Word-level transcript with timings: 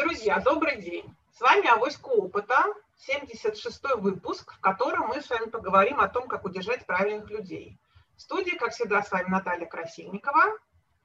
Друзья, 0.00 0.40
добрый 0.40 0.80
день. 0.80 1.14
С 1.36 1.42
вами 1.42 1.68
Авоська 1.68 2.08
опыта, 2.08 2.64
76-й 3.06 4.00
выпуск, 4.00 4.54
в 4.54 4.60
котором 4.60 5.08
мы 5.08 5.20
с 5.20 5.28
вами 5.28 5.50
поговорим 5.50 6.00
о 6.00 6.08
том, 6.08 6.26
как 6.26 6.46
удержать 6.46 6.86
правильных 6.86 7.28
людей. 7.28 7.76
В 8.16 8.22
студии, 8.22 8.56
как 8.56 8.72
всегда, 8.72 9.02
с 9.02 9.12
вами 9.12 9.28
Наталья 9.28 9.66
Красильникова. 9.66 10.56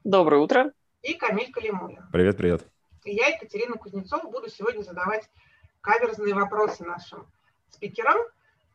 Доброе 0.02 0.40
утро. 0.40 0.72
И 1.02 1.12
Камиль 1.12 1.52
Калимулин. 1.52 2.06
Привет, 2.10 2.38
привет. 2.38 2.66
И 3.04 3.14
я, 3.14 3.26
Екатерина 3.28 3.76
Кузнецова, 3.76 4.30
буду 4.30 4.48
сегодня 4.48 4.82
задавать 4.82 5.28
каверзные 5.82 6.32
вопросы 6.32 6.82
нашим 6.82 7.30
спикерам. 7.68 8.16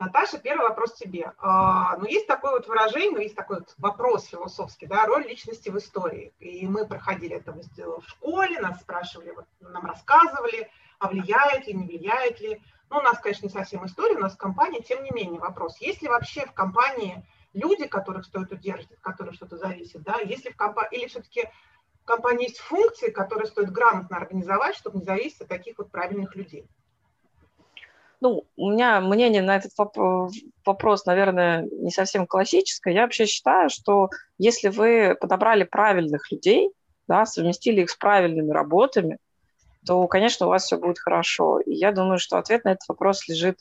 Наташа, 0.01 0.39
первый 0.39 0.67
вопрос 0.67 0.93
тебе. 0.93 1.31
А, 1.37 1.95
ну, 1.97 2.05
есть 2.05 2.25
такое 2.25 2.53
вот 2.53 2.67
выражение, 2.67 3.11
ну, 3.11 3.19
есть 3.19 3.35
такой 3.35 3.59
вот 3.59 3.75
вопрос 3.77 4.25
философский, 4.25 4.87
да, 4.87 5.05
роль 5.05 5.27
личности 5.27 5.69
в 5.69 5.77
истории. 5.77 6.33
И 6.39 6.65
мы 6.65 6.87
проходили 6.87 7.35
это 7.35 7.51
в 7.53 8.03
школе, 8.07 8.59
нас 8.59 8.81
спрашивали, 8.81 9.29
вот, 9.29 9.45
нам 9.59 9.85
рассказывали, 9.85 10.71
а 10.97 11.07
влияет 11.07 11.67
ли, 11.67 11.73
не 11.75 11.85
влияет 11.85 12.41
ли. 12.41 12.59
Ну, 12.89 12.97
у 12.97 13.01
нас, 13.01 13.19
конечно, 13.19 13.45
не 13.45 13.51
совсем 13.51 13.85
история, 13.85 14.15
у 14.15 14.21
нас 14.21 14.35
компания, 14.35 14.81
тем 14.81 15.03
не 15.03 15.11
менее, 15.11 15.39
вопрос. 15.39 15.77
Есть 15.77 16.01
ли 16.01 16.09
вообще 16.09 16.47
в 16.47 16.53
компании 16.53 17.23
люди, 17.53 17.85
которых 17.85 18.25
стоит 18.25 18.51
удерживать, 18.51 18.97
от 18.97 19.03
которых 19.03 19.35
что-то 19.35 19.57
зависит, 19.57 20.01
да, 20.01 20.17
если 20.19 20.49
в 20.49 20.57
компании, 20.57 20.97
или 20.97 21.07
все-таки 21.09 21.47
в 22.01 22.05
компании 22.05 22.47
есть 22.47 22.57
функции, 22.57 23.11
которые 23.11 23.45
стоит 23.45 23.71
грамотно 23.71 24.17
организовать, 24.17 24.75
чтобы 24.75 24.97
не 24.97 25.05
зависеть 25.05 25.41
от 25.41 25.47
таких 25.47 25.77
вот 25.77 25.91
правильных 25.91 26.35
людей? 26.35 26.67
Ну, 28.21 28.45
у 28.55 28.71
меня 28.71 29.01
мнение 29.01 29.41
на 29.41 29.55
этот 29.55 29.71
вопрос, 30.63 31.05
наверное, 31.05 31.67
не 31.71 31.89
совсем 31.89 32.27
классическое. 32.27 32.93
Я 32.93 33.01
вообще 33.01 33.25
считаю, 33.25 33.71
что 33.71 34.09
если 34.37 34.69
вы 34.69 35.17
подобрали 35.19 35.63
правильных 35.63 36.31
людей, 36.31 36.71
да, 37.07 37.25
совместили 37.25 37.81
их 37.81 37.89
с 37.89 37.95
правильными 37.95 38.51
работами, 38.51 39.17
то, 39.87 40.07
конечно, 40.07 40.45
у 40.45 40.49
вас 40.49 40.65
все 40.65 40.77
будет 40.77 40.99
хорошо. 40.99 41.59
И 41.61 41.73
я 41.73 41.91
думаю, 41.91 42.19
что 42.19 42.37
ответ 42.37 42.63
на 42.63 42.73
этот 42.73 42.87
вопрос 42.87 43.27
лежит, 43.27 43.57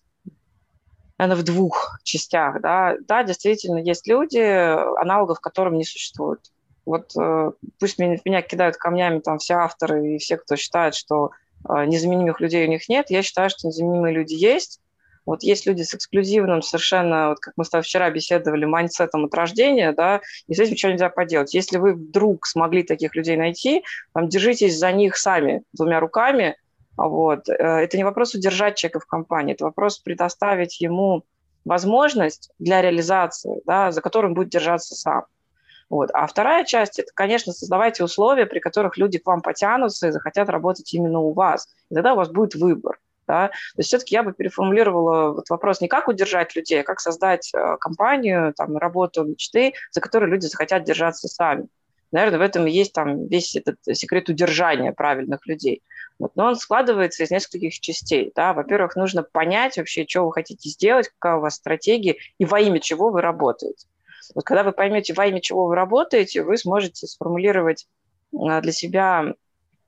наверное, 1.17 1.41
в 1.41 1.45
двух 1.45 1.99
частях. 2.03 2.61
Да, 2.61 2.97
да 3.01 3.25
действительно, 3.25 3.79
есть 3.79 4.07
люди, 4.07 4.39
аналогов 4.39 5.41
которым 5.41 5.79
не 5.79 5.85
существует. 5.85 6.41
Вот 6.85 7.17
э, 7.17 7.53
пусть 7.79 7.99
меня, 7.99 8.19
меня 8.27 8.43
кидают 8.43 8.77
камнями 8.77 9.21
там 9.21 9.39
все 9.39 9.55
авторы 9.55 10.15
и 10.15 10.19
все, 10.19 10.37
кто 10.37 10.57
считает, 10.57 10.95
что 10.95 11.31
незаменимых 11.69 12.41
людей 12.41 12.67
у 12.67 12.71
них 12.71 12.89
нет. 12.89 13.07
Я 13.11 13.23
считаю, 13.23 13.51
что 13.51 13.69
незаменимые 13.69 14.15
люди 14.15 14.35
есть. 14.35 14.81
Вот 15.27 15.43
есть 15.43 15.67
люди 15.67 15.83
с 15.83 15.95
эксклюзивным 15.95 16.63
совершенно, 16.63 17.29
вот 17.29 17.41
как 17.41 17.55
мы 17.57 17.65
с 17.65 17.69
тобой 17.69 17.85
вчера 17.85 18.11
беседовали, 18.11 18.65
mindset 18.65 19.13
ом 19.13 19.27
от 19.27 19.35
рождения, 19.35 19.93
да, 19.93 20.21
и 20.49 20.55
с 20.55 20.59
этим 20.59 20.73
ничего 20.73 20.93
нельзя 20.93 21.09
поделать. 21.11 21.55
Если 21.55 21.79
вы 21.79 21.93
вдруг 21.93 22.47
смогли 22.47 22.83
таких 22.83 23.15
людей 23.15 23.37
найти, 23.37 23.85
там, 24.13 24.29
держитесь 24.29 24.79
за 24.79 24.91
них 24.93 25.17
сами 25.17 25.63
двумя 25.73 26.01
руками. 26.01 26.57
Вот. 26.97 27.49
Э, 27.49 27.53
это 27.53 27.97
не 27.97 28.05
вопрос 28.05 28.35
удержать 28.35 28.77
человека 28.77 29.01
в 29.01 29.07
компании, 29.07 29.55
это 29.55 29.65
вопрос 29.65 29.99
предоставить 29.99 30.81
ему 30.81 31.25
возможность 31.65 32.51
для 32.59 32.83
реализации, 32.83 33.61
да, 33.67 33.93
за 33.93 34.01
которым 34.01 34.35
будет 34.35 34.49
держаться 34.49 34.95
сам. 34.95 35.25
Вот. 35.91 36.11
А 36.15 36.27
вторая 36.29 36.65
часть– 36.65 36.99
это, 37.01 37.11
конечно, 37.13 37.53
создавайте 37.53 38.05
условия, 38.05 38.47
при 38.47 38.61
которых 38.61 38.97
люди 38.97 39.19
к 39.19 39.27
вам 39.27 39.43
потянутся 39.43 40.09
и 40.09 40.13
захотят 40.13 40.49
работать 40.49 40.95
именно 40.95 41.19
у 41.19 41.33
вас. 41.33 41.69
И 41.91 41.95
тогда 41.95 42.15
у 42.15 42.17
вас 42.17 42.31
будет 42.31 42.55
выбор. 42.55 43.01
Да? 43.27 43.49
То 43.49 43.55
есть 43.79 43.89
все-таки 43.89 44.15
я 44.15 44.23
бы 44.23 44.33
переформулировала 44.33 45.33
вот 45.33 45.51
вопрос 45.51 45.81
не 45.81 45.89
как 45.89 46.09
удержать 46.09 46.55
людей, 46.55 46.81
а 46.81 46.85
как 46.85 47.01
создать 47.01 47.53
э, 47.55 47.77
компанию, 47.81 48.55
там, 48.55 48.77
работу 48.77 49.25
мечты, 49.25 49.75
за 49.91 50.01
которой 50.01 50.31
люди 50.31 50.47
захотят 50.47 50.85
держаться 50.85 51.27
сами. 51.29 51.67
Наверное, 52.13 52.39
в 52.39 52.43
этом 52.43 52.67
и 52.67 52.73
есть 52.73 52.93
там 52.93 53.27
весь 53.27 53.55
этот 53.57 53.77
секрет 53.93 54.29
удержания 54.29 54.93
правильных 54.93 55.47
людей. 55.47 55.83
Вот. 56.21 56.33
Но 56.37 56.47
он 56.47 56.57
складывается 56.57 57.25
из 57.25 57.31
нескольких 57.31 57.79
частей. 57.81 58.33
Да? 58.37 58.53
Во-первых, 58.53 58.95
нужно 58.95 59.23
понять 59.25 59.77
вообще, 59.77 60.05
что 60.09 60.27
вы 60.27 60.33
хотите 60.33 60.69
сделать, 60.69 61.09
какая 61.09 61.39
у 61.39 61.41
вас 61.41 61.55
стратегия 61.55 62.17
и 62.39 62.45
во 62.45 62.61
имя 62.61 62.79
чего 62.79 63.11
вы 63.11 63.23
работаете. 63.23 63.87
Вот 64.35 64.45
когда 64.45 64.63
вы 64.63 64.73
поймете, 64.73 65.15
во 65.15 65.27
имя 65.27 65.41
чего 65.41 65.67
вы 65.67 65.75
работаете, 65.75 66.43
вы 66.43 66.57
сможете 66.57 67.07
сформулировать 67.07 67.87
а, 68.37 68.61
для 68.61 68.73
себя 68.73 69.35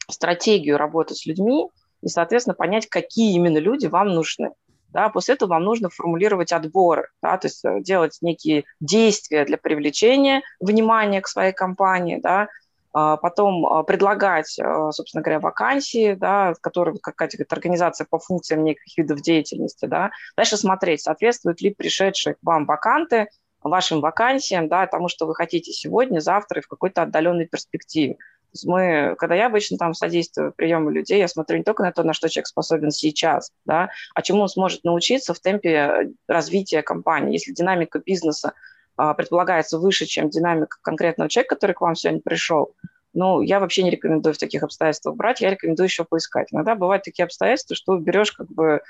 стратегию 0.08 0.78
работы 0.78 1.14
с 1.14 1.26
людьми 1.26 1.68
и, 2.02 2.08
соответственно, 2.08 2.54
понять, 2.54 2.88
какие 2.88 3.34
именно 3.34 3.58
люди 3.58 3.86
вам 3.86 4.08
нужны. 4.08 4.50
Да, 4.88 5.08
после 5.08 5.34
этого 5.34 5.50
вам 5.50 5.64
нужно 5.64 5.88
формулировать 5.88 6.52
отборы, 6.52 7.08
да, 7.22 7.38
то 7.38 7.46
есть 7.46 7.64
э, 7.64 7.80
делать 7.80 8.18
некие 8.20 8.64
действия 8.78 9.46
для 9.46 9.56
привлечения 9.56 10.42
внимания 10.60 11.22
к 11.22 11.28
своей 11.28 11.54
компании, 11.54 12.20
да, 12.22 12.48
а, 12.92 13.16
потом 13.16 13.64
а, 13.64 13.84
предлагать, 13.84 14.50
собственно 14.90 15.22
говоря, 15.22 15.40
вакансии, 15.40 16.12
да, 16.12 16.52
которые 16.60 16.98
какая-то 16.98 17.42
организация 17.48 18.06
по 18.10 18.18
функциям 18.18 18.64
неких 18.64 18.98
видов 18.98 19.22
деятельности, 19.22 19.86
да, 19.86 20.10
дальше 20.36 20.58
смотреть, 20.58 21.00
соответствуют 21.00 21.62
ли 21.62 21.72
пришедшие 21.72 22.34
к 22.34 22.38
вам 22.42 22.66
ваканты 22.66 23.28
вашим 23.70 24.00
вакансиям, 24.00 24.68
да, 24.68 24.86
тому, 24.86 25.08
что 25.08 25.26
вы 25.26 25.34
хотите 25.34 25.72
сегодня, 25.72 26.20
завтра 26.20 26.60
и 26.60 26.62
в 26.62 26.68
какой-то 26.68 27.02
отдаленной 27.02 27.46
перспективе. 27.46 28.14
То 28.14 28.56
есть 28.56 28.66
мы, 28.66 29.14
когда 29.16 29.34
я 29.34 29.46
обычно 29.46 29.78
там 29.78 29.94
содействую 29.94 30.52
приему 30.52 30.90
людей, 30.90 31.18
я 31.18 31.28
смотрю 31.28 31.56
не 31.56 31.64
только 31.64 31.82
на 31.82 31.92
то, 31.92 32.02
на 32.02 32.12
что 32.12 32.28
человек 32.28 32.48
способен 32.48 32.90
сейчас, 32.90 33.50
да, 33.64 33.88
а 34.14 34.20
чему 34.20 34.42
он 34.42 34.48
сможет 34.48 34.84
научиться 34.84 35.32
в 35.32 35.40
темпе 35.40 36.10
развития 36.28 36.82
компании. 36.82 37.32
Если 37.32 37.52
динамика 37.52 37.98
бизнеса 37.98 38.52
а, 38.96 39.14
предполагается 39.14 39.78
выше, 39.78 40.04
чем 40.04 40.28
динамика 40.28 40.76
конкретного 40.82 41.30
человека, 41.30 41.54
который 41.54 41.72
к 41.72 41.80
вам 41.80 41.94
сегодня 41.94 42.20
пришел, 42.20 42.74
ну, 43.14 43.40
я 43.40 43.58
вообще 43.58 43.82
не 43.82 43.90
рекомендую 43.90 44.34
в 44.34 44.38
таких 44.38 44.62
обстоятельствах 44.62 45.16
брать, 45.16 45.40
я 45.40 45.50
рекомендую 45.50 45.86
еще 45.86 46.04
поискать. 46.04 46.48
Иногда 46.52 46.74
бывают 46.74 47.04
такие 47.04 47.24
обстоятельства, 47.24 47.76
что 47.76 47.96
берешь 47.96 48.32
как 48.32 48.48
бы 48.48 48.82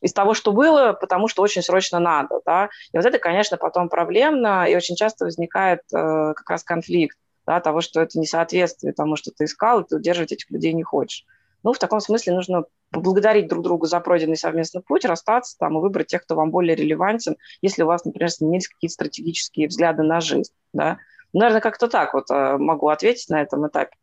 из 0.00 0.12
того, 0.12 0.34
что 0.34 0.52
было, 0.52 0.92
потому 0.92 1.28
что 1.28 1.42
очень 1.42 1.62
срочно 1.62 1.98
надо, 1.98 2.40
да, 2.44 2.70
и 2.92 2.96
вот 2.96 3.06
это, 3.06 3.18
конечно, 3.18 3.56
потом 3.56 3.88
проблемно, 3.88 4.64
и 4.68 4.74
очень 4.74 4.96
часто 4.96 5.24
возникает 5.24 5.80
э, 5.92 6.32
как 6.34 6.48
раз 6.48 6.64
конфликт, 6.64 7.16
да, 7.46 7.60
того, 7.60 7.80
что 7.80 8.00
это 8.00 8.18
не 8.18 8.26
соответствует 8.26 8.96
тому, 8.96 9.16
что 9.16 9.30
ты 9.30 9.44
искал, 9.44 9.80
и 9.80 9.88
ты 9.88 9.96
удерживать 9.96 10.32
этих 10.32 10.50
людей 10.50 10.72
не 10.72 10.82
хочешь. 10.82 11.24
Ну, 11.62 11.72
в 11.72 11.78
таком 11.78 12.00
смысле 12.00 12.34
нужно 12.34 12.64
поблагодарить 12.90 13.48
друг 13.48 13.62
друга 13.62 13.86
за 13.86 14.00
пройденный 14.00 14.36
совместный 14.36 14.82
путь, 14.82 15.04
расстаться 15.04 15.56
там 15.58 15.76
и 15.76 15.80
выбрать 15.80 16.08
тех, 16.08 16.22
кто 16.22 16.34
вам 16.34 16.50
более 16.50 16.74
релевантен, 16.74 17.36
если 17.60 17.82
у 17.82 17.86
вас, 17.86 18.04
например, 18.04 18.30
сменились 18.30 18.68
какие-то 18.68 18.94
стратегические 18.94 19.68
взгляды 19.68 20.02
на 20.02 20.20
жизнь, 20.20 20.52
да. 20.72 20.98
Наверное, 21.32 21.60
как-то 21.60 21.88
так 21.88 22.14
вот 22.14 22.30
э, 22.30 22.56
могу 22.56 22.88
ответить 22.88 23.28
на 23.28 23.40
этом 23.40 23.66
этапе. 23.68 23.94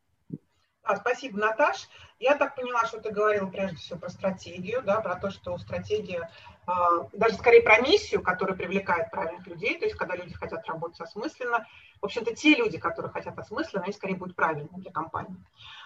А, 0.84 0.96
спасибо, 0.96 1.38
Наташ. 1.40 1.90
Я 2.20 2.36
так 2.36 2.56
поняла, 2.56 2.86
что 2.86 3.00
ты 3.00 3.12
говорила 3.12 3.48
прежде 3.48 3.78
всего 3.78 4.00
про 4.00 4.10
стратегию, 4.10 4.82
да, 4.82 5.02
про 5.02 5.16
то, 5.16 5.30
что 5.30 5.58
стратегия, 5.60 6.32
а, 6.66 7.08
даже 7.14 7.36
скорее 7.36 7.62
про 7.62 7.80
миссию, 7.80 8.24
которая 8.24 8.56
привлекает 8.56 9.12
правильных 9.12 9.46
людей, 9.46 9.78
то 9.78 9.86
есть 9.86 9.96
когда 9.96 10.16
люди 10.16 10.34
хотят 10.34 10.66
работать 10.68 11.00
осмысленно. 11.00 11.68
В 12.02 12.06
общем-то, 12.06 12.36
те 12.36 12.56
люди, 12.56 12.80
которые 12.80 13.12
хотят 13.12 13.38
осмысленно, 13.38 13.84
они 13.84 13.94
скорее 13.94 14.16
будут 14.16 14.36
правильными 14.36 14.82
для 14.82 14.92
компании. 14.92 15.38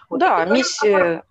Вот, 0.08 0.20
да, 0.20 0.44
миссия, 0.46 1.22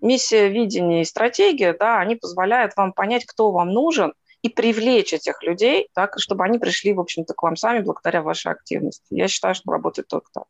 миссия, 0.00 0.48
видение 0.48 1.02
и 1.02 1.06
стратегия, 1.06 1.74
да, 1.74 2.00
они 2.00 2.16
позволяют 2.16 2.76
вам 2.76 2.92
понять, 2.92 3.26
кто 3.26 3.52
вам 3.52 3.70
нужен, 3.70 4.14
и 4.42 4.48
привлечь 4.48 5.12
этих 5.12 5.42
людей, 5.42 5.88
так, 5.92 6.14
чтобы 6.18 6.44
они 6.44 6.58
пришли, 6.58 6.92
в 6.92 7.00
общем-то, 7.00 7.34
к 7.34 7.42
вам 7.42 7.56
сами 7.56 7.80
благодаря 7.80 8.22
вашей 8.22 8.52
активности. 8.52 9.04
Я 9.10 9.28
считаю, 9.28 9.54
что 9.54 9.72
работает 9.72 10.08
только 10.08 10.30
так. 10.32 10.44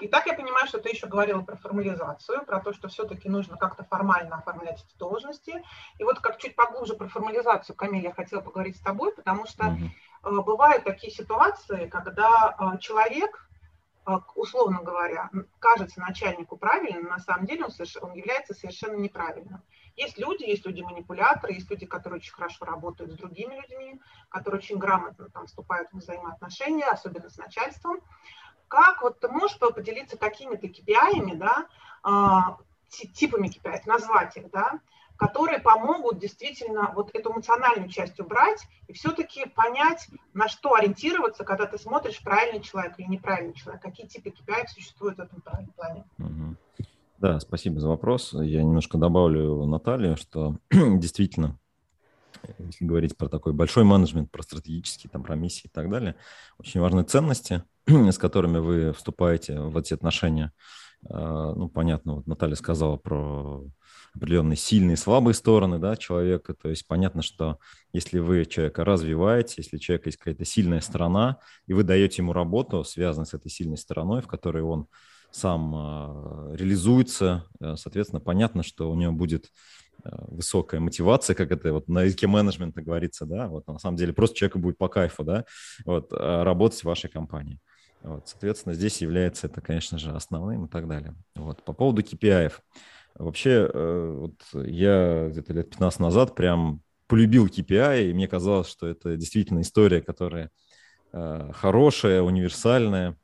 И 0.00 0.08
так 0.08 0.26
я 0.26 0.34
понимаю, 0.34 0.66
что 0.66 0.78
ты 0.78 0.90
еще 0.90 1.06
говорила 1.06 1.42
про 1.42 1.56
формализацию, 1.56 2.44
про 2.44 2.60
то, 2.60 2.72
что 2.72 2.88
все-таки 2.88 3.28
нужно 3.28 3.56
как-то 3.56 3.84
формально 3.84 4.36
оформлять 4.36 4.84
эти 4.84 4.96
должности. 4.98 5.62
И 5.98 6.04
вот 6.04 6.20
как 6.20 6.38
чуть 6.38 6.56
поглубже 6.56 6.94
про 6.94 7.08
формализацию, 7.08 7.76
Камиль, 7.76 8.04
я 8.04 8.12
хотела 8.12 8.40
поговорить 8.40 8.76
с 8.76 8.80
тобой, 8.80 9.12
потому 9.14 9.46
что 9.46 9.64
mm-hmm. 9.64 10.42
бывают 10.42 10.84
такие 10.84 11.12
ситуации, 11.12 11.88
когда 11.88 12.56
э, 12.58 12.78
человек, 12.78 13.48
э, 14.06 14.12
условно 14.34 14.82
говоря, 14.82 15.30
кажется 15.58 16.00
начальнику 16.00 16.56
правильным, 16.56 17.04
на 17.04 17.18
самом 17.18 17.46
деле 17.46 17.64
он, 17.64 17.70
он 18.02 18.12
является 18.14 18.54
совершенно 18.54 18.96
неправильным. 18.96 19.62
Есть 19.96 20.18
люди, 20.18 20.44
есть 20.44 20.66
люди-манипуляторы, 20.66 21.54
есть 21.54 21.70
люди, 21.70 21.86
которые 21.86 22.18
очень 22.18 22.34
хорошо 22.34 22.66
работают 22.66 23.12
с 23.12 23.16
другими 23.16 23.54
людьми, 23.54 24.00
которые 24.28 24.58
очень 24.60 24.76
грамотно 24.76 25.30
там, 25.30 25.46
вступают 25.46 25.88
в 25.90 25.96
взаимоотношения, 25.96 26.84
особенно 26.84 27.30
с 27.30 27.38
начальством 27.38 28.00
как 28.68 29.02
вот 29.02 29.20
ты 29.20 29.28
можешь 29.28 29.58
поделиться 29.58 30.16
какими-то 30.16 30.66
KPI, 30.66 31.36
да, 31.36 31.66
а, 32.02 32.58
типами 32.88 33.48
KPI, 33.48 33.82
назвать 33.86 34.36
их, 34.36 34.50
да, 34.50 34.80
которые 35.16 35.60
помогут 35.60 36.18
действительно 36.18 36.92
вот 36.94 37.10
эту 37.14 37.32
эмоциональную 37.32 37.88
часть 37.88 38.20
убрать 38.20 38.66
и 38.86 38.92
все-таки 38.92 39.48
понять, 39.48 40.08
на 40.34 40.48
что 40.48 40.74
ориентироваться, 40.74 41.44
когда 41.44 41.66
ты 41.66 41.78
смотришь, 41.78 42.22
правильный 42.22 42.60
человек 42.60 42.94
или 42.98 43.06
неправильный 43.06 43.54
человек, 43.54 43.82
какие 43.82 44.06
типы 44.06 44.30
KPI 44.30 44.68
существуют 44.68 45.18
в 45.18 45.20
этом 45.20 45.40
плане. 45.40 46.14
Да, 47.18 47.40
спасибо 47.40 47.80
за 47.80 47.88
вопрос. 47.88 48.34
Я 48.34 48.62
немножко 48.62 48.98
добавлю 48.98 49.64
Наталье, 49.64 50.16
что 50.16 50.56
действительно 50.70 51.58
если 52.58 52.84
говорить 52.84 53.16
про 53.16 53.28
такой 53.28 53.52
большой 53.52 53.84
менеджмент, 53.84 54.30
про 54.30 54.42
стратегические, 54.42 55.10
там, 55.10 55.22
про 55.22 55.36
миссии 55.36 55.66
и 55.66 55.70
так 55.70 55.90
далее, 55.90 56.16
очень 56.58 56.80
важны 56.80 57.02
ценности, 57.02 57.64
с 58.12 58.18
которыми 58.18 58.58
вы 58.58 58.92
вступаете 58.92 59.60
в 59.60 59.76
эти 59.76 59.94
отношения. 59.94 60.52
ну, 61.08 61.68
понятно, 61.68 62.16
вот 62.16 62.26
Наталья 62.26 62.56
сказала 62.56 62.96
про 62.96 63.64
определенные 64.16 64.56
сильные 64.56 64.94
и 64.94 64.96
слабые 64.96 65.34
стороны 65.34 65.78
да, 65.78 65.96
человека. 65.96 66.54
То 66.54 66.70
есть 66.70 66.86
понятно, 66.86 67.22
что 67.22 67.58
если 67.92 68.18
вы 68.18 68.46
человека 68.46 68.84
развиваете, 68.84 69.54
если 69.58 69.76
у 69.76 69.80
человека 69.80 70.08
есть 70.08 70.18
какая-то 70.18 70.44
сильная 70.44 70.80
сторона, 70.80 71.38
и 71.66 71.74
вы 71.74 71.84
даете 71.84 72.22
ему 72.22 72.32
работу, 72.32 72.82
связанную 72.84 73.26
с 73.26 73.34
этой 73.34 73.50
сильной 73.50 73.76
стороной, 73.76 74.22
в 74.22 74.26
которой 74.26 74.62
он 74.62 74.88
сам 75.30 75.74
э, 75.74 76.56
реализуется, 76.56 77.44
э, 77.60 77.76
соответственно, 77.76 78.20
понятно, 78.20 78.62
что 78.62 78.90
у 78.90 78.94
него 78.94 79.12
будет 79.12 79.50
э, 80.02 80.08
высокая 80.28 80.80
мотивация, 80.80 81.34
как 81.34 81.50
это 81.50 81.72
вот 81.74 81.88
на 81.88 82.04
языке 82.04 82.26
менеджмента 82.26 82.80
говорится, 82.80 83.26
да, 83.26 83.48
вот 83.48 83.66
на 83.66 83.78
самом 83.78 83.98
деле 83.98 84.14
просто 84.14 84.36
человеку 84.36 84.60
будет 84.60 84.78
по 84.78 84.88
кайфу, 84.88 85.24
да, 85.24 85.44
вот, 85.84 86.10
работать 86.12 86.80
в 86.80 86.84
вашей 86.84 87.10
компании. 87.10 87.60
Вот, 88.02 88.28
соответственно, 88.28 88.74
здесь 88.74 89.00
является 89.02 89.48
это, 89.48 89.60
конечно 89.60 89.98
же, 89.98 90.12
основным 90.12 90.66
и 90.66 90.68
так 90.68 90.86
далее. 90.86 91.14
Вот, 91.34 91.64
по 91.64 91.72
поводу 91.72 92.02
KPI. 92.02 92.52
Вообще, 93.14 93.68
вот 93.72 94.34
я 94.52 95.28
где-то 95.30 95.52
лет 95.52 95.70
15 95.70 96.00
назад 96.00 96.34
прям 96.34 96.82
полюбил 97.08 97.46
KPI, 97.46 98.10
и 98.10 98.12
мне 98.12 98.28
казалось, 98.28 98.68
что 98.68 98.86
это 98.86 99.16
действительно 99.16 99.60
история, 99.62 100.02
которая 100.02 100.50
хорошая, 101.12 102.22
универсальная 102.22 103.16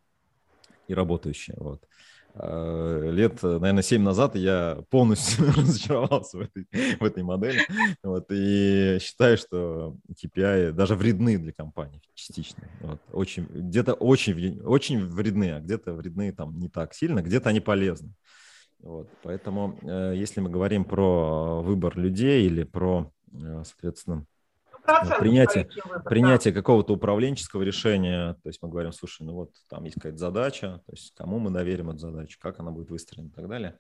и 0.89 0.95
работающая. 0.95 1.57
Вот. 1.59 1.85
Э, 2.35 3.11
лет, 3.11 3.43
наверное, 3.43 3.83
7 3.83 4.03
назад 4.03 4.37
я 4.37 4.83
полностью 4.91 5.47
разочаровался 5.57 6.39
в 6.39 6.41
этой, 6.41 6.67
в 6.99 7.05
этой 7.05 7.23
модели. 7.23 7.61
Вот, 8.03 8.27
и 8.31 8.99
считаю, 9.01 9.37
что 9.37 9.97
KPI 10.11 10.73
даже 10.73 10.95
вредны 10.95 11.39
для 11.39 11.53
компании 11.53 12.01
частично. 12.15 12.63
Вот, 12.81 13.01
очень, 13.13 13.45
где-то 13.45 13.95
очень, 13.95 14.61
очень 14.63 15.05
вредны, 15.05 15.53
а 15.53 15.61
где-то 15.61 15.93
вредны 15.93 16.33
там 16.33 16.59
не 16.59 16.69
так 16.69 16.95
сильно, 16.95 17.23
где-то 17.23 17.51
они 17.51 17.61
полезны. 17.61 18.15
Вот, 18.79 19.09
поэтому, 19.23 19.79
э, 19.83 20.15
если 20.17 20.41
мы 20.41 20.51
говорим 20.51 20.85
про 20.85 21.63
выбор 21.63 21.99
людей 21.99 22.47
или 22.47 22.65
про, 22.65 23.13
э, 23.33 23.63
соответственно, 23.65 24.27
принятие, 25.19 25.69
выбор, 25.85 26.03
принятие 26.05 26.53
да. 26.53 26.61
какого-то 26.61 26.95
управленческого 26.95 27.63
решения, 27.63 28.35
то 28.43 28.49
есть 28.49 28.61
мы 28.63 28.69
говорим, 28.69 28.93
слушай, 28.93 29.23
ну 29.23 29.35
вот 29.35 29.51
там 29.69 29.85
есть 29.85 29.97
какая-то 29.97 30.19
задача, 30.19 30.81
то 30.87 30.93
есть 30.93 31.15
кому 31.15 31.39
мы 31.39 31.51
доверим 31.51 31.91
эту 31.91 31.99
задачу, 31.99 32.39
как 32.41 32.61
она 32.61 32.71
будет 32.71 32.91
выстроена 32.91 33.29
и 33.29 33.31
так 33.31 33.49
далее. 33.49 33.79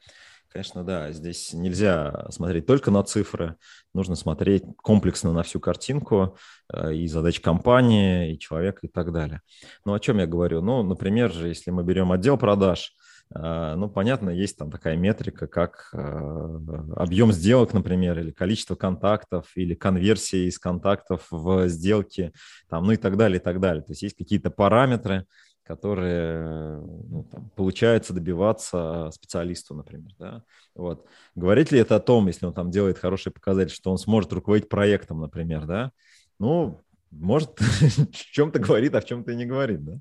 Конечно, 0.48 0.84
да, 0.84 1.10
здесь 1.12 1.54
нельзя 1.54 2.26
смотреть 2.30 2.66
только 2.66 2.90
на 2.90 3.02
цифры, 3.02 3.56
нужно 3.94 4.16
смотреть 4.16 4.64
комплексно 4.76 5.32
на 5.32 5.42
всю 5.42 5.60
картинку 5.60 6.36
э, 6.70 6.94
и 6.94 7.08
задач 7.08 7.40
компании, 7.40 8.34
и 8.34 8.38
человека 8.38 8.80
и 8.82 8.88
так 8.88 9.12
далее. 9.12 9.40
Ну, 9.86 9.94
о 9.94 10.00
чем 10.00 10.18
я 10.18 10.26
говорю? 10.26 10.60
Ну, 10.60 10.82
например, 10.82 11.32
же, 11.32 11.48
если 11.48 11.70
мы 11.70 11.82
берем 11.84 12.12
отдел 12.12 12.36
продаж, 12.36 12.94
ну, 13.34 13.88
понятно, 13.88 14.30
есть 14.30 14.58
там 14.58 14.70
такая 14.70 14.96
метрика, 14.96 15.46
как 15.46 15.90
а, 15.92 16.60
объем 16.96 17.32
сделок, 17.32 17.72
например, 17.72 18.18
или 18.18 18.30
количество 18.30 18.74
контактов, 18.74 19.50
или 19.54 19.74
конверсия 19.74 20.46
из 20.46 20.58
контактов 20.58 21.26
в 21.30 21.68
сделки, 21.68 22.32
там, 22.68 22.84
ну 22.84 22.92
и 22.92 22.96
так 22.96 23.16
далее, 23.16 23.38
и 23.38 23.42
так 23.42 23.60
далее. 23.60 23.82
То 23.82 23.92
есть 23.92 24.02
есть 24.02 24.16
какие-то 24.16 24.50
параметры, 24.50 25.26
которые 25.64 26.80
ну, 26.80 27.28
там, 27.30 27.50
получается 27.50 28.12
добиваться 28.12 29.10
специалисту, 29.12 29.74
например. 29.74 30.10
Да? 30.18 30.42
Вот. 30.74 31.06
Говорит 31.34 31.70
ли 31.70 31.78
это 31.78 31.96
о 31.96 32.00
том, 32.00 32.26
если 32.26 32.46
он 32.46 32.52
там 32.52 32.70
делает 32.70 32.98
хороший 32.98 33.32
показатель, 33.32 33.74
что 33.74 33.90
он 33.90 33.98
сможет 33.98 34.32
руководить 34.32 34.68
проектом, 34.68 35.20
например, 35.20 35.66
да? 35.66 35.92
Ну, 36.38 36.80
может, 37.10 37.58
в 37.60 38.12
чем-то 38.12 38.58
говорит, 38.58 38.94
а 38.94 39.00
в 39.00 39.04
чем-то 39.04 39.32
и 39.32 39.36
не 39.36 39.46
говорит, 39.46 39.84
да? 39.84 40.00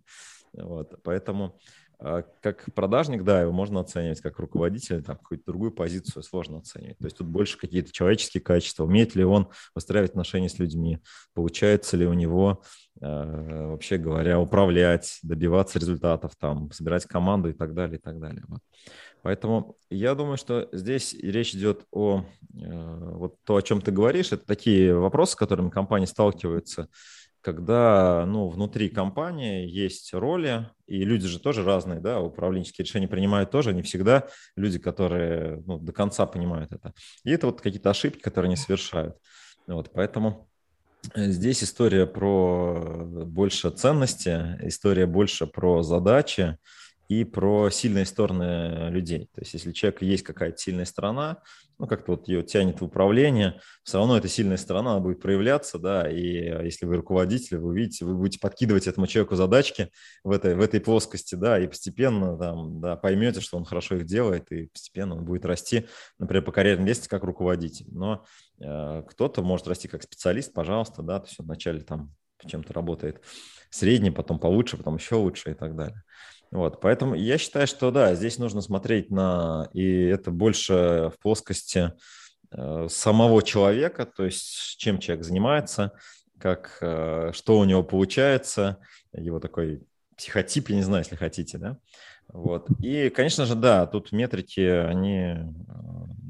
Вот, 0.53 0.95
поэтому 1.03 1.45
а 1.45 1.53
как 2.01 2.65
продажник, 2.73 3.23
да, 3.23 3.41
его 3.41 3.51
можно 3.51 3.79
оценивать, 3.79 4.21
как 4.21 4.39
руководитель, 4.39 5.03
там 5.03 5.17
какую-то 5.17 5.45
другую 5.45 5.71
позицию 5.71 6.23
сложно 6.23 6.57
оценивать. 6.57 6.97
То 6.97 7.05
есть 7.05 7.17
тут 7.17 7.27
больше 7.27 7.59
какие-то 7.59 7.91
человеческие 7.91 8.41
качества, 8.41 8.85
умеет 8.85 9.13
ли 9.15 9.23
он 9.23 9.49
выстраивать 9.75 10.11
отношения 10.11 10.49
с 10.49 10.57
людьми, 10.57 10.99
получается 11.35 11.97
ли 11.97 12.07
у 12.07 12.13
него, 12.13 12.63
э, 12.99 13.67
вообще 13.67 13.97
говоря, 13.97 14.39
управлять, 14.39 15.19
добиваться 15.21 15.77
результатов, 15.77 16.31
там, 16.39 16.71
собирать 16.71 17.05
команду 17.05 17.49
и 17.49 17.53
так 17.53 17.75
далее, 17.75 17.99
и 17.99 18.01
так 18.01 18.19
далее. 18.19 18.43
Поэтому 19.21 19.77
я 19.91 20.15
думаю, 20.15 20.37
что 20.37 20.67
здесь 20.71 21.13
речь 21.13 21.53
идет 21.53 21.85
о 21.91 22.25
э, 22.55 23.13
вот 23.13 23.35
то, 23.43 23.57
о 23.57 23.61
чем 23.61 23.79
ты 23.79 23.91
говоришь, 23.91 24.31
это 24.31 24.43
такие 24.43 24.95
вопросы, 24.95 25.33
с 25.33 25.35
которыми 25.35 25.69
компании 25.69 26.07
сталкиваются, 26.07 26.89
когда 27.41 28.25
ну, 28.27 28.47
внутри 28.47 28.89
компании 28.89 29.67
есть 29.67 30.13
роли, 30.13 30.69
и 30.85 31.03
люди 31.03 31.27
же 31.27 31.39
тоже 31.39 31.63
разные, 31.63 31.99
да, 31.99 32.19
управленческие 32.19 32.85
решения 32.85 33.07
принимают 33.07 33.51
тоже, 33.51 33.73
не 33.73 33.81
всегда 33.81 34.27
люди, 34.55 34.79
которые 34.79 35.61
ну, 35.65 35.79
до 35.79 35.91
конца 35.91 36.25
понимают 36.25 36.71
это. 36.71 36.93
И 37.23 37.31
это 37.31 37.47
вот 37.47 37.61
какие-то 37.61 37.89
ошибки, 37.89 38.21
которые 38.21 38.49
они 38.49 38.55
совершают. 38.55 39.17
Вот, 39.67 39.91
поэтому 39.93 40.49
э, 41.15 41.29
здесь 41.29 41.63
история 41.63 42.05
про 42.05 43.05
больше 43.25 43.69
ценности, 43.71 44.57
история 44.61 45.05
больше 45.05 45.47
про 45.47 45.81
задачи, 45.81 46.57
и 47.11 47.25
про 47.25 47.69
сильные 47.69 48.05
стороны 48.05 48.89
людей. 48.89 49.29
То 49.35 49.41
есть 49.41 49.53
если 49.53 49.71
у 49.71 49.73
человека 49.73 50.05
есть 50.05 50.23
какая-то 50.23 50.57
сильная 50.57 50.85
сторона, 50.85 51.39
ну, 51.77 51.85
как-то 51.85 52.13
вот 52.13 52.29
ее 52.29 52.41
тянет 52.41 52.79
в 52.79 52.85
управление, 52.85 53.59
все 53.83 53.97
равно 53.97 54.17
эта 54.17 54.29
сильная 54.29 54.55
сторона 54.55 54.91
она 54.91 55.01
будет 55.01 55.19
проявляться, 55.19 55.77
да, 55.77 56.09
и 56.09 56.47
а, 56.47 56.61
если 56.63 56.85
вы 56.85 56.95
руководитель, 56.95 57.57
вы 57.57 57.75
видите, 57.75 58.05
вы 58.05 58.15
будете 58.15 58.39
подкидывать 58.39 58.87
этому 58.87 59.07
человеку 59.07 59.35
задачки 59.35 59.89
в 60.23 60.31
этой, 60.31 60.55
в 60.55 60.61
этой 60.61 60.79
плоскости, 60.79 61.35
да, 61.35 61.59
и 61.59 61.67
постепенно 61.67 62.37
там, 62.37 62.79
да, 62.79 62.95
поймете, 62.95 63.41
что 63.41 63.57
он 63.57 63.65
хорошо 63.65 63.95
их 63.95 64.05
делает, 64.05 64.49
и 64.53 64.67
постепенно 64.67 65.17
он 65.17 65.25
будет 65.25 65.43
расти, 65.43 65.87
например, 66.17 66.45
по 66.45 66.53
карьерной 66.53 66.87
лестнице 66.87 67.09
как 67.09 67.25
руководитель. 67.25 67.87
Но 67.91 68.23
э, 68.61 69.03
кто-то 69.09 69.41
может 69.41 69.67
расти 69.67 69.89
как 69.89 70.03
специалист, 70.03 70.53
пожалуйста, 70.53 71.01
да, 71.01 71.19
то 71.19 71.27
есть 71.27 71.37
он 71.41 71.47
вначале 71.47 71.81
там 71.81 72.15
чем-то 72.45 72.71
работает 72.71 73.21
средний, 73.69 74.11
потом 74.11 74.39
получше, 74.39 74.77
потом 74.77 74.95
еще 74.95 75.15
лучше 75.15 75.51
и 75.51 75.53
так 75.55 75.75
далее. 75.75 76.03
Вот, 76.51 76.81
поэтому 76.81 77.15
я 77.15 77.37
считаю, 77.37 77.65
что 77.65 77.91
да, 77.91 78.13
здесь 78.13 78.37
нужно 78.37 78.59
смотреть 78.61 79.09
на, 79.09 79.69
и 79.73 80.03
это 80.03 80.31
больше 80.31 81.09
в 81.15 81.19
плоскости 81.21 81.93
э, 82.51 82.87
самого 82.89 83.41
человека, 83.41 84.05
то 84.05 84.25
есть 84.25 84.77
чем 84.77 84.99
человек 84.99 85.23
занимается, 85.23 85.93
как, 86.37 86.77
э, 86.81 87.31
что 87.33 87.57
у 87.57 87.63
него 87.63 87.83
получается, 87.83 88.79
его 89.13 89.39
такой 89.39 89.81
психотип, 90.17 90.69
я 90.69 90.75
не 90.75 90.81
знаю, 90.81 91.03
если 91.03 91.15
хотите, 91.15 91.57
да. 91.57 91.77
Вот. 92.33 92.67
И, 92.79 93.09
конечно 93.09 93.45
же, 93.45 93.55
да, 93.55 93.85
тут 93.85 94.11
метрики, 94.11 94.61
они 94.61 95.17
э, 95.17 95.41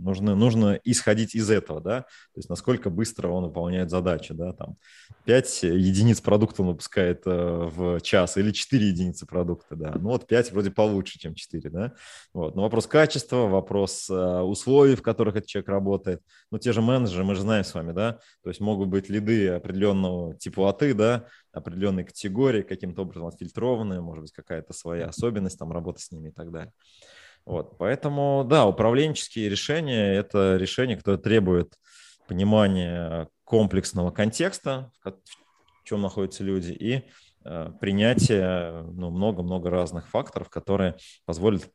нужны, 0.02 0.36
нужно 0.36 0.80
исходить 0.84 1.36
из 1.36 1.50
этого, 1.50 1.80
да, 1.80 2.02
то 2.02 2.38
есть 2.38 2.50
насколько 2.50 2.90
быстро 2.90 3.30
он 3.30 3.46
выполняет 3.46 3.90
задачи, 3.90 4.34
да, 4.34 4.54
там. 4.54 4.78
5 5.26 5.64
единиц 5.64 6.20
продукта 6.20 6.64
он 6.64 6.70
выпускает 6.70 7.22
э, 7.26 7.70
в 7.72 8.02
час 8.02 8.38
или 8.38 8.52
4 8.52 8.88
единицы 8.88 9.26
продукта, 9.28 9.76
да, 9.76 9.94
ну 9.96 10.10
вот 10.10 10.28
5 10.28 10.52
вроде 10.52 10.72
получше, 10.72 11.20
чем 11.20 11.36
4, 11.36 11.70
да, 11.70 11.94
вот, 12.34 12.56
но 12.56 12.64
вопрос 12.64 12.88
качества, 12.88 13.48
вопрос 13.48 14.10
э, 14.10 14.42
условий, 14.42 14.96
в 14.96 15.04
которых 15.04 15.36
этот 15.36 15.48
человек 15.48 15.70
работает, 15.70 16.22
ну 16.52 16.58
те 16.58 16.74
же 16.74 16.82
менеджеры, 16.82 17.24
мы 17.24 17.36
же 17.36 17.42
знаем 17.42 17.64
с 17.64 17.74
вами, 17.74 17.92
да, 17.92 18.20
то 18.44 18.50
есть 18.50 18.60
могут 18.60 18.90
быть 18.90 19.10
лиды 19.10 19.50
определенного 19.50 20.36
теплоты, 20.36 20.94
да, 20.96 21.26
определенной 21.54 22.04
категории, 22.04 22.62
каким-то 22.62 23.04
образом 23.04 23.28
отфильтрованные, 23.28 24.02
может 24.02 24.24
быть, 24.24 24.32
какая-то 24.32 24.74
своя 24.74 25.08
особенность 25.08 25.60
там 25.60 25.72
работы 25.72 26.02
с 26.02 26.12
ними 26.12 26.30
и 26.30 26.32
так 26.32 26.52
далее. 26.52 26.74
Вот, 27.46 27.78
поэтому, 27.78 28.46
да, 28.48 28.66
управленческие 28.66 29.50
решения– 29.50 30.14
это 30.16 30.58
решения, 30.58 30.96
которые 30.96 31.20
требуют 31.20 31.74
понимания 32.28 33.28
комплексного 33.44 34.12
контекста, 34.12 34.92
в 35.04 35.84
чем 35.84 36.02
находятся 36.02 36.44
люди, 36.44 36.72
и 36.72 37.10
э, 37.44 37.72
принятия 37.82 38.84
ну, 38.84 39.10
много-много 39.10 39.70
разных 39.70 40.08
факторов, 40.08 40.50
которые 40.50 40.96
позволят 41.26 41.70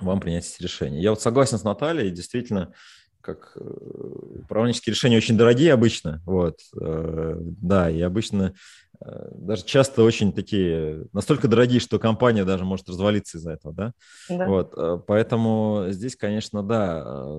вам 0.00 0.20
принять 0.20 0.46
эти 0.46 0.62
решения. 0.62 1.00
Я 1.00 1.10
вот 1.10 1.20
согласен 1.20 1.58
с 1.58 1.64
Натальей, 1.64 2.10
действительно, 2.10 2.72
как 3.22 3.52
э, 3.56 3.60
управленческие 3.60 4.92
решения 4.92 5.16
очень 5.16 5.36
дорогие 5.36 5.72
обычно, 5.72 6.20
вот, 6.26 6.58
э, 6.80 7.36
да, 7.40 7.90
и 7.90 8.00
обычно 8.00 8.54
э, 9.00 9.28
даже 9.34 9.64
часто 9.64 10.02
очень 10.02 10.32
такие, 10.32 11.06
настолько 11.12 11.48
дорогие, 11.48 11.80
что 11.80 11.98
компания 11.98 12.44
даже 12.44 12.64
может 12.64 12.88
развалиться 12.88 13.38
из-за 13.38 13.52
этого, 13.52 13.74
да, 13.74 13.92
да. 14.28 14.46
вот, 14.46 15.06
поэтому 15.06 15.86
здесь, 15.88 16.16
конечно, 16.16 16.62
да, 16.62 17.38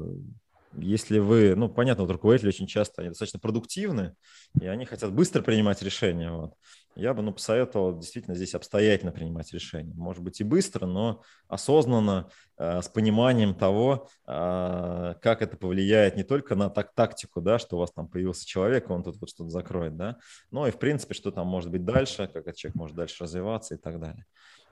если 0.76 1.20
вы, 1.20 1.56
ну, 1.56 1.70
понятно, 1.70 2.04
вот 2.04 2.12
руководители 2.12 2.50
очень 2.50 2.68
часто, 2.68 3.02
они 3.02 3.10
достаточно 3.10 3.40
продуктивны, 3.40 4.16
и 4.60 4.66
они 4.66 4.86
хотят 4.86 5.12
быстро 5.14 5.42
принимать 5.42 5.82
решения, 5.82 6.32
вот. 6.32 6.54
Я 6.96 7.14
бы, 7.14 7.24
ну, 7.24 7.34
посоветовал 7.34 7.98
действительно 7.98 8.36
здесь 8.36 8.54
обстоятельно 8.54 9.12
принимать 9.12 9.52
решения. 9.52 9.94
Может 9.96 10.24
быть 10.24 10.40
и 10.42 10.44
быстро, 10.44 10.86
но 10.86 11.24
осознанно, 11.48 12.30
э, 12.58 12.82
с 12.82 12.88
пониманием 12.88 13.56
того, 13.56 14.10
э, 14.28 15.16
как 15.22 15.42
это 15.42 15.58
повлияет 15.58 16.16
не 16.16 16.24
только 16.24 16.56
на 16.56 16.70
так 16.70 16.94
тактику, 16.94 17.42
да, 17.42 17.58
что 17.58 17.78
у 17.78 17.80
вас 17.80 17.92
там 17.92 18.08
появился 18.08 18.46
человек, 18.46 18.90
он 18.90 19.04
тут 19.04 19.18
вот 19.20 19.30
что-то 19.30 19.50
закроет, 19.50 19.98
да, 19.98 20.18
но 20.52 20.68
и, 20.68 20.72
в 20.72 20.78
принципе, 20.78 21.16
что 21.16 21.32
там 21.32 21.48
может 21.48 21.72
быть 21.72 21.84
дальше, 21.84 22.28
как 22.28 22.48
этот 22.48 22.58
человек 22.58 22.76
может 22.76 22.96
дальше 22.96 23.24
развиваться 23.24 23.74
и 23.74 23.78
так 23.78 24.00
далее. 24.00 24.26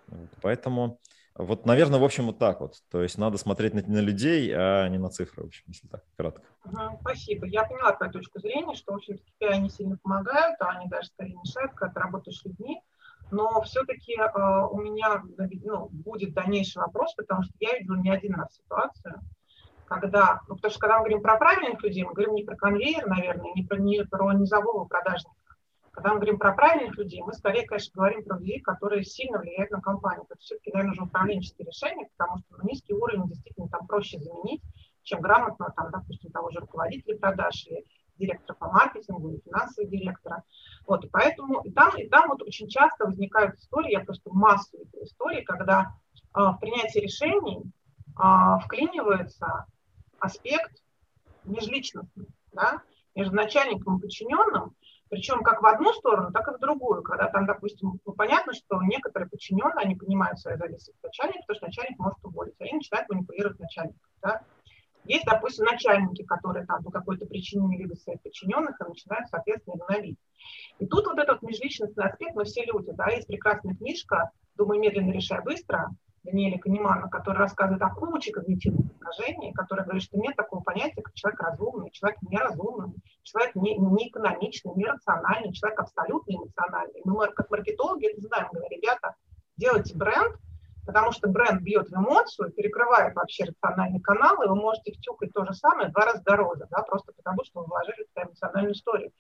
Вот. 0.08 0.30
Поэтому 0.42 1.00
Вот, 1.36 1.66
наверное, 1.66 2.00
в 2.00 2.04
общем, 2.04 2.26
вот 2.26 2.40
так 2.40 2.60
вот. 2.60 2.76
То 2.92 3.02
есть 3.02 3.18
надо 3.18 3.38
смотреть 3.38 3.74
на, 3.74 3.82
на 3.82 4.00
людей, 4.00 4.52
а 4.54 4.88
не 4.90 4.98
на 4.98 5.10
цифры, 5.10 5.44
в 5.44 5.48
общем, 5.48 5.64
если 5.68 5.88
так, 5.88 6.04
кратко. 6.18 6.44
Угу, 6.66 7.00
спасибо. 7.02 7.46
Я 7.48 7.64
поняла 7.64 7.94
твою 7.94 8.12
точку 8.12 8.40
зрения, 8.40 8.76
что, 8.76 8.94
в 8.94 8.96
общем, 8.98 9.16
KPI 9.16 9.48
они 9.48 9.70
сильно 9.70 9.98
помогают, 9.98 10.58
а 10.60 10.70
они 10.72 10.88
даже 10.90 11.08
скорее 11.08 11.36
мешают, 11.36 11.72
когда 11.74 11.94
ты 11.94 12.00
работаешь 12.02 12.38
с 12.38 12.46
людьми. 12.46 12.82
Но 13.32 13.62
все-таки 13.62 14.14
э, 14.14 14.68
у 14.72 14.78
меня 14.82 15.24
ну, 15.64 15.88
будет 15.90 16.34
дальнейший 16.34 16.82
вопрос, 16.82 17.14
потому 17.16 17.44
что 17.44 17.54
я 17.60 17.78
видела 17.78 17.96
не 17.96 18.10
один 18.10 18.36
раз 18.36 18.54
ситуацию, 18.54 19.22
когда, 19.86 20.42
ну, 20.50 20.56
потому 20.56 20.72
что 20.72 20.80
когда 20.80 20.98
мы 20.98 21.04
говорим 21.04 21.22
про 21.22 21.38
правильных 21.38 21.82
людей, 21.82 22.04
мы 22.04 22.14
говорим 22.14 22.36
не 22.36 22.44
про 22.44 22.58
конвейер, 22.58 23.08
наверное, 23.08 23.54
не 23.56 23.64
про, 23.64 23.78
не 23.78 24.04
про 24.04 24.34
низового 24.34 24.84
продажника. 24.86 25.36
Когда 25.92 26.12
мы 26.12 26.16
говорим 26.16 26.40
про 26.40 26.54
правильных 26.54 26.98
людей, 26.98 27.22
мы 27.22 27.34
скорее, 27.34 27.66
конечно, 27.66 27.92
говорим 27.94 28.24
про 28.24 28.38
людей, 28.38 28.62
которые 28.62 29.04
сильно 29.04 29.40
влияют 29.40 29.72
на 29.72 29.82
компанию. 29.82 30.26
Это 30.30 30.40
все-таки, 30.40 30.72
наверное, 30.72 30.94
уже 30.94 31.04
управленческие 31.04 31.68
решения, 31.68 32.08
потому 32.16 32.38
что 32.40 32.66
низкий 32.66 32.94
уровень 32.94 33.28
действительно 33.28 33.68
там 33.68 33.88
проще 33.88 34.18
заменить, 34.20 34.62
чем 35.04 35.20
грамотно, 35.20 35.74
там, 35.76 35.92
допустим, 35.92 36.32
того 36.32 36.50
же 36.52 36.60
руководителя 36.60 37.18
продаж 37.18 37.66
или 37.68 37.86
директора 38.18 38.56
по 38.56 38.68
маркетингу 38.68 39.30
или 39.30 39.42
финансового 39.42 39.92
директора. 39.92 40.44
Вот, 40.88 41.04
и 41.04 41.10
поэтому 41.10 41.62
и 41.62 41.72
там, 41.72 41.98
и 41.98 42.08
там 42.08 42.30
вот 42.30 42.42
очень 42.42 42.70
часто 42.70 43.06
возникают 43.06 43.56
истории, 43.58 43.92
я 43.92 44.02
просто 44.02 44.30
массу 44.32 44.78
истории, 45.02 45.42
когда 45.42 45.94
э, 46.36 46.40
в 46.40 46.58
принятии 46.60 47.00
решений 47.00 47.64
э, 47.64 48.60
вклинивается 48.64 49.66
аспект 50.20 50.82
межличностный, 51.44 52.28
да, 52.54 52.82
между 53.16 53.36
начальником 53.36 53.98
и 53.98 54.02
подчиненным, 54.02 54.76
причем 55.12 55.44
как 55.44 55.62
в 55.62 55.66
одну 55.66 55.92
сторону, 55.92 56.32
так 56.32 56.48
и 56.48 56.56
в 56.56 56.60
другую, 56.60 57.04
когда 57.04 57.28
там, 57.28 57.46
допустим, 57.46 58.00
ну, 58.06 58.14
понятно, 58.14 58.54
что 58.54 58.82
некоторые 58.82 59.30
подчиненные, 59.30 59.84
они 59.84 59.96
понимают 59.96 60.40
свои 60.40 60.56
зависимости 60.56 60.96
от 61.02 61.04
начальника, 61.04 61.40
потому 61.42 61.58
что 61.58 61.66
начальник 61.66 62.00
может 62.00 62.18
уволить, 62.24 62.56
они 62.60 62.74
начинают 62.76 63.10
манипулировать 63.10 63.60
начальником. 63.60 64.00
Да? 64.22 64.42
Есть, 65.04 65.26
допустим, 65.26 65.66
начальники, 65.66 66.24
которые 66.24 66.66
там 66.66 66.82
по 66.82 66.92
какой-то 66.92 67.26
причине 67.26 67.68
не 67.68 67.78
любят 67.80 68.00
своих 68.00 68.22
подчиненных 68.22 68.80
и 68.80 68.84
начинают, 68.88 69.28
соответственно, 69.28 69.84
гнобить. 69.86 70.18
И 70.80 70.86
тут 70.86 71.06
вот 71.06 71.20
этот 71.20 71.42
межличностный 71.42 72.06
аспект, 72.06 72.34
мы 72.34 72.46
все 72.46 72.64
люди, 72.64 72.94
да, 72.94 73.10
есть 73.10 73.28
прекрасная 73.28 73.76
книжка 73.76 74.32
«Думай 74.56 74.78
медленно, 74.80 75.12
решай 75.12 75.44
быстро», 75.44 75.90
Даниэля 76.24 76.60
Канемана, 76.60 77.10
который 77.10 77.38
рассказывает 77.38 77.82
о 77.82 77.90
куче 77.90 78.32
когнитивных 78.32 78.92
искажений, 78.92 79.54
который 79.54 79.84
говорит, 79.84 80.04
что 80.04 80.18
нет 80.18 80.36
такого 80.36 80.62
понятия, 80.62 81.02
как 81.02 81.14
человек 81.14 81.42
разумный, 81.42 81.92
человек 81.92 82.20
неразумный, 82.22 82.96
человек 83.24 83.56
не, 83.56 83.76
не 83.78 84.10
экономичный, 84.10 84.74
не 84.76 84.86
рациональный, 84.86 85.54
человек 85.54 85.80
абсолютно 85.80 86.36
эмоциональный. 86.36 87.02
Мы 87.06 87.28
как 87.30 87.50
маркетологи 87.50 88.12
это 88.12 88.22
знаем, 88.22 88.50
говорим, 88.52 88.80
ребята, 88.80 89.16
делайте 89.58 89.96
бренд, 89.96 90.36
потому 90.86 91.12
что 91.12 91.28
бренд 91.28 91.62
бьет 91.62 91.90
в 91.90 91.94
эмоцию, 91.94 92.52
перекрывает 92.52 93.16
вообще 93.16 93.46
рациональный 93.46 94.00
канал, 94.00 94.42
и 94.44 94.48
вы 94.48 94.56
можете 94.56 94.94
втюкать 94.94 95.32
то 95.34 95.46
же 95.46 95.54
самое 95.54 95.90
два 95.90 96.06
раза 96.06 96.22
дороже, 96.24 96.68
да, 96.70 96.84
просто 96.84 97.14
потому 97.14 97.44
что 97.44 97.62
вы 97.62 97.66
вложили 97.66 98.06
в 98.14 98.18
эмоциональную 98.18 98.74
историю. 98.74 99.12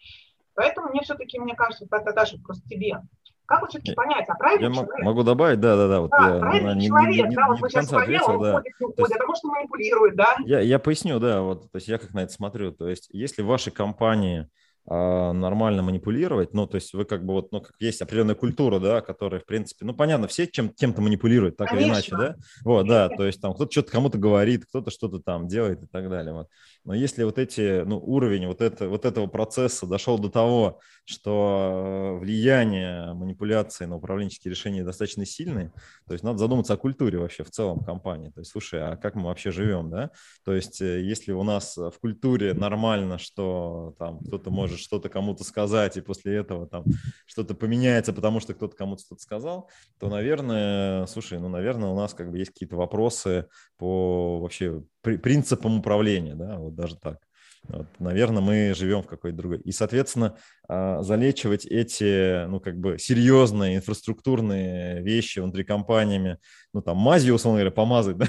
Поэтому 0.53 0.89
мне 0.89 1.01
все-таки, 1.01 1.39
мне 1.39 1.55
кажется, 1.55 1.88
даже 1.89 2.38
просто 2.39 2.67
тебе. 2.67 3.01
Как 3.45 3.62
вот 3.62 3.69
все-таки 3.69 3.93
понять, 3.93 4.25
а 4.29 4.36
правильный 4.36 4.69
я 4.69 4.74
человек? 4.74 5.05
могу 5.05 5.24
добавить, 5.24 5.60
да, 5.60 5.75
да, 5.75 5.88
да. 5.88 6.01
Вот 6.01 6.12
да, 6.12 6.36
я, 6.36 6.39
правильный 6.39 6.75
не, 6.75 6.88
человек, 6.88 7.29
не, 7.29 7.36
да, 7.36 7.48
вот 7.48 7.60
мы 7.60 7.69
сейчас 7.69 7.89
поняли, 7.89 8.19
он 8.25 8.41
да. 8.41 8.50
уходит, 8.51 8.74
не 8.79 8.86
уходит, 8.86 9.00
есть, 9.00 9.13
потому 9.13 9.36
что 9.36 9.48
манипулирует, 9.50 10.15
да? 10.15 10.38
Я, 10.45 10.60
я 10.62 10.79
поясню, 10.79 11.19
да, 11.19 11.41
вот, 11.41 11.71
то 11.71 11.75
есть 11.75 11.88
я 11.88 11.98
как 11.98 12.13
на 12.13 12.24
это 12.24 12.31
смотрю, 12.31 12.71
то 12.71 12.88
есть 12.88 13.10
если 13.12 13.41
в 13.41 13.48
вашей 13.48 13.71
компании 13.71 14.48
а, 14.88 15.31
нормально 15.31 15.83
манипулировать, 15.83 16.53
ну, 16.53 16.65
то 16.65 16.75
есть 16.75 16.93
вы 16.93 17.05
как 17.05 17.24
бы 17.24 17.33
вот, 17.33 17.51
ну, 17.51 17.62
как 17.62 17.74
есть 17.79 18.01
определенная 18.01 18.33
культура, 18.33 18.79
да, 18.79 19.01
которая, 19.01 19.39
в 19.39 19.45
принципе, 19.45 19.86
ну, 19.86 19.93
понятно, 19.93 20.27
все 20.27 20.48
чем, 20.48 20.69
кем-то 20.69 21.01
манипулируют, 21.01 21.55
так 21.55 21.69
Конечно. 21.69 21.86
или 21.86 21.93
иначе, 21.93 22.15
да, 22.17 22.36
вот, 22.63 22.88
да, 22.88 23.07
то 23.10 23.25
есть 23.25 23.39
там 23.39 23.53
кто-то 23.53 23.71
что-то 23.71 23.91
кому-то 23.91 24.17
говорит, 24.17 24.65
кто-то 24.65 24.89
что-то 24.89 25.19
там 25.19 25.48
делает 25.48 25.83
и 25.83 25.88
так 25.88 26.10
далее, 26.10 26.33
вот. 26.33 26.48
Но 26.83 26.93
если 26.93 27.23
вот 27.23 27.38
эти, 27.38 27.83
ну, 27.83 27.97
уровень 27.97 28.47
вот, 28.47 28.61
это, 28.61 28.89
вот 28.89 29.05
этого 29.05 29.27
процесса 29.27 29.85
дошел 29.85 30.17
до 30.17 30.29
того, 30.29 30.79
что 31.05 32.17
влияние 32.19 33.13
манипуляции 33.13 33.85
на 33.85 33.97
управленческие 33.97 34.51
решения 34.51 34.83
достаточно 34.83 35.25
сильные, 35.25 35.71
то 36.07 36.13
есть 36.13 36.23
надо 36.23 36.39
задуматься 36.39 36.73
о 36.73 36.77
культуре 36.77 37.19
вообще 37.19 37.43
в 37.43 37.51
целом 37.51 37.83
компании, 37.83 38.29
то 38.29 38.39
есть, 38.39 38.51
слушай, 38.51 38.81
а 38.81 38.97
как 38.97 39.15
мы 39.15 39.25
вообще 39.25 39.51
живем, 39.51 39.89
да, 39.89 40.11
то 40.43 40.53
есть 40.53 40.81
э, 40.81 41.01
если 41.01 41.31
у 41.31 41.43
нас 41.43 41.77
в 41.77 41.93
культуре 42.00 42.53
нормально, 42.53 43.17
что 43.17 43.95
там 44.00 44.19
кто-то 44.19 44.50
может 44.50 44.79
что-то 44.79 45.09
кому-то 45.09 45.43
сказать, 45.43 45.97
и 45.97 46.01
после 46.01 46.35
этого 46.35 46.67
там 46.67 46.85
что-то 47.25 47.53
поменяется, 47.53 48.13
потому 48.13 48.39
что 48.39 48.53
кто-то 48.53 48.75
кому-то 48.75 49.03
что-то 49.03 49.21
сказал, 49.21 49.69
то, 50.00 50.09
наверное, 50.09 51.05
слушай, 51.05 51.39
ну, 51.39 51.50
наверное, 51.50 51.89
у 51.89 51.95
нас 51.95 52.13
как 52.13 52.31
бы 52.31 52.39
есть 52.39 52.51
какие-то 52.51 52.75
вопросы 52.75 53.47
по 53.77 54.39
вообще 54.39 54.83
принципам 55.01 55.79
управления, 55.79 56.36
да, 56.36 56.58
вот 56.58 56.75
даже 56.75 56.96
так. 56.98 57.20
Вот, 57.68 57.88
наверное, 58.00 58.41
мы 58.41 58.74
живем 58.75 59.03
в 59.03 59.08
какой-то 59.08 59.38
другой. 59.38 59.60
И, 59.60 59.72
соответственно, 59.72 60.36
а, 60.68 61.03
залечивать 61.03 61.65
эти, 61.65 62.46
ну, 62.48 62.60
как 62.60 62.77
бы 62.77 62.98
серьезные 62.98 63.77
инфраструктурные 63.77 65.01
вещи 65.01 65.39
внутри 65.39 65.63
компаниями, 65.63 66.38
ну, 66.74 66.82
там, 66.82 66.98
мазью, 66.98 67.36
условно 67.36 67.60
говоря, 67.60 67.72
помазать, 67.72 68.18
да, 68.18 68.27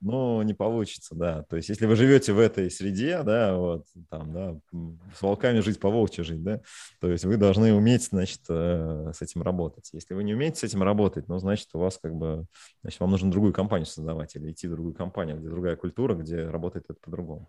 ну, 0.00 0.42
не 0.42 0.52
получится, 0.52 1.14
да. 1.14 1.44
То 1.44 1.56
есть, 1.56 1.70
если 1.70 1.86
вы 1.86 1.96
живете 1.96 2.32
в 2.32 2.38
этой 2.38 2.70
среде, 2.70 3.22
да, 3.22 3.56
вот, 3.56 3.86
там, 4.10 4.32
да, 4.32 4.58
с 5.16 5.22
волками 5.22 5.60
жить, 5.60 5.80
по 5.80 5.90
волчьи 5.90 6.22
жить, 6.22 6.42
да, 6.42 6.60
то 7.00 7.10
есть 7.10 7.24
вы 7.24 7.36
должны 7.38 7.72
уметь, 7.72 8.04
значит, 8.04 8.40
э, 8.48 9.12
с 9.14 9.22
этим 9.22 9.42
работать. 9.42 9.88
Если 9.92 10.12
вы 10.14 10.22
не 10.22 10.34
умеете 10.34 10.58
с 10.58 10.64
этим 10.64 10.82
работать, 10.82 11.28
ну, 11.28 11.38
значит, 11.38 11.68
у 11.72 11.78
вас 11.78 11.98
как 12.02 12.14
бы, 12.14 12.46
значит, 12.82 13.00
вам 13.00 13.10
нужно 13.10 13.30
другую 13.30 13.52
компанию 13.52 13.86
создавать 13.86 14.36
или 14.36 14.50
идти 14.52 14.68
в 14.68 14.72
другую 14.72 14.94
компанию, 14.94 15.38
где 15.38 15.48
другая 15.48 15.76
культура, 15.76 16.14
где 16.14 16.44
работает 16.46 16.86
это 16.88 16.98
по-другому. 17.00 17.48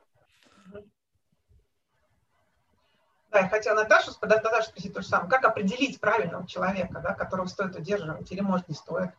Да, 3.33 3.39
я 3.39 3.49
хотела 3.49 3.75
Наташу, 3.75 4.11
Наташу 4.21 4.69
спросить 4.69 4.93
то 4.93 5.01
же 5.01 5.07
самое. 5.07 5.29
Как 5.29 5.43
определить 5.43 5.99
правильного 5.99 6.47
человека, 6.47 7.01
да, 7.03 7.13
которого 7.13 7.47
стоит 7.47 7.75
удерживать 7.75 8.31
или, 8.31 8.41
может, 8.41 8.69
не 8.69 8.75
стоит? 8.75 9.09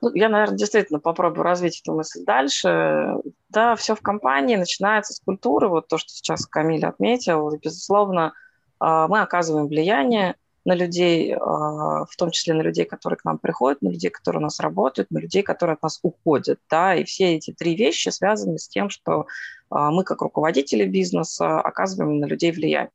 Ну, 0.00 0.12
я, 0.14 0.28
наверное, 0.28 0.58
действительно 0.58 0.98
попробую 0.98 1.44
развить 1.44 1.80
эту 1.80 1.94
мысль 1.94 2.24
дальше. 2.24 3.14
Да, 3.48 3.76
все 3.76 3.94
в 3.94 4.02
компании 4.02 4.56
начинается 4.56 5.14
с 5.14 5.20
культуры, 5.20 5.68
вот 5.68 5.86
то, 5.86 5.98
что 5.98 6.10
сейчас 6.10 6.46
Камиль 6.46 6.84
отметил. 6.84 7.50
И, 7.50 7.58
безусловно, 7.58 8.32
а, 8.80 9.06
мы 9.06 9.20
оказываем 9.20 9.68
влияние 9.68 10.34
на 10.64 10.74
людей, 10.74 11.34
а, 11.34 12.04
в 12.04 12.16
том 12.16 12.32
числе 12.32 12.54
на 12.54 12.62
людей, 12.62 12.84
которые 12.84 13.16
к 13.16 13.24
нам 13.24 13.38
приходят, 13.38 13.82
на 13.82 13.88
людей, 13.88 14.10
которые 14.10 14.40
у 14.40 14.42
нас 14.42 14.58
работают, 14.58 15.10
на 15.12 15.18
людей, 15.18 15.42
которые 15.42 15.74
от 15.74 15.82
нас 15.82 16.00
уходят. 16.02 16.58
Да? 16.68 16.94
И 16.96 17.04
все 17.04 17.36
эти 17.36 17.52
три 17.52 17.76
вещи 17.76 18.08
связаны 18.08 18.58
с 18.58 18.68
тем, 18.68 18.90
что 18.90 19.26
а, 19.70 19.90
мы, 19.90 20.04
как 20.04 20.22
руководители 20.22 20.84
бизнеса, 20.84 21.60
оказываем 21.60 22.18
на 22.18 22.26
людей 22.26 22.52
влияние. 22.52 22.90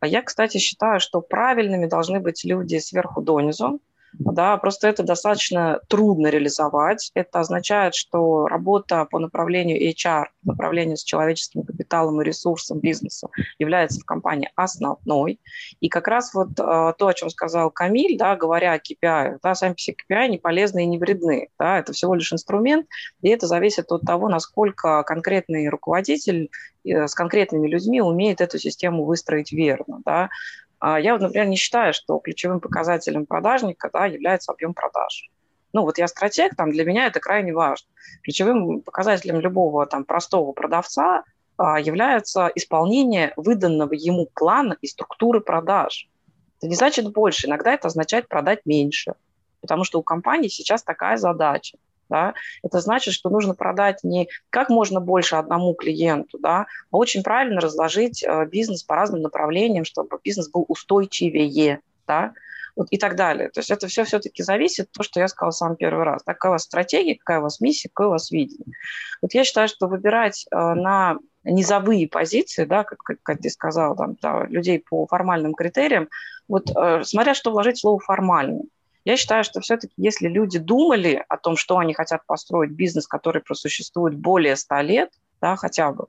А 0.00 0.06
я, 0.06 0.22
кстати, 0.22 0.58
считаю, 0.58 1.00
что 1.00 1.20
правильными 1.20 1.86
должны 1.86 2.20
быть 2.20 2.44
люди 2.44 2.78
сверху 2.78 3.20
донизу, 3.20 3.80
да, 4.18 4.56
просто 4.56 4.88
это 4.88 5.04
достаточно 5.04 5.80
трудно 5.88 6.26
реализовать. 6.26 7.10
Это 7.14 7.40
означает, 7.40 7.94
что 7.94 8.46
работа 8.46 9.04
по 9.04 9.18
направлению 9.18 9.80
HR, 9.80 10.26
направлению 10.42 10.96
с 10.96 11.04
человеческим 11.04 11.62
капиталом 11.62 12.20
и 12.20 12.24
ресурсом 12.24 12.80
бизнеса 12.80 13.28
является 13.58 14.00
в 14.00 14.04
компании 14.04 14.50
основной. 14.56 15.40
И 15.80 15.88
как 15.88 16.08
раз 16.08 16.34
вот 16.34 16.50
э, 16.58 16.92
то, 16.98 17.06
о 17.06 17.14
чем 17.14 17.30
сказал 17.30 17.70
Камиль, 17.70 18.18
да, 18.18 18.34
говоря 18.36 18.72
о 18.72 18.78
KPI, 18.78 19.38
да, 19.42 19.54
сами 19.54 19.74
все 19.74 19.92
KPI 19.92 20.28
не 20.28 20.38
полезны 20.38 20.82
и 20.82 20.86
не 20.86 20.98
вредны. 20.98 21.48
Да, 21.58 21.78
это 21.78 21.92
всего 21.92 22.14
лишь 22.14 22.32
инструмент, 22.32 22.86
и 23.22 23.28
это 23.28 23.46
зависит 23.46 23.92
от 23.92 24.02
того, 24.02 24.28
насколько 24.28 25.04
конкретный 25.04 25.68
руководитель 25.68 26.50
э, 26.84 27.06
с 27.06 27.14
конкретными 27.14 27.68
людьми 27.68 28.00
умеет 28.00 28.40
эту 28.40 28.58
систему 28.58 29.04
выстроить 29.04 29.52
верно. 29.52 30.00
Да. 30.04 30.28
А 30.80 31.00
я, 31.00 31.18
например, 31.18 31.46
не 31.46 31.56
считаю, 31.56 31.92
что 31.92 32.18
ключевым 32.18 32.60
показателем 32.60 33.26
продажника 33.26 33.90
да, 33.92 34.06
является 34.06 34.52
объем 34.52 34.74
продаж. 34.74 35.30
Ну, 35.72 35.82
вот 35.82 35.98
я 35.98 36.08
стратег, 36.08 36.56
там, 36.56 36.70
для 36.70 36.84
меня 36.84 37.06
это 37.06 37.20
крайне 37.20 37.52
важно. 37.52 37.88
Ключевым 38.22 38.80
показателем 38.80 39.40
любого 39.40 39.86
там, 39.86 40.04
простого 40.04 40.52
продавца 40.52 41.24
а, 41.56 41.78
является 41.80 42.50
исполнение 42.54 43.32
выданного 43.36 43.92
ему 43.92 44.28
плана 44.34 44.76
и 44.80 44.86
структуры 44.86 45.40
продаж. 45.40 46.08
Это 46.58 46.68
не 46.68 46.74
значит 46.74 47.12
больше, 47.12 47.46
иногда 47.46 47.72
это 47.72 47.88
означает 47.88 48.28
продать 48.28 48.64
меньше, 48.64 49.14
потому 49.60 49.84
что 49.84 49.98
у 49.98 50.02
компании 50.02 50.48
сейчас 50.48 50.82
такая 50.82 51.16
задача 51.16 51.76
да, 52.08 52.34
это 52.62 52.80
значит, 52.80 53.14
что 53.14 53.30
нужно 53.30 53.54
продать 53.54 54.02
не 54.02 54.28
как 54.50 54.68
можно 54.68 55.00
больше 55.00 55.36
одному 55.36 55.74
клиенту, 55.74 56.38
да, 56.38 56.66
а 56.90 56.96
очень 56.96 57.22
правильно 57.22 57.60
разложить 57.60 58.22
э, 58.22 58.46
бизнес 58.46 58.82
по 58.82 58.96
разным 58.96 59.22
направлениям, 59.22 59.84
чтобы 59.84 60.18
бизнес 60.22 60.50
был 60.50 60.64
устойчивее, 60.68 61.80
да, 62.06 62.32
вот 62.78 62.86
и 62.90 62.96
так 62.96 63.16
далее. 63.16 63.50
То 63.50 63.58
есть 63.58 63.70
это 63.70 63.88
все 63.88 64.04
все-таки 64.04 64.42
зависит, 64.42 64.90
то, 64.92 65.02
что 65.02 65.18
я 65.18 65.26
сказала 65.26 65.50
сам 65.50 65.74
первый 65.76 66.04
раз. 66.04 66.22
Да, 66.24 66.32
какая 66.32 66.50
у 66.50 66.52
вас 66.52 66.62
стратегия, 66.62 67.16
какая 67.16 67.40
у 67.40 67.42
вас 67.42 67.60
миссия, 67.60 67.88
какое 67.88 68.06
у 68.06 68.10
вас 68.10 68.30
видение. 68.30 68.76
Вот 69.20 69.34
я 69.34 69.44
считаю, 69.44 69.66
что 69.66 69.88
выбирать 69.88 70.46
э, 70.50 70.56
на 70.56 71.18
низовые 71.42 72.08
позиции, 72.08 72.64
да, 72.64 72.84
как, 72.84 72.98
как, 72.98 73.18
как 73.22 73.38
ты 73.40 73.50
сказал, 73.50 73.96
там, 73.96 74.16
да, 74.22 74.44
людей 74.46 74.78
по 74.78 75.06
формальным 75.06 75.54
критериям, 75.54 76.08
вот 76.46 76.70
э, 76.70 77.02
смотря 77.04 77.34
что 77.34 77.50
вложить 77.50 77.78
слово 77.78 77.98
«формальный». 77.98 78.70
Я 79.08 79.16
считаю, 79.16 79.42
что 79.42 79.60
все-таки 79.62 79.94
если 79.96 80.28
люди 80.28 80.58
думали 80.58 81.24
о 81.30 81.38
том, 81.38 81.56
что 81.56 81.78
они 81.78 81.94
хотят 81.94 82.26
построить 82.26 82.72
бизнес, 82.72 83.06
который 83.06 83.40
просуществует 83.40 84.14
более 84.14 84.54
100 84.54 84.80
лет, 84.82 85.10
да, 85.40 85.56
хотя 85.56 85.92
бы, 85.92 86.08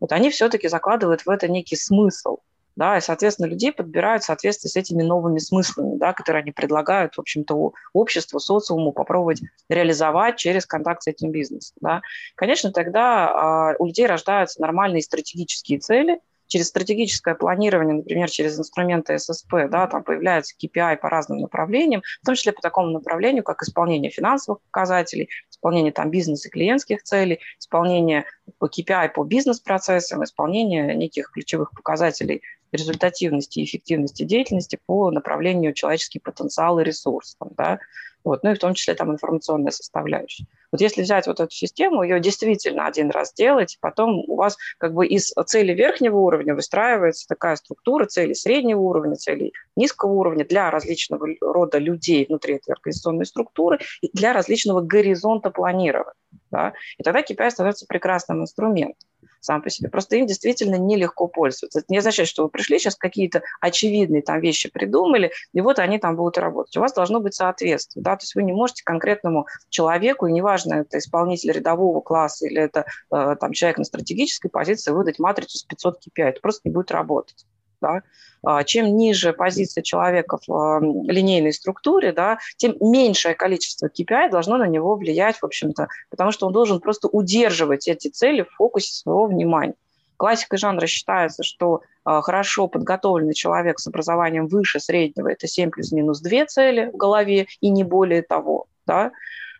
вот 0.00 0.10
они 0.10 0.30
все-таки 0.30 0.66
закладывают 0.66 1.26
в 1.26 1.30
это 1.30 1.46
некий 1.46 1.76
смысл– 1.76 2.38
да, 2.76 2.98
и, 2.98 3.00
соответственно, 3.00 3.46
людей 3.46 3.72
подбирают 3.72 4.24
в 4.24 4.26
соответствии 4.26 4.68
с 4.68 4.74
этими 4.74 5.04
новыми 5.04 5.38
смыслами, 5.38 5.96
да, 5.96 6.12
которые 6.12 6.42
они 6.42 6.50
предлагают, 6.50 7.14
в 7.14 7.20
общем-то, 7.20 7.72
обществу, 7.92 8.40
социуму 8.40 8.90
попробовать 8.90 9.42
реализовать 9.68 10.36
через 10.36 10.66
контакт 10.66 11.04
с 11.04 11.06
этим 11.06 11.30
бизнесом, 11.30 11.76
да. 11.80 12.02
Конечно, 12.34 12.72
тогда 12.72 13.28
а, 13.28 13.74
у 13.78 13.86
людей 13.86 14.06
рождаются 14.06 14.60
нормальные 14.60 15.02
стратегические 15.02 15.78
цели– 15.78 16.18
через 16.54 16.68
стратегическое 16.68 17.34
планирование, 17.34 17.96
например, 17.96 18.30
через 18.30 18.56
инструменты 18.56 19.18
ССП, 19.18 19.68
да, 19.68 19.88
там 19.88 20.04
появляется 20.04 20.54
KPI 20.56 20.98
по 20.98 21.10
разным 21.10 21.40
направлениям, 21.40 22.04
в 22.22 22.24
том 22.24 22.36
числе 22.36 22.52
по 22.52 22.62
такому 22.62 22.90
направлению, 22.90 23.42
как 23.42 23.60
исполнение 23.64 24.08
финансовых 24.08 24.60
показателей, 24.70 25.30
исполнение 25.50 25.90
там 25.90 26.10
бизнес 26.10 26.46
и 26.46 26.50
клиентских 26.50 27.02
целей, 27.02 27.40
исполнение 27.58 28.24
по 28.58 28.66
KPI 28.66 29.08
по 29.08 29.24
бизнес-процессам, 29.24 30.22
исполнение 30.22 30.94
неких 30.94 31.32
ключевых 31.32 31.72
показателей 31.72 32.42
результативности 32.70 33.58
и 33.58 33.64
эффективности 33.64 34.22
деятельности 34.22 34.78
по 34.86 35.10
направлению 35.10 35.72
человеческий 35.72 36.20
потенциал 36.20 36.78
и 36.78 36.84
ресурс. 36.84 37.34
Там, 37.40 37.48
да, 37.56 37.80
вот, 38.24 38.42
ну 38.42 38.52
и 38.52 38.54
в 38.54 38.58
том 38.58 38.74
числе 38.74 38.94
там 38.94 39.12
информационная 39.12 39.70
составляющая. 39.70 40.46
Вот 40.72 40.80
если 40.80 41.02
взять 41.02 41.26
вот 41.26 41.38
эту 41.40 41.52
систему, 41.52 42.02
ее 42.02 42.18
действительно 42.18 42.86
один 42.86 43.10
раз 43.10 43.32
делать, 43.32 43.78
потом 43.80 44.24
у 44.26 44.34
вас 44.34 44.56
как 44.78 44.94
бы 44.94 45.06
из 45.06 45.32
цели 45.46 45.72
верхнего 45.72 46.16
уровня 46.18 46.54
выстраивается 46.54 47.28
такая 47.28 47.56
структура 47.56 48.06
целей 48.06 48.34
среднего 48.34 48.80
уровня, 48.80 49.14
целей 49.14 49.52
низкого 49.76 50.12
уровня 50.12 50.44
для 50.44 50.70
различного 50.70 51.28
рода 51.40 51.78
людей 51.78 52.24
внутри 52.26 52.54
этой 52.54 52.72
организационной 52.72 53.26
структуры 53.26 53.78
и 54.00 54.10
для 54.12 54.32
различного 54.32 54.80
горизонта 54.80 55.50
планирования. 55.50 56.14
Да? 56.50 56.72
И 56.98 57.02
тогда 57.02 57.20
KPI 57.20 57.50
становится 57.50 57.86
прекрасным 57.86 58.42
инструментом 58.42 59.08
сам 59.44 59.62
по 59.62 59.70
себе. 59.70 59.88
Просто 59.88 60.16
им 60.16 60.26
действительно 60.26 60.76
нелегко 60.76 61.28
пользоваться. 61.28 61.80
Это 61.80 61.86
не 61.88 61.98
означает, 61.98 62.28
что 62.28 62.44
вы 62.44 62.48
пришли, 62.48 62.78
сейчас 62.78 62.96
какие-то 62.96 63.42
очевидные 63.60 64.22
там 64.22 64.40
вещи 64.40 64.70
придумали, 64.70 65.32
и 65.52 65.60
вот 65.60 65.78
они 65.78 65.98
там 65.98 66.16
будут 66.16 66.38
работать. 66.38 66.76
У 66.76 66.80
вас 66.80 66.92
должно 66.92 67.20
быть 67.20 67.34
соответствие. 67.34 68.02
Да? 68.02 68.16
То 68.16 68.22
есть 68.22 68.34
вы 68.34 68.42
не 68.42 68.52
можете 68.52 68.82
конкретному 68.84 69.46
человеку, 69.68 70.26
и 70.26 70.32
неважно, 70.32 70.74
это 70.74 70.98
исполнитель 70.98 71.52
рядового 71.52 72.00
класса 72.00 72.46
или 72.46 72.60
это 72.60 72.86
э, 73.12 73.36
там, 73.38 73.52
человек 73.52 73.78
на 73.78 73.84
стратегической 73.84 74.50
позиции, 74.50 74.92
выдать 74.92 75.18
матрицу 75.18 75.58
с 75.58 75.62
500 75.62 75.98
KPI. 75.98 76.24
Это 76.24 76.40
просто 76.40 76.62
не 76.64 76.72
будет 76.72 76.90
работать 76.90 77.44
да, 77.84 78.02
а, 78.42 78.64
чем 78.64 78.96
ниже 78.96 79.32
позиция 79.32 79.82
человека 79.82 80.38
в 80.46 80.52
а, 80.52 80.80
линейной 80.80 81.52
структуре, 81.52 82.12
да, 82.12 82.38
тем 82.56 82.76
меньшее 82.80 83.34
количество 83.34 83.88
KPI 83.88 84.30
должно 84.30 84.56
на 84.56 84.66
него 84.66 84.96
влиять, 84.96 85.36
в 85.36 85.44
общем-то, 85.44 85.88
потому 86.10 86.32
что 86.32 86.46
он 86.46 86.52
должен 86.52 86.80
просто 86.80 87.08
удерживать 87.08 87.88
эти 87.88 88.08
цели 88.08 88.42
в 88.42 88.50
фокусе 88.56 88.92
своего 88.94 89.26
внимания. 89.26 89.74
Классикой 90.16 90.58
жанра 90.58 90.86
считается, 90.86 91.42
что 91.42 91.82
а, 92.04 92.22
хорошо 92.22 92.68
подготовленный 92.68 93.34
человек 93.34 93.78
с 93.78 93.86
образованием 93.86 94.46
выше 94.46 94.80
среднего– 94.80 95.28
это 95.32 95.46
7 95.46 95.70
плюс-минус 95.70 96.20
2 96.20 96.46
цели 96.46 96.90
в 96.92 96.96
голове 96.96 97.46
и 97.60 97.70
не 97.70 97.84
более 97.84 98.22
того. 98.22 98.66
Да? 98.86 99.12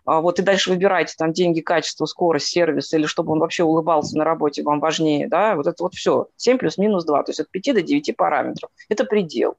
А, 0.04 0.20
вот 0.20 0.38
и 0.38 0.42
дальше 0.42 0.70
выбирайте 0.70 1.14
там 1.16 1.32
деньги, 1.32 1.61
качество, 1.61 2.04
скорость, 2.04 2.49
сервис, 2.49 2.92
или 2.92 3.06
чтобы 3.06 3.32
он 3.32 3.38
вообще 3.38 3.64
улыбался 3.64 4.18
на 4.18 4.25
работе, 4.25 4.62
вам 4.62 4.80
важнее, 4.80 5.28
да, 5.28 5.54
вот 5.56 5.66
это 5.66 5.82
вот 5.82 5.94
все, 5.94 6.28
7 6.37 6.58
плюс-минус 6.58 7.04
2, 7.04 7.23
то 7.23 7.30
есть 7.30 7.40
от 7.40 7.50
5 7.50 7.75
до 7.75 7.82
9 7.82 8.16
параметров. 8.16 8.70
Это 8.88 9.04
предел. 9.04 9.56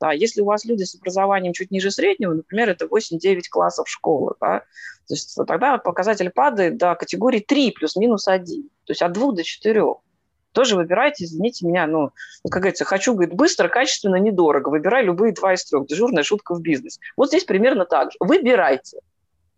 Да, 0.00 0.12
если 0.12 0.40
у 0.40 0.46
вас 0.46 0.64
люди 0.64 0.82
с 0.82 0.96
образованием 0.96 1.52
чуть 1.52 1.70
ниже 1.70 1.90
среднего, 1.92 2.34
например, 2.34 2.68
это 2.68 2.86
8-9 2.86 3.42
классов 3.48 3.88
школы, 3.88 4.34
да, 4.40 4.60
то 5.06 5.14
есть 5.14 5.38
тогда 5.46 5.78
показатель 5.78 6.30
падает 6.30 6.76
до 6.76 6.96
категории 6.96 7.40
3 7.40 7.70
плюс-минус 7.70 8.26
1, 8.26 8.62
то 8.84 8.90
есть 8.90 9.02
от 9.02 9.12
2 9.12 9.32
до 9.32 9.44
4 9.44 9.84
тоже 10.54 10.76
выбирайте, 10.76 11.24
извините 11.24 11.66
меня, 11.66 11.86
ну, 11.86 12.12
как 12.44 12.62
говорится, 12.62 12.84
хочу, 12.84 13.14
говорит, 13.14 13.34
быстро, 13.34 13.68
качественно, 13.68 14.16
недорого, 14.16 14.68
выбирай 14.68 15.04
любые 15.04 15.32
два 15.32 15.54
из 15.54 15.64
трех, 15.64 15.86
дежурная 15.86 16.22
шутка 16.22 16.54
в 16.54 16.60
бизнес. 16.60 17.00
Вот 17.16 17.28
здесь 17.28 17.44
примерно 17.44 17.86
так 17.86 18.12
же. 18.12 18.16
Выбирайте. 18.20 19.00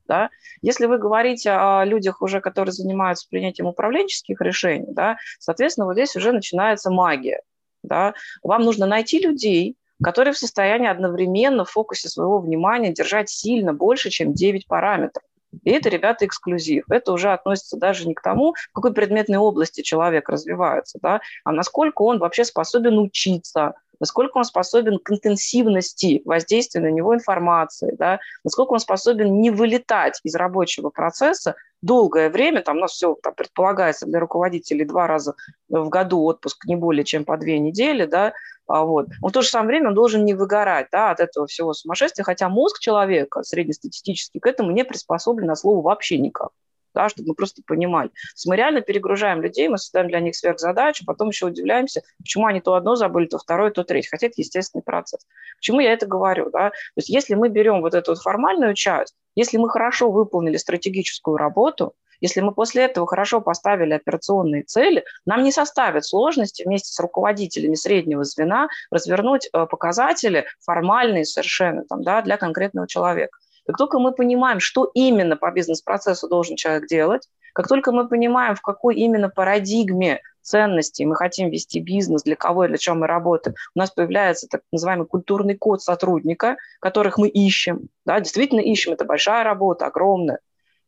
Да? 0.08 0.30
Если 0.62 0.86
вы 0.86 0.98
говорите 0.98 1.50
о 1.50 1.84
людях 1.84 2.22
уже, 2.22 2.40
которые 2.40 2.72
занимаются 2.72 3.26
принятием 3.28 3.66
управленческих 3.66 4.40
решений, 4.40 4.88
да, 4.88 5.16
соответственно, 5.38 5.86
вот 5.86 5.94
здесь 5.94 6.16
уже 6.16 6.32
начинается 6.32 6.90
магия. 6.90 7.42
Да? 7.82 8.14
Вам 8.42 8.62
нужно 8.62 8.86
найти 8.86 9.18
людей, 9.18 9.76
которые 10.02 10.34
в 10.34 10.38
состоянии 10.38 10.88
одновременно 10.88 11.64
в 11.64 11.70
фокусе 11.70 12.08
своего 12.08 12.38
внимания 12.38 12.92
держать 12.92 13.30
сильно 13.30 13.72
больше, 13.72 14.10
чем 14.10 14.34
9 14.34 14.66
параметров. 14.66 15.24
И 15.64 15.70
это, 15.70 15.88
ребята, 15.88 16.26
эксклюзив. 16.26 16.84
Это 16.90 17.12
уже 17.12 17.32
относится 17.32 17.76
даже 17.76 18.06
не 18.06 18.14
к 18.14 18.20
тому, 18.20 18.54
в 18.54 18.72
какой 18.74 18.92
предметной 18.92 19.38
области 19.38 19.80
человек 19.80 20.28
развивается, 20.28 20.98
да, 21.00 21.20
а 21.44 21.52
насколько 21.52 22.02
он 22.02 22.18
вообще 22.18 22.44
способен 22.44 22.98
учиться, 22.98 23.74
насколько 24.00 24.38
он 24.38 24.44
способен 24.44 24.98
к 24.98 25.10
интенсивности 25.10 26.22
воздействия 26.24 26.80
на 26.80 26.90
него 26.90 27.14
информации, 27.14 27.94
да, 27.98 28.20
насколько 28.44 28.72
он 28.72 28.80
способен 28.80 29.40
не 29.40 29.50
вылетать 29.50 30.20
из 30.24 30.34
рабочего 30.34 30.90
процесса 30.90 31.54
долгое 31.82 32.30
время, 32.30 32.62
там 32.62 32.78
у 32.78 32.80
нас 32.80 32.92
все 32.92 33.16
там, 33.22 33.34
предполагается 33.34 34.06
для 34.06 34.20
руководителей 34.20 34.84
два 34.84 35.06
раза 35.06 35.34
в 35.68 35.88
году 35.88 36.22
отпуск 36.24 36.64
не 36.66 36.76
более 36.76 37.04
чем 37.04 37.24
по 37.24 37.36
две 37.36 37.58
недели, 37.58 38.06
да, 38.06 38.32
а 38.66 38.84
вот. 38.84 39.06
Он 39.22 39.30
в 39.30 39.32
то 39.32 39.42
же 39.42 39.48
самое 39.48 39.78
время 39.78 39.92
должен 39.92 40.24
не 40.24 40.34
выгорать 40.34 40.88
да, 40.90 41.10
от 41.10 41.20
этого 41.20 41.46
всего 41.46 41.72
сумасшествия, 41.72 42.24
хотя 42.24 42.48
мозг 42.48 42.80
человека 42.80 43.42
среднестатистический 43.42 44.40
к 44.40 44.46
этому 44.46 44.72
не 44.72 44.84
приспособлен 44.84 45.46
на 45.46 45.56
слово 45.56 45.82
вообще 45.82 46.18
никак 46.18 46.50
да, 46.96 47.10
чтобы 47.10 47.28
мы 47.28 47.34
просто 47.34 47.62
понимали. 47.66 48.08
То 48.08 48.14
есть 48.34 48.46
мы 48.46 48.56
реально 48.56 48.80
перегружаем 48.80 49.42
людей, 49.42 49.68
мы 49.68 49.76
создаем 49.76 50.08
для 50.08 50.20
них 50.20 50.34
сверхзадачу, 50.34 51.04
потом 51.04 51.28
еще 51.28 51.46
удивляемся, 51.46 52.02
почему 52.18 52.46
они 52.46 52.60
то 52.60 52.74
одно 52.74 52.96
забыли, 52.96 53.26
то 53.26 53.38
второе, 53.38 53.70
то 53.70 53.84
третье. 53.84 54.08
Хотя 54.10 54.28
это 54.28 54.36
естественный 54.38 54.82
процесс. 54.82 55.20
Почему 55.58 55.80
я 55.80 55.92
это 55.92 56.06
говорю? 56.06 56.50
Да? 56.50 56.70
То 56.70 56.96
есть 56.96 57.10
если 57.10 57.34
мы 57.34 57.50
берем 57.50 57.82
вот 57.82 57.94
эту 57.94 58.12
вот 58.12 58.20
формальную 58.20 58.74
часть, 58.74 59.14
если 59.34 59.58
мы 59.58 59.68
хорошо 59.68 60.10
выполнили 60.10 60.56
стратегическую 60.56 61.36
работу, 61.36 61.94
если 62.22 62.40
мы 62.40 62.52
после 62.52 62.84
этого 62.84 63.06
хорошо 63.06 63.42
поставили 63.42 63.92
операционные 63.92 64.62
цели, 64.62 65.04
нам 65.26 65.42
не 65.42 65.52
составит 65.52 66.06
сложности 66.06 66.62
вместе 66.64 66.90
с 66.90 66.98
руководителями 66.98 67.74
среднего 67.74 68.24
звена 68.24 68.68
развернуть 68.90 69.50
э, 69.52 69.66
показатели 69.66 70.46
формальные 70.60 71.26
совершенно 71.26 71.84
там, 71.84 72.02
да, 72.02 72.22
для 72.22 72.38
конкретного 72.38 72.88
человека. 72.88 73.36
Как 73.66 73.76
только 73.76 73.98
мы 73.98 74.12
понимаем, 74.12 74.60
что 74.60 74.90
именно 74.94 75.36
по 75.36 75.50
бизнес-процессу 75.50 76.28
должен 76.28 76.56
человек 76.56 76.86
делать, 76.86 77.28
как 77.52 77.68
только 77.68 77.90
мы 77.90 78.06
понимаем, 78.06 78.54
в 78.54 78.60
какой 78.60 78.96
именно 78.96 79.28
парадигме 79.28 80.20
ценностей 80.42 81.04
мы 81.06 81.16
хотим 81.16 81.50
вести 81.50 81.80
бизнес, 81.80 82.22
для 82.22 82.36
кого 82.36 82.64
и 82.66 82.68
для 82.68 82.76
чего 82.76 82.94
мы 82.94 83.06
работаем, 83.06 83.56
у 83.74 83.78
нас 83.78 83.90
появляется 83.90 84.46
так 84.46 84.60
называемый 84.70 85.06
культурный 85.06 85.56
код 85.56 85.82
сотрудника, 85.82 86.56
которых 86.80 87.18
мы 87.18 87.28
ищем. 87.28 87.88
Да, 88.04 88.20
действительно 88.20 88.60
ищем, 88.60 88.92
это 88.92 89.04
большая 89.04 89.42
работа, 89.42 89.86
огромная. 89.86 90.38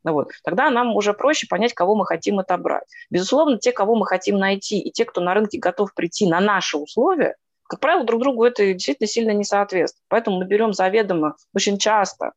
Ну 0.05 0.13
вот. 0.13 0.31
Тогда 0.45 0.71
нам 0.71 0.95
уже 0.95 1.13
проще 1.15 1.47
понять, 1.49 1.75
кого 1.75 1.97
мы 1.97 2.07
хотим 2.07 2.39
отобрать. 2.39 2.85
Безусловно, 3.11 3.59
те, 3.59 3.73
кого 3.73 3.97
мы 3.97 4.07
хотим 4.07 4.39
найти, 4.39 4.79
и 4.79 4.93
те, 4.93 5.05
кто 5.05 5.21
на 5.21 5.35
рынке 5.35 5.59
готов 5.59 5.93
прийти 5.95 6.27
на 6.29 6.39
наши 6.41 6.77
условия, 6.77 7.35
как 7.65 7.81
правило, 7.81 8.05
друг 8.05 8.21
другу 8.21 8.45
это 8.45 8.73
действительно 8.73 9.07
сильно 9.09 9.31
не 9.33 9.45
соответствует. 9.45 10.05
Поэтому 10.09 10.39
мы 10.39 10.45
берем 10.45 10.73
заведомо 10.73 11.37
очень 11.53 11.79
часто 11.79 12.33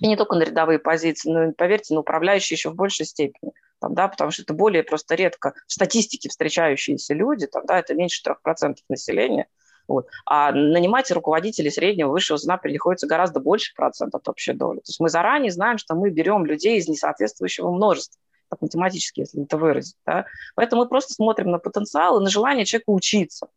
и 0.00 0.06
не 0.06 0.16
только 0.16 0.36
на 0.36 0.42
рядовые 0.42 0.78
позиции, 0.78 1.30
но, 1.30 1.52
поверьте, 1.52 1.94
на 1.94 2.00
управляющие 2.00 2.56
еще 2.56 2.70
в 2.70 2.74
большей 2.74 3.06
степени. 3.06 3.52
Там, 3.80 3.94
да, 3.94 4.08
потому 4.08 4.30
что 4.30 4.42
это 4.42 4.54
более 4.54 4.82
просто 4.82 5.14
редко 5.14 5.54
в 5.66 5.72
статистике 5.72 6.28
встречающиеся 6.28 7.14
люди, 7.14 7.46
там, 7.46 7.64
да, 7.66 7.78
это 7.78 7.94
меньше 7.94 8.22
3% 8.26 8.76
населения. 8.88 9.46
Вот. 9.86 10.08
А 10.24 10.50
нанимать 10.52 11.10
руководителей 11.10 11.70
среднего, 11.70 12.10
высшего 12.10 12.38
звена 12.38 12.56
приходится 12.56 13.06
гораздо 13.06 13.40
больше 13.40 13.74
процентов 13.74 14.20
от 14.20 14.28
общей 14.28 14.52
доли. 14.52 14.78
То 14.78 14.88
есть 14.88 15.00
мы 15.00 15.08
заранее 15.08 15.52
знаем, 15.52 15.78
что 15.78 15.94
мы 15.94 16.10
берем 16.10 16.44
людей 16.44 16.78
из 16.78 16.88
несоответствующего 16.88 17.70
множества 17.70 18.20
так 18.48 18.62
математически, 18.62 19.20
если 19.20 19.42
это 19.42 19.56
выразить. 19.58 19.96
Да? 20.06 20.24
Поэтому 20.54 20.82
мы 20.82 20.88
просто 20.88 21.14
смотрим 21.14 21.50
на 21.50 21.58
потенциал 21.58 22.20
и 22.20 22.24
на 22.24 22.30
желание 22.30 22.64
человека 22.64 22.90
учиться. 22.90 23.48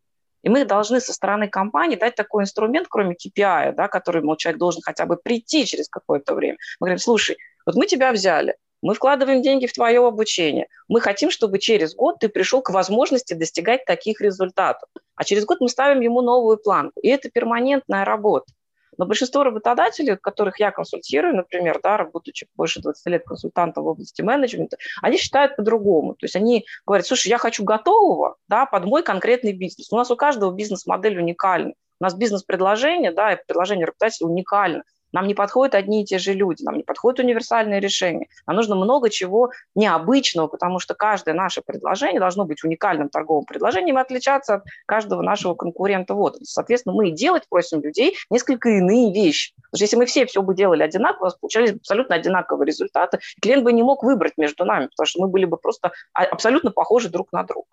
И 0.44 0.50
мы 0.50 0.66
должны 0.66 1.02
со 1.02 1.14
стороны 1.14 1.48
компании 1.48 1.96
дать 1.96 2.16
такой 2.16 2.44
инструмент, 2.44 2.88
кроме 2.90 3.16
KPI, 3.16 3.74
да, 3.74 3.88
который 3.88 4.22
мол, 4.22 4.36
человек 4.36 4.60
должен 4.60 4.82
хотя 4.82 5.06
бы 5.06 5.18
прийти 5.18 5.66
через 5.66 5.90
какое-то 5.90 6.34
время. 6.36 6.58
Мы 6.80 6.86
говорим, 6.86 7.00
слушай, 7.00 7.38
вот 7.66 7.76
мы 7.76 7.86
тебя 7.86 8.12
взяли, 8.12 8.56
мы 8.82 8.94
вкладываем 8.94 9.42
деньги 9.42 9.68
в 9.68 9.74
твое 9.74 10.06
обучение. 10.06 10.68
Мы 10.88 11.02
хотим, 11.02 11.32
чтобы 11.32 11.60
через 11.60 11.94
год 11.94 12.20
ты 12.20 12.30
пришел 12.30 12.62
к 12.62 12.70
возможности 12.70 13.34
достигать 13.34 13.86
таких 13.86 14.22
результатов. 14.22 14.90
А 15.16 15.24
через 15.26 15.46
год 15.46 15.60
мы 15.60 15.68
ставим 15.68 16.00
ему 16.00 16.22
новую 16.22 16.58
планку. 16.58 17.00
И 17.02 17.10
это 17.10 17.30
перманентная 17.30 18.06
работа. 18.06 18.54
Но 19.00 19.06
большинство 19.06 19.44
работодателей, 19.44 20.18
которых 20.18 20.60
я 20.60 20.72
консультирую, 20.72 21.34
например, 21.34 21.80
да, 21.82 22.04
будучи 22.04 22.48
больше 22.56 22.82
20 22.82 23.06
лет 23.08 23.24
консультантом 23.24 23.86
в 23.86 23.88
области 23.88 24.22
менеджмента, 24.22 24.76
они 25.02 25.18
считают 25.18 25.56
по-другому. 25.56 26.16
То 26.16 26.26
есть 26.26 26.36
они 26.36 26.66
говорят, 26.86 27.08
слушай, 27.08 27.30
я 27.30 27.38
хочу 27.38 27.64
готового 27.64 28.36
да, 28.50 28.66
под 28.66 28.84
мой 28.84 29.02
конкретный 29.02 29.54
бизнес. 29.54 29.90
У 29.94 29.96
нас 29.96 30.12
у 30.12 30.18
каждого 30.18 30.54
бизнес-модель 30.54 31.18
уникальна. 31.18 31.76
У 32.02 32.04
нас 32.04 32.14
бизнес-предложение, 32.14 33.14
да, 33.14 33.32
и 33.32 33.38
предложение 33.48 33.86
работодателя 33.86 34.28
уникально. 34.28 34.84
Нам 35.12 35.28
не 35.28 35.34
подходят 35.34 35.76
одни 35.76 36.04
и 36.04 36.06
те 36.06 36.20
же 36.20 36.34
люди, 36.34 36.64
нам 36.64 36.78
не 36.78 36.84
подходят 36.84 37.20
универсальные 37.20 37.80
решения. 37.80 38.28
Нам 38.48 38.56
нужно 38.56 38.76
много 38.76 39.10
чего 39.10 39.52
необычного, 39.76 40.48
потому 40.48 40.80
что 40.80 40.94
каждое 40.94 41.34
наше 41.34 41.62
предложение 41.62 42.20
должно 42.20 42.46
быть 42.46 42.64
уникальным 42.64 43.10
торговым 43.10 43.46
предложением 43.46 43.98
и 43.98 44.02
отличаться 44.02 44.56
от 44.56 44.64
каждого 44.86 45.22
нашего 45.22 45.56
конкурента 45.56 46.14
в 46.14 46.22
отрасли. 46.22 46.46
Соответственно, 46.46 46.96
мы 46.96 47.10
и 47.10 47.12
делать 47.12 47.44
просим 47.50 47.82
людей 47.82 48.16
несколько 48.30 48.70
иные 48.70 49.14
вещи. 49.14 49.54
Потому 49.56 49.78
что 49.78 49.84
если 49.84 49.96
мы 49.98 50.06
все 50.06 50.26
все 50.26 50.42
бы 50.42 50.56
делали 50.56 50.84
одинаково, 50.84 51.22
у 51.22 51.26
нас 51.26 51.36
получались 51.36 51.72
абсолютно 51.72 52.16
одинаковые 52.16 52.68
результаты, 52.68 53.20
клиент 53.42 53.64
бы 53.64 53.74
не 53.74 53.84
мог 53.84 54.04
выбрать 54.04 54.34
между 54.38 54.66
нами, 54.66 54.88
потому 54.88 55.06
что 55.08 55.22
мы 55.22 55.28
были 55.28 55.46
бы 55.46 55.58
просто 55.58 55.92
а, 56.14 56.24
абсолютно 56.24 56.72
похожи 56.72 57.10
друг 57.10 57.32
на 57.32 57.44
друга. 57.44 57.68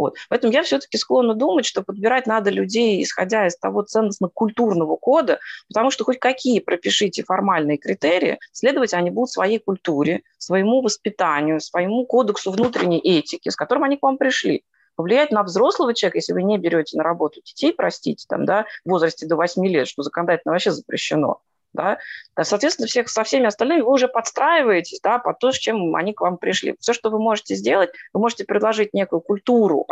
Вот. 0.00 0.16
Поэтому 0.30 0.50
я 0.50 0.62
все-таки 0.62 0.96
склонна 0.96 1.34
думать, 1.34 1.66
что 1.66 1.82
подбирать 1.82 2.26
надо 2.26 2.48
людей, 2.48 3.02
исходя 3.02 3.46
из 3.46 3.58
того 3.58 3.82
ценностно-культурного 3.82 4.96
кода, 4.96 5.40
потому 5.68 5.90
что 5.90 6.04
хоть 6.04 6.18
какие 6.18 6.60
пропишите 6.60 7.22
формальные 7.22 7.76
критерии, 7.76 8.38
следовать 8.50 8.94
они 8.94 9.10
будут 9.10 9.30
своей 9.30 9.58
культуре, 9.58 10.22
своему 10.38 10.80
воспитанию, 10.80 11.60
своему 11.60 12.06
кодексу 12.06 12.50
внутренней 12.50 12.98
этики, 12.98 13.50
с 13.50 13.56
которым 13.56 13.84
они 13.84 13.98
к 13.98 14.02
вам 14.02 14.16
пришли 14.16 14.64
повлиять 14.96 15.32
на 15.32 15.42
взрослого 15.42 15.92
человека, 15.92 16.18
если 16.18 16.32
вы 16.32 16.44
не 16.44 16.56
берете 16.56 16.96
на 16.96 17.04
работу 17.04 17.42
детей, 17.42 17.74
простите, 17.74 18.24
там, 18.26 18.46
да, 18.46 18.64
в 18.84 18.90
возрасте 18.90 19.26
до 19.26 19.36
8 19.36 19.66
лет, 19.66 19.86
что 19.86 20.02
законодательно 20.02 20.52
вообще 20.52 20.70
запрещено, 20.70 21.40
да, 21.72 21.98
соответственно, 22.40 22.88
всех, 22.88 23.08
со 23.08 23.24
всеми 23.24 23.46
остальными 23.46 23.80
вы 23.80 23.92
уже 23.92 24.08
подстраиваетесь 24.08 25.00
да, 25.02 25.18
под 25.18 25.38
то, 25.38 25.52
с 25.52 25.56
чем 25.56 25.94
они 25.94 26.12
к 26.12 26.20
вам 26.20 26.36
пришли. 26.36 26.74
Все, 26.80 26.92
что 26.92 27.10
вы 27.10 27.18
можете 27.20 27.54
сделать, 27.54 27.90
вы 28.12 28.20
можете 28.20 28.44
предложить 28.44 28.94
некую 28.94 29.20
культуру 29.20 29.86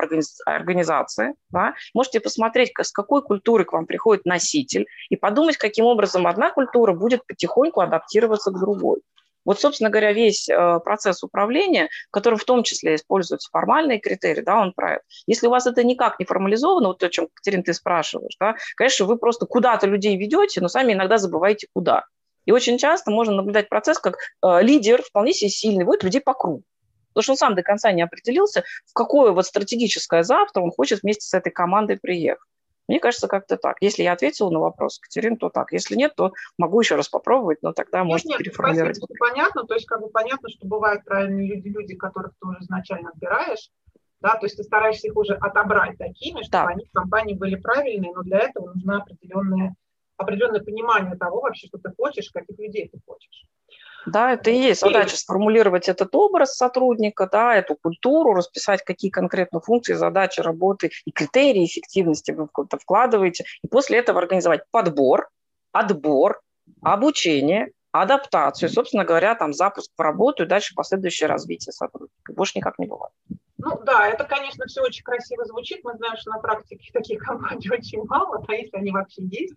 организации, 0.46 1.34
да, 1.50 1.74
можете 1.94 2.20
посмотреть, 2.20 2.72
с 2.78 2.92
какой 2.92 3.22
культуры 3.22 3.64
к 3.64 3.72
вам 3.72 3.86
приходит 3.86 4.24
носитель, 4.24 4.86
и 5.08 5.16
подумать, 5.16 5.56
каким 5.56 5.84
образом 5.84 6.26
одна 6.26 6.50
культура 6.50 6.92
будет 6.92 7.26
потихоньку 7.26 7.80
адаптироваться 7.80 8.50
к 8.50 8.58
другой. 8.58 9.00
Вот, 9.44 9.60
собственно 9.60 9.90
говоря, 9.90 10.12
весь 10.12 10.48
э, 10.48 10.80
процесс 10.84 11.22
управления, 11.22 11.88
в 12.08 12.10
котором 12.10 12.38
в 12.38 12.44
том 12.44 12.62
числе 12.62 12.96
используются 12.96 13.48
формальные 13.50 13.98
критерии, 13.98 14.42
да, 14.42 14.60
он 14.60 14.72
это. 14.72 15.00
Если 15.26 15.46
у 15.46 15.50
вас 15.50 15.66
это 15.66 15.84
никак 15.84 16.18
не 16.18 16.26
формализовано, 16.26 16.88
вот 16.88 16.98
то, 16.98 17.06
о 17.06 17.08
чем, 17.10 17.28
Катерина, 17.32 17.62
ты 17.62 17.72
спрашиваешь, 17.72 18.36
да, 18.38 18.56
конечно, 18.76 19.06
вы 19.06 19.16
просто 19.16 19.46
куда-то 19.46 19.86
людей 19.86 20.16
ведете, 20.16 20.60
но 20.60 20.68
сами 20.68 20.92
иногда 20.92 21.18
забываете 21.18 21.68
куда. 21.72 22.04
И 22.44 22.52
очень 22.52 22.78
часто 22.78 23.10
можно 23.10 23.34
наблюдать 23.34 23.68
процесс, 23.68 23.98
как 23.98 24.16
э, 24.16 24.62
лидер 24.62 25.02
вполне 25.02 25.32
себе 25.32 25.50
сильный, 25.50 25.84
водит 25.84 26.04
людей 26.04 26.20
по 26.20 26.34
кругу. 26.34 26.62
Потому 27.08 27.22
что 27.22 27.32
он 27.32 27.36
сам 27.36 27.54
до 27.54 27.62
конца 27.62 27.92
не 27.92 28.02
определился, 28.02 28.64
в 28.86 28.92
какое 28.92 29.32
вот 29.32 29.44
стратегическое 29.44 30.22
завтра 30.22 30.62
он 30.62 30.70
хочет 30.70 31.02
вместе 31.02 31.26
с 31.26 31.34
этой 31.34 31.50
командой 31.50 31.98
приехать. 32.00 32.42
Мне 32.88 33.00
кажется, 33.00 33.28
как-то 33.28 33.58
так. 33.58 33.76
Если 33.80 34.02
я 34.02 34.12
ответила 34.12 34.50
на 34.50 34.60
вопрос, 34.60 34.98
Катерин, 34.98 35.36
то 35.36 35.50
так. 35.50 35.72
Если 35.72 35.94
нет, 35.94 36.14
то 36.16 36.32
могу 36.56 36.80
еще 36.80 36.96
раз 36.96 37.08
попробовать, 37.08 37.62
но 37.62 37.72
тогда 37.72 37.98
нет, 37.98 38.08
можно 38.08 38.28
нет, 38.30 38.38
переформулировать. 38.38 38.96
Спасибо, 38.96 39.18
понятно. 39.18 39.64
То 39.64 39.74
есть 39.74 39.86
как 39.86 40.00
бы 40.00 40.08
понятно, 40.08 40.48
что 40.48 40.66
бывают 40.66 41.04
правильные 41.04 41.54
люди, 41.54 41.68
люди, 41.68 41.94
которых 41.94 42.32
ты 42.40 42.48
уже 42.48 42.60
изначально 42.60 43.10
отбираешь, 43.10 43.70
да, 44.20 44.36
то 44.36 44.46
есть 44.46 44.56
ты 44.56 44.62
стараешься 44.64 45.06
их 45.06 45.16
уже 45.16 45.34
отобрать 45.34 45.96
такими, 45.98 46.42
чтобы 46.42 46.64
да. 46.64 46.66
они 46.68 46.86
в 46.86 46.92
компании 46.92 47.34
были 47.34 47.54
правильные, 47.54 48.12
но 48.12 48.22
для 48.22 48.38
этого 48.40 48.72
нужно 48.72 49.02
определенное, 49.02 49.74
определенное 50.16 50.60
понимание 50.60 51.16
того 51.16 51.40
вообще, 51.40 51.68
что 51.68 51.78
ты 51.78 51.92
хочешь, 51.96 52.30
каких 52.30 52.58
людей 52.58 52.88
ты 52.88 52.98
хочешь. 53.06 53.44
Да, 54.10 54.32
это 54.32 54.50
и 54.50 54.56
есть 54.56 54.80
задача 54.80 55.16
сформулировать 55.16 55.88
этот 55.88 56.14
образ 56.14 56.56
сотрудника, 56.56 57.28
да, 57.30 57.54
эту 57.54 57.76
культуру, 57.76 58.34
расписать, 58.34 58.82
какие 58.84 59.10
конкретно 59.10 59.60
функции, 59.60 59.94
задачи 59.94 60.40
работы 60.40 60.90
и 61.04 61.10
критерии 61.10 61.64
эффективности 61.64 62.32
вы 62.32 62.48
вкладываете, 62.48 63.44
и 63.62 63.68
после 63.68 63.98
этого 63.98 64.20
организовать 64.20 64.62
подбор, 64.70 65.28
отбор, 65.72 66.40
обучение, 66.82 67.72
адаптацию, 67.92 68.68
собственно 68.68 69.04
говоря, 69.04 69.34
там 69.34 69.52
запуск 69.52 69.90
в 69.96 70.00
работу 70.00 70.42
и 70.42 70.46
дальше 70.46 70.74
последующее 70.74 71.28
развитие 71.28 71.72
сотрудника. 71.72 72.32
Больше 72.32 72.52
никак 72.56 72.78
не 72.78 72.86
бывает. 72.86 73.12
Ну 73.58 73.80
да, 73.84 74.06
это, 74.06 74.24
конечно, 74.24 74.66
все 74.66 74.82
очень 74.82 75.02
красиво 75.02 75.44
звучит. 75.44 75.80
Мы 75.82 75.94
знаем, 75.96 76.16
что 76.16 76.30
на 76.30 76.38
практике 76.38 76.90
таких 76.92 77.22
компаний 77.22 77.70
очень 77.70 78.04
мало, 78.04 78.44
а 78.46 78.54
если 78.54 78.76
они 78.76 78.92
вообще 78.92 79.22
есть. 79.24 79.54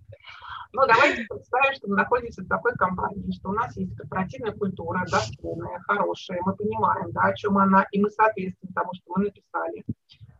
Но 0.74 0.86
давайте 0.88 1.26
представим, 1.28 1.74
что 1.74 1.90
мы 1.90 1.98
находимся 1.98 2.42
в 2.42 2.48
такой 2.48 2.74
компании, 2.76 3.34
что 3.34 3.50
у 3.50 3.54
нас 3.54 3.76
есть 3.76 3.94
корпоративная 3.98 4.54
культура, 4.54 5.06
достойная, 5.12 5.80
хорошая, 5.82 6.40
мы 6.46 6.56
понимаем, 6.56 7.12
да, 7.12 7.24
о 7.24 7.34
чем 7.36 7.58
она, 7.58 7.86
и 7.92 8.00
мы 8.00 8.10
соответствуем 8.10 8.74
тому, 8.74 8.94
что 8.94 9.04
мы 9.14 9.26
написали. 9.26 9.84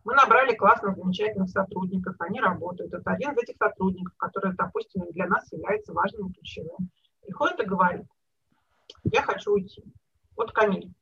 Мы 0.04 0.14
набрали 0.14 0.54
классных, 0.54 0.96
замечательных 0.96 1.50
сотрудников, 1.50 2.16
они 2.18 2.40
работают. 2.40 2.92
Это 2.94 3.10
один 3.10 3.32
из 3.32 3.38
этих 3.42 3.56
сотрудников, 3.58 4.14
который, 4.16 4.54
допустим, 4.54 5.04
для 5.12 5.26
нас 5.26 5.52
является 5.52 5.92
важным 5.92 6.28
и 6.28 6.32
ключевым. 6.32 6.88
Приходит 7.22 7.60
и 7.60 7.64
говорит, 7.64 8.06
я 9.04 9.22
хочу 9.22 9.52
уйти. 9.52 9.82
Вот 10.36 10.52
Камиль, 10.52 10.92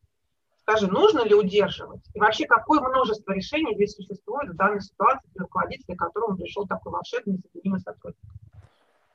Скажи, 0.70 0.86
нужно 0.86 1.24
ли 1.24 1.34
удерживать? 1.34 2.02
И 2.14 2.20
вообще, 2.20 2.46
какое 2.46 2.80
множество 2.80 3.32
решений 3.32 3.74
здесь 3.74 3.96
существует 3.96 4.50
в 4.50 4.56
данной 4.56 4.80
ситуации 4.80 5.28
для 5.34 5.42
руководителя, 5.42 5.96
которому 5.96 6.36
пришел 6.36 6.64
такой 6.64 6.92
волшебный, 6.92 7.38
незаменимый 7.38 7.80
сотрудник? 7.80 8.22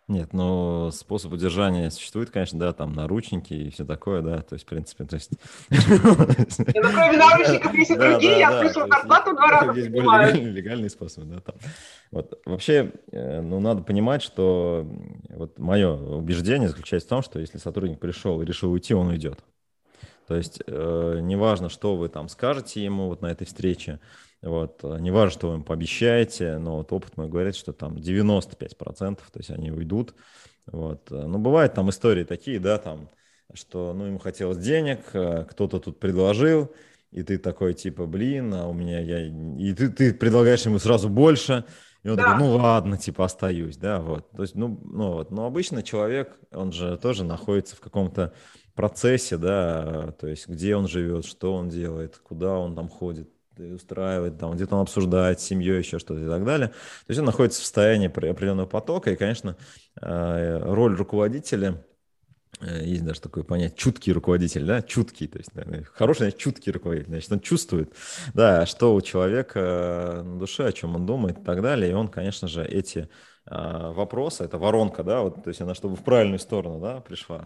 Нет, 0.08 0.34
ну, 0.34 0.92
способ 0.92 1.34
удержания 1.34 1.90
существует, 1.90 2.30
конечно, 2.30 2.60
да, 2.60 2.74
там 2.74 2.94
наручники 2.94 3.54
и 3.54 3.70
все 3.72 3.86
такое, 3.86 4.22
да, 4.22 4.40
то 4.42 4.54
есть, 4.54 4.64
в 4.66 4.70
принципе, 4.70 5.04
то 5.04 5.16
есть... 5.16 5.32
Ну, 5.72 5.78
кроме 6.94 7.18
наручников 7.18 7.74
есть 7.74 7.90
и 7.90 7.96
другие, 7.96 8.38
я 8.38 8.62
слышал, 8.62 8.88
зарплату 8.88 9.34
два 9.34 9.48
раза 9.48 9.72
Есть 9.72 9.90
более 9.90 10.32
легальные 10.32 10.92
способы, 10.92 11.26
да, 11.34 11.40
там. 11.40 11.56
Вот, 12.12 12.40
вообще, 12.46 12.92
э, 13.12 13.42
ну, 13.42 13.60
надо 13.60 13.82
понимать, 13.82 14.22
что 14.22 14.88
вот 15.30 15.58
мое 15.58 15.92
убеждение 15.92 16.70
заключается 16.70 17.08
в 17.08 17.10
том, 17.10 17.24
что 17.24 17.40
если 17.40 17.58
сотрудник 17.58 18.00
пришел 18.00 18.40
и 18.42 18.46
решил 18.46 18.72
уйти, 18.72 18.94
он 18.94 19.08
уйдет. 19.08 19.40
То 20.28 20.36
есть 20.36 20.62
э, 20.68 21.20
неважно, 21.22 21.70
что 21.70 21.96
вы 21.96 22.10
там 22.10 22.30
скажете 22.30 22.84
ему 22.84 23.08
вот 23.08 23.22
на 23.22 23.28
этой 23.28 23.46
встрече, 23.46 24.00
вот, 24.46 24.82
э, 24.84 24.98
неважно, 25.00 25.32
что 25.32 25.50
вы 25.50 25.56
им 25.56 25.64
пообещаете, 25.64 26.60
но 26.60 26.78
вот 26.78 26.94
опыт 26.94 27.18
мой 27.18 27.28
говорит, 27.28 27.56
что 27.56 27.74
там 27.74 27.96
95%, 27.96 29.16
то 29.16 29.40
есть 29.40 29.50
они 29.50 29.72
уйдут. 29.72 30.14
Вот. 30.68 31.12
Э, 31.12 31.26
ну, 31.26 31.40
бывают 31.40 31.74
там 31.74 31.90
истории 31.90 32.24
такие, 32.24 32.60
да, 32.60 32.78
там, 32.78 33.10
что, 33.54 33.94
ну, 33.94 34.06
ему 34.06 34.20
хотелось 34.20 34.60
денег, 34.60 35.00
э, 35.14 35.46
кто-то 35.50 35.80
тут 35.80 36.00
предложил, 36.00 36.72
и 37.10 37.24
ты 37.24 37.40
такой, 37.40 37.74
типа, 37.74 38.06
блин, 38.06 38.54
а 38.54 38.68
у 38.68 38.74
меня 38.74 39.00
я... 39.00 39.26
И 39.26 39.74
ты, 39.74 39.90
ты 39.90 40.14
предлагаешь 40.14 40.66
ему 40.66 40.78
сразу 40.78 41.10
больше, 41.10 41.66
и 42.04 42.10
он 42.10 42.18
да. 42.18 42.34
такой, 42.34 42.40
ну 42.40 42.56
ладно, 42.58 43.00
типа 43.00 43.26
остаюсь, 43.26 43.78
да, 43.78 44.00
вот. 44.00 44.30
То 44.30 44.44
есть, 44.44 44.54
ну, 44.54 44.80
ну 44.84 45.14
вот, 45.14 45.32
но 45.32 45.48
обычно 45.48 45.82
человек, 45.82 46.38
он 46.52 46.72
же 46.72 46.98
тоже 46.98 47.24
находится 47.24 47.76
в 47.76 47.80
каком-то 47.80 48.32
процессе, 48.76 49.38
да, 49.38 50.12
то 50.20 50.28
есть 50.28 50.48
где 50.48 50.76
он 50.76 50.88
живет, 50.88 51.26
что 51.26 51.56
он 51.56 51.70
делает, 51.70 52.18
куда 52.18 52.60
он 52.60 52.76
там 52.76 52.90
ходит, 52.90 53.30
устраивает, 53.60 54.38
там, 54.38 54.54
где-то 54.54 54.76
он 54.76 54.82
обсуждает 54.82 55.40
с 55.40 55.44
семьей, 55.44 55.80
еще 55.80 56.00
что-то 56.00 56.22
и 56.22 56.28
так 56.28 56.46
далее. 56.46 56.70
То 56.70 57.10
есть 57.10 57.20
он 57.20 57.26
находится 57.26 57.62
в 57.62 57.64
состоянии 57.64 58.08
определенного 58.08 58.68
потока, 58.68 59.12
и, 59.12 59.16
конечно, 59.16 59.56
э, 60.02 60.60
роль 60.64 60.96
руководителя, 60.96 61.84
э, 62.62 62.84
есть 62.86 63.04
даже 63.04 63.22
такое 63.22 63.44
понятие, 63.44 63.78
чуткий 63.78 64.14
руководитель, 64.14 64.66
да, 64.66 64.82
чуткий, 64.82 65.28
то 65.28 65.38
есть 65.38 65.52
хороший, 65.94 66.24
значит, 66.24 66.40
чуткий 66.40 66.72
руководитель, 66.72 67.10
значит, 67.10 67.32
он 67.32 67.40
чувствует, 67.40 67.94
да, 68.34 68.66
что 68.66 68.96
у 68.96 69.02
человека 69.02 70.22
на 70.26 70.40
душе, 70.40 70.68
о 70.68 70.72
чем 70.72 70.96
он 70.96 71.06
думает 71.06 71.40
и 71.40 71.44
так 71.44 71.62
далее, 71.62 71.92
и 71.92 71.94
он, 71.94 72.08
конечно 72.08 72.48
же, 72.48 72.66
эти 72.66 73.10
э, 73.46 73.92
вопросы, 73.92 74.44
это 74.44 74.58
воронка, 74.58 75.04
да, 75.04 75.22
вот, 75.22 75.44
то 75.44 75.50
есть 75.50 75.62
она 75.62 75.76
чтобы 75.76 75.96
в 75.96 76.04
правильную 76.04 76.40
сторону, 76.40 76.80
да, 76.80 77.02
пришла, 77.02 77.46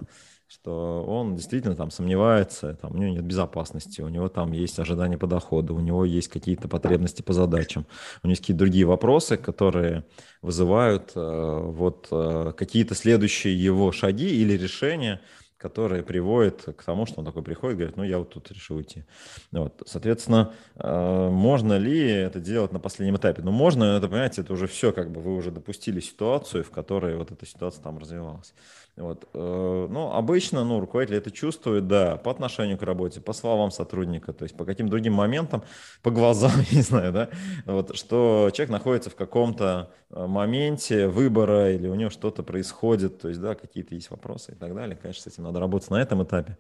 что 0.50 1.04
он 1.04 1.36
действительно 1.36 1.76
там 1.76 1.92
сомневается, 1.92 2.74
там, 2.74 2.96
у 2.96 2.98
него 2.98 3.14
нет 3.14 3.24
безопасности, 3.24 4.02
у 4.02 4.10
него 4.10 4.30
там 4.30 4.52
есть 4.52 4.80
ожидания 4.80 5.16
по 5.16 5.28
доходу, 5.28 5.76
у 5.76 5.80
него 5.80 6.06
есть 6.06 6.28
какие-то 6.28 6.68
потребности 6.68 7.22
по 7.22 7.34
задачам, 7.34 7.86
у 8.24 8.28
него 8.28 8.32
есть 8.32 8.42
какие-то 8.42 8.60
другие 8.60 8.86
вопросы, 8.86 9.38
которые 9.38 10.06
вызывают 10.42 11.12
э, 11.16 11.20
вот 11.20 12.08
э, 12.10 12.54
какие-то 12.58 12.96
следующие 12.96 13.64
его 13.64 13.92
шаги 13.92 14.28
или 14.28 14.54
решения, 14.54 15.22
которые 15.60 16.04
приводят 16.04 16.64
к 16.76 16.84
тому, 16.84 17.06
что 17.06 17.20
он 17.20 17.26
такой 17.26 17.44
приходит, 17.44 17.78
говорит, 17.78 17.98
ну, 17.98 18.04
я 18.04 18.18
вот 18.18 18.30
тут 18.30 18.50
решил 18.50 18.78
уйти. 18.78 19.04
Вот. 19.52 19.84
Соответственно, 19.86 20.54
э, 20.76 21.30
можно 21.30 21.78
ли 21.78 22.00
это 22.00 22.40
делать 22.40 22.72
на 22.72 22.80
последнем 22.80 23.18
этапе? 23.18 23.42
Ну, 23.44 23.52
можно, 23.52 23.98
это, 23.98 24.08
понимаете, 24.08 24.42
это 24.42 24.54
уже 24.54 24.68
все, 24.68 24.94
как 24.94 25.12
бы 25.12 25.20
вы 25.20 25.36
уже 25.36 25.52
допустили 25.52 26.00
ситуацию, 26.00 26.64
в 26.64 26.72
которой 26.72 27.18
вот 27.18 27.32
эта 27.32 27.46
ситуация 27.46 27.84
там 27.84 28.00
развивалась. 28.00 28.54
Вот. 29.00 29.30
Э, 29.34 29.88
ну, 29.90 30.12
обычно 30.12 30.66
ну, 30.66 30.82
руководитель 30.82 31.16
это 31.16 31.32
чувствует, 31.32 31.88
да, 31.88 32.18
по 32.18 32.32
отношению 32.32 32.78
к 32.78 32.84
работе, 32.84 33.22
по 33.22 33.32
словам 33.32 33.72
сотрудника, 33.72 34.34
то 34.34 34.44
есть 34.44 34.58
по 34.58 34.66
каким 34.66 34.90
другим 34.90 35.14
моментам, 35.14 35.64
по 36.04 36.12
глазам, 36.12 36.52
не 36.72 36.82
знаю, 36.82 37.14
да, 37.14 37.30
вот, 37.66 37.96
что 37.96 38.50
человек 38.54 38.72
находится 38.72 39.10
в 39.10 39.16
каком-то 39.16 39.90
э, 40.10 40.26
моменте 40.28 41.08
выбора 41.08 41.72
или 41.72 41.88
у 41.88 41.96
него 41.96 42.10
что-то 42.10 42.44
происходит, 42.44 43.22
то 43.22 43.30
есть, 43.30 43.40
да, 43.40 43.56
какие-то 43.56 43.96
есть 43.96 44.12
вопросы 44.12 44.52
и 44.52 44.56
так 44.56 44.76
далее. 44.76 44.98
Конечно, 45.02 45.24
с 45.24 45.28
этим 45.34 45.44
надо 45.44 45.62
работать 45.62 45.90
на 45.90 46.02
этом 46.02 46.22
этапе, 46.24 46.58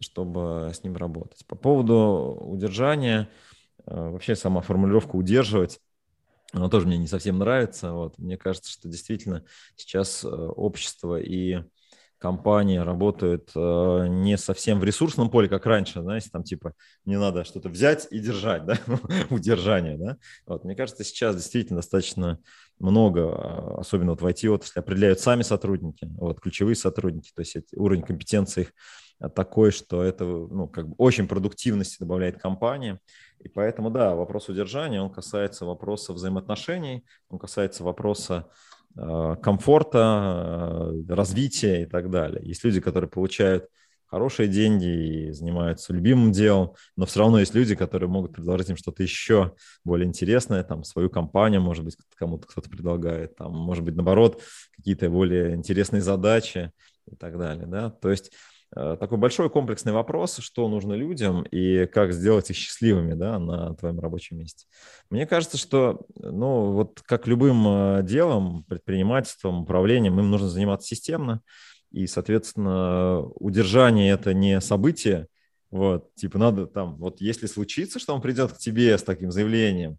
чтобы 0.00 0.72
с 0.74 0.82
ним 0.82 0.96
работать. 0.96 1.46
По 1.46 1.54
поводу 1.54 2.36
удержания, 2.40 3.28
э, 3.86 3.94
вообще 3.94 4.34
сама 4.34 4.60
формулировка 4.60 5.14
«удерживать», 5.14 5.80
она 6.52 6.68
тоже 6.68 6.86
мне 6.86 6.96
не 6.96 7.08
совсем 7.08 7.38
нравится. 7.38 7.92
Вот. 7.92 8.18
Мне 8.18 8.38
кажется, 8.38 8.70
что 8.70 8.88
действительно 8.88 9.44
сейчас 9.76 10.24
общество 10.24 11.20
и 11.20 11.64
компания 12.26 12.82
работает 12.82 13.52
э, 13.54 14.06
не 14.08 14.36
совсем 14.36 14.80
в 14.80 14.84
ресурсном 14.84 15.30
поле, 15.30 15.48
как 15.48 15.64
раньше, 15.64 16.02
знаете, 16.02 16.28
там 16.32 16.42
типа 16.42 16.72
не 17.04 17.16
надо 17.16 17.44
что-то 17.44 17.68
взять 17.68 18.08
и 18.10 18.18
держать, 18.18 18.66
да, 18.66 18.76
удержание, 19.30 19.96
да. 19.96 20.16
Вот, 20.44 20.64
мне 20.64 20.74
кажется, 20.74 21.04
сейчас 21.04 21.36
действительно 21.36 21.78
достаточно 21.78 22.40
много, 22.80 23.28
а, 23.28 23.76
особенно 23.78 24.10
вот 24.10 24.22
в 24.22 24.26
IT-отрасли, 24.26 24.80
определяют 24.80 25.20
сами 25.20 25.42
сотрудники, 25.42 26.08
вот, 26.18 26.40
ключевые 26.40 26.74
сотрудники, 26.74 27.30
то 27.32 27.42
есть 27.42 27.58
уровень 27.76 28.02
компетенции 28.02 28.62
их 28.62 28.72
такой, 29.36 29.70
что 29.70 30.02
это 30.02 30.24
ну, 30.24 30.66
как 30.66 30.88
бы 30.88 30.94
очень 30.98 31.28
продуктивности 31.28 32.00
добавляет 32.00 32.42
компания. 32.42 32.98
И 33.38 33.48
поэтому, 33.48 33.90
да, 33.90 34.16
вопрос 34.16 34.48
удержания, 34.48 35.00
он 35.00 35.10
касается 35.10 35.64
вопроса 35.64 36.12
взаимоотношений, 36.12 37.04
он 37.28 37.38
касается 37.38 37.84
вопроса 37.84 38.50
комфорта, 39.42 40.92
э, 40.92 41.14
развития 41.14 41.82
и 41.82 41.86
так 41.86 42.10
далее. 42.10 42.40
Есть 42.44 42.64
люди, 42.64 42.80
которые 42.80 43.10
получают 43.10 43.68
хорошие 44.06 44.48
деньги 44.48 45.28
и 45.28 45.32
занимаются 45.32 45.92
любимым 45.92 46.32
делом, 46.32 46.74
но 46.96 47.06
все 47.06 47.20
равно 47.20 47.40
есть 47.40 47.54
люди, 47.54 47.74
которые 47.74 48.08
могут 48.08 48.32
предложить 48.32 48.70
им 48.70 48.76
что-то 48.76 49.02
еще 49.02 49.54
более 49.84 50.06
интересное, 50.06 50.62
там, 50.62 50.84
свою 50.84 51.10
компанию, 51.10 51.60
может 51.60 51.84
быть, 51.84 51.96
кому-то 52.16 52.46
кто-то 52.46 52.70
предлагает, 52.70 53.36
там, 53.36 53.52
может 53.52 53.84
быть, 53.84 53.96
наоборот, 53.96 54.42
какие-то 54.76 55.10
более 55.10 55.54
интересные 55.54 56.02
задачи 56.02 56.70
и 57.10 57.16
так 57.16 57.36
далее, 57.36 57.66
да, 57.66 57.90
то 57.90 58.10
есть 58.10 58.30
Э, 58.30 58.55
такой 58.74 59.18
большой 59.18 59.48
комплексный 59.48 59.92
вопрос, 59.92 60.38
что 60.38 60.68
нужно 60.68 60.94
людям 60.94 61.42
и 61.42 61.86
как 61.86 62.12
сделать 62.12 62.50
их 62.50 62.56
счастливыми 62.56 63.14
да, 63.14 63.38
на 63.38 63.74
твоем 63.74 64.00
рабочем 64.00 64.38
месте. 64.38 64.66
Мне 65.08 65.26
кажется, 65.26 65.56
что, 65.56 66.06
ну, 66.16 66.72
вот 66.72 67.00
как 67.02 67.26
любым 67.26 67.64
э, 67.66 68.02
делом, 68.02 68.64
предпринимательством, 68.64 69.62
управлением, 69.62 70.18
им 70.18 70.30
нужно 70.30 70.48
заниматься 70.48 70.88
системно, 70.88 71.42
и, 71.92 72.06
соответственно, 72.06 73.22
удержание– 73.36 74.12
это 74.14 74.34
не 74.34 74.60
событие, 74.60 75.28
вот, 75.70 76.14
типа 76.14 76.38
надо 76.38 76.66
там, 76.66 76.96
вот 76.96 77.20
если 77.20 77.46
случится, 77.46 77.98
что 77.98 78.14
он 78.14 78.20
придет 78.20 78.52
к 78.52 78.58
тебе 78.58 78.96
с 78.96 79.02
таким 79.02 79.30
заявлением, 79.30 79.98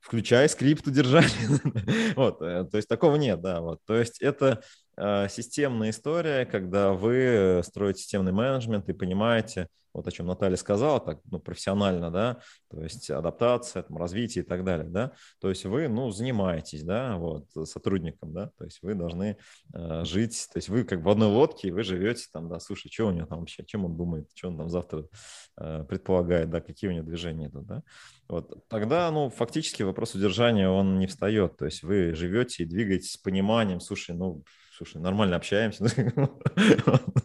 включай 0.00 0.48
скрипт 0.48 0.86
удержания. 0.86 1.60
вот, 2.16 2.40
э, 2.40 2.64
то 2.70 2.76
есть 2.76 2.88
такого 2.88 3.16
нет, 3.16 3.40
да, 3.40 3.60
вот. 3.60 3.80
То 3.86 3.96
есть 3.96 4.20
это 4.20 4.46
э, 4.46 4.62
системная 4.98 5.90
история, 5.90 6.46
когда 6.46 6.92
вы 6.92 7.60
строите 7.64 8.00
системный 8.02 8.32
менеджмент 8.32 8.88
и 8.88 8.92
понимаете, 8.92 9.68
вот 9.96 10.06
о 10.06 10.12
чем 10.12 10.26
Наталья 10.26 10.56
сказала, 10.56 11.00
так 11.00 11.20
ну, 11.30 11.40
профессионально, 11.40 12.10
да, 12.10 12.38
то 12.68 12.82
есть 12.82 13.10
адаптация, 13.10 13.82
там, 13.82 13.96
развитие 13.96 14.44
и 14.44 14.46
так 14.46 14.62
далее, 14.62 14.88
да, 14.88 15.12
то 15.40 15.48
есть 15.48 15.64
вы, 15.64 15.88
ну, 15.88 16.10
занимаетесь, 16.10 16.82
да, 16.82 17.16
вот, 17.16 17.46
сотрудником, 17.64 18.32
да, 18.32 18.50
то 18.58 18.64
есть 18.64 18.82
вы 18.82 18.94
должны 18.94 19.38
э, 19.72 20.04
жить, 20.04 20.48
то 20.52 20.58
есть 20.58 20.68
вы 20.68 20.84
как 20.84 21.00
в 21.00 21.08
одной 21.08 21.28
лодке, 21.28 21.72
вы 21.72 21.82
живете 21.82 22.26
там, 22.30 22.48
да, 22.48 22.60
слушай, 22.60 22.90
что 22.92 23.06
у 23.06 23.10
него 23.10 23.26
там 23.26 23.40
вообще, 23.40 23.64
чем 23.64 23.86
он 23.86 23.96
думает, 23.96 24.28
что 24.34 24.48
он 24.48 24.58
там 24.58 24.68
завтра 24.68 25.06
э, 25.56 25.84
предполагает, 25.88 26.50
да, 26.50 26.60
какие 26.60 26.90
у 26.90 26.92
него 26.92 27.06
движения 27.06 27.46
идут, 27.46 27.66
да, 27.66 27.82
вот, 28.28 28.68
тогда, 28.68 29.10
ну, 29.10 29.30
фактически 29.30 29.82
вопрос 29.82 30.14
удержания, 30.14 30.68
он 30.68 30.98
не 30.98 31.06
встает, 31.06 31.56
то 31.56 31.64
есть 31.64 31.82
вы 31.82 32.12
живете 32.14 32.64
и 32.64 32.66
двигаетесь 32.66 33.12
с 33.12 33.16
пониманием, 33.16 33.80
слушай, 33.80 34.14
ну, 34.14 34.44
слушай, 34.76 35.00
нормально 35.00 35.36
общаемся. 35.36 35.84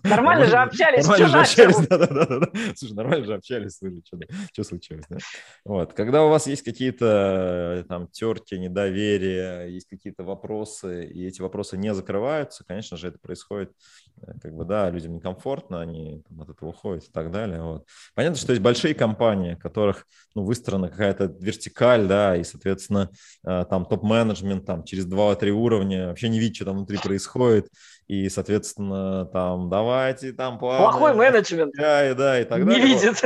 Нормально 0.04 0.46
же 0.46 0.58
общались, 0.58 1.06
Нормально 1.08 1.28
же 1.28 1.40
общались, 1.40 1.88
да, 1.88 1.98
да, 1.98 2.08
да, 2.08 2.40
да. 2.40 2.52
Слушай, 2.76 2.94
нормально 2.94 3.26
же 3.26 3.34
общались, 3.34 3.78
слушай, 3.78 4.04
что, 4.52 4.64
случилось, 4.64 5.06
да? 5.10 5.18
Вот, 5.66 5.94
когда 5.94 6.24
у 6.24 6.30
вас 6.30 6.48
есть 6.48 6.64
какие-то 6.64 7.86
там 7.88 8.08
терки, 8.08 8.58
недоверия, 8.58 9.66
есть 9.68 9.88
какие-то 9.88 10.24
вопросы, 10.24 11.06
и 11.06 11.28
эти 11.28 11.42
вопросы 11.42 11.78
не 11.78 11.94
закрываются, 11.94 12.64
конечно 12.66 12.98
же, 12.98 13.08
это 13.10 13.20
происходит, 13.20 13.72
э, 14.08 14.11
как 14.42 14.54
бы, 14.54 14.66
да, 14.66 14.90
людям 14.90 15.14
некомфортно, 15.14 15.82
они 15.82 16.24
там, 16.28 16.42
от 16.42 16.50
этого 16.50 16.70
уходят 16.70 17.04
и 17.04 17.12
так 17.12 17.32
далее, 17.32 17.62
вот. 17.62 17.86
Понятно, 18.16 18.38
что 18.38 18.52
есть 18.52 18.62
большие 18.62 18.94
компании, 18.94 19.56
в 19.56 19.60
которых, 19.60 20.06
ну, 20.36 20.44
выстроена 20.44 20.90
какая-то 20.90 21.26
вертикаль, 21.40 22.08
да, 22.08 22.36
и, 22.36 22.44
соответственно, 22.44 23.10
э, 23.46 23.66
там 23.70 23.86
топ-менеджмент, 23.86 24.66
там, 24.66 24.84
через 24.84 25.06
2-3 25.06 25.52
уровня 25.52 26.08
вообще 26.08 26.30
не 26.30 26.40
видит, 26.40 26.56
что 26.56 26.66
там 26.66 26.78
внутри 26.78 26.98
происходит, 26.98 27.70
и, 28.08 28.28
соответственно, 28.30 29.26
там, 29.26 29.70
давайте 29.70 30.34
там 30.34 30.60
плавно. 30.60 30.90
Плохой 30.90 31.14
менеджмент. 31.14 31.74
Да, 31.78 32.10
и, 32.10 32.14
да, 32.14 32.40
и 32.40 32.44
так 32.44 32.66
далее. 32.66 32.84
Не 32.84 32.94
видит. 32.94 33.24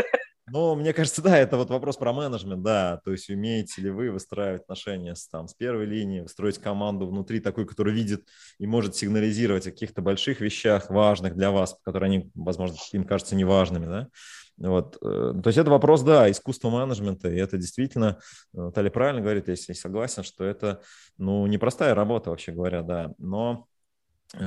Ну, 0.48 0.76
мне 0.76 0.94
кажется, 0.94 1.24
да, 1.24 1.38
это 1.40 1.58
вот 1.58 1.72
вопрос 1.72 1.98
про 1.98 2.14
менеджмент, 2.14 2.62
да, 2.62 3.02
то 3.04 3.12
есть 3.12 3.30
умеете 3.32 3.82
ли 3.82 3.90
вы 3.90 4.12
выстраивать 4.12 4.62
отношения 4.62 5.16
с, 5.16 5.28
там, 5.28 5.48
с 5.48 5.56
первой 5.56 5.86
линии, 5.86 6.28
строить 6.28 6.60
команду 6.60 7.08
внутри 7.08 7.40
такой, 7.40 7.66
который 7.66 7.94
видит 7.96 8.28
и 8.60 8.68
может 8.68 8.96
сигнализировать 8.96 9.66
о 9.66 9.72
каких-то 9.72 10.04
больших 10.04 10.42
вещах, 10.42 10.92
важных 10.92 11.36
для 11.36 11.50
вас, 11.50 11.76
которые 11.84 12.10
они, 12.10 12.32
возможно, 12.36 12.76
им 12.92 13.06
кажутся 13.06 13.36
неважными, 13.36 13.88
да, 13.88 14.08
вот. 14.58 14.98
Э, 15.02 15.34
то 15.42 15.48
есть 15.48 15.58
это 15.58 15.72
вопрос, 15.72 16.04
да, 16.04 16.30
искусства 16.30 16.70
менеджмента, 16.70 17.28
и 17.28 17.38
это 17.38 17.58
действительно, 17.58 18.20
Наталья 18.54 18.92
правильно 18.92 19.22
говорит, 19.22 19.48
я 19.48 19.56
согласен, 19.56 20.24
что 20.24 20.44
это, 20.44 20.82
ну, 21.18 21.48
непростая 21.48 21.96
работа, 21.96 22.30
вообще 22.30 22.52
говоря, 22.52 22.84
да, 22.84 23.14
но 23.18 23.66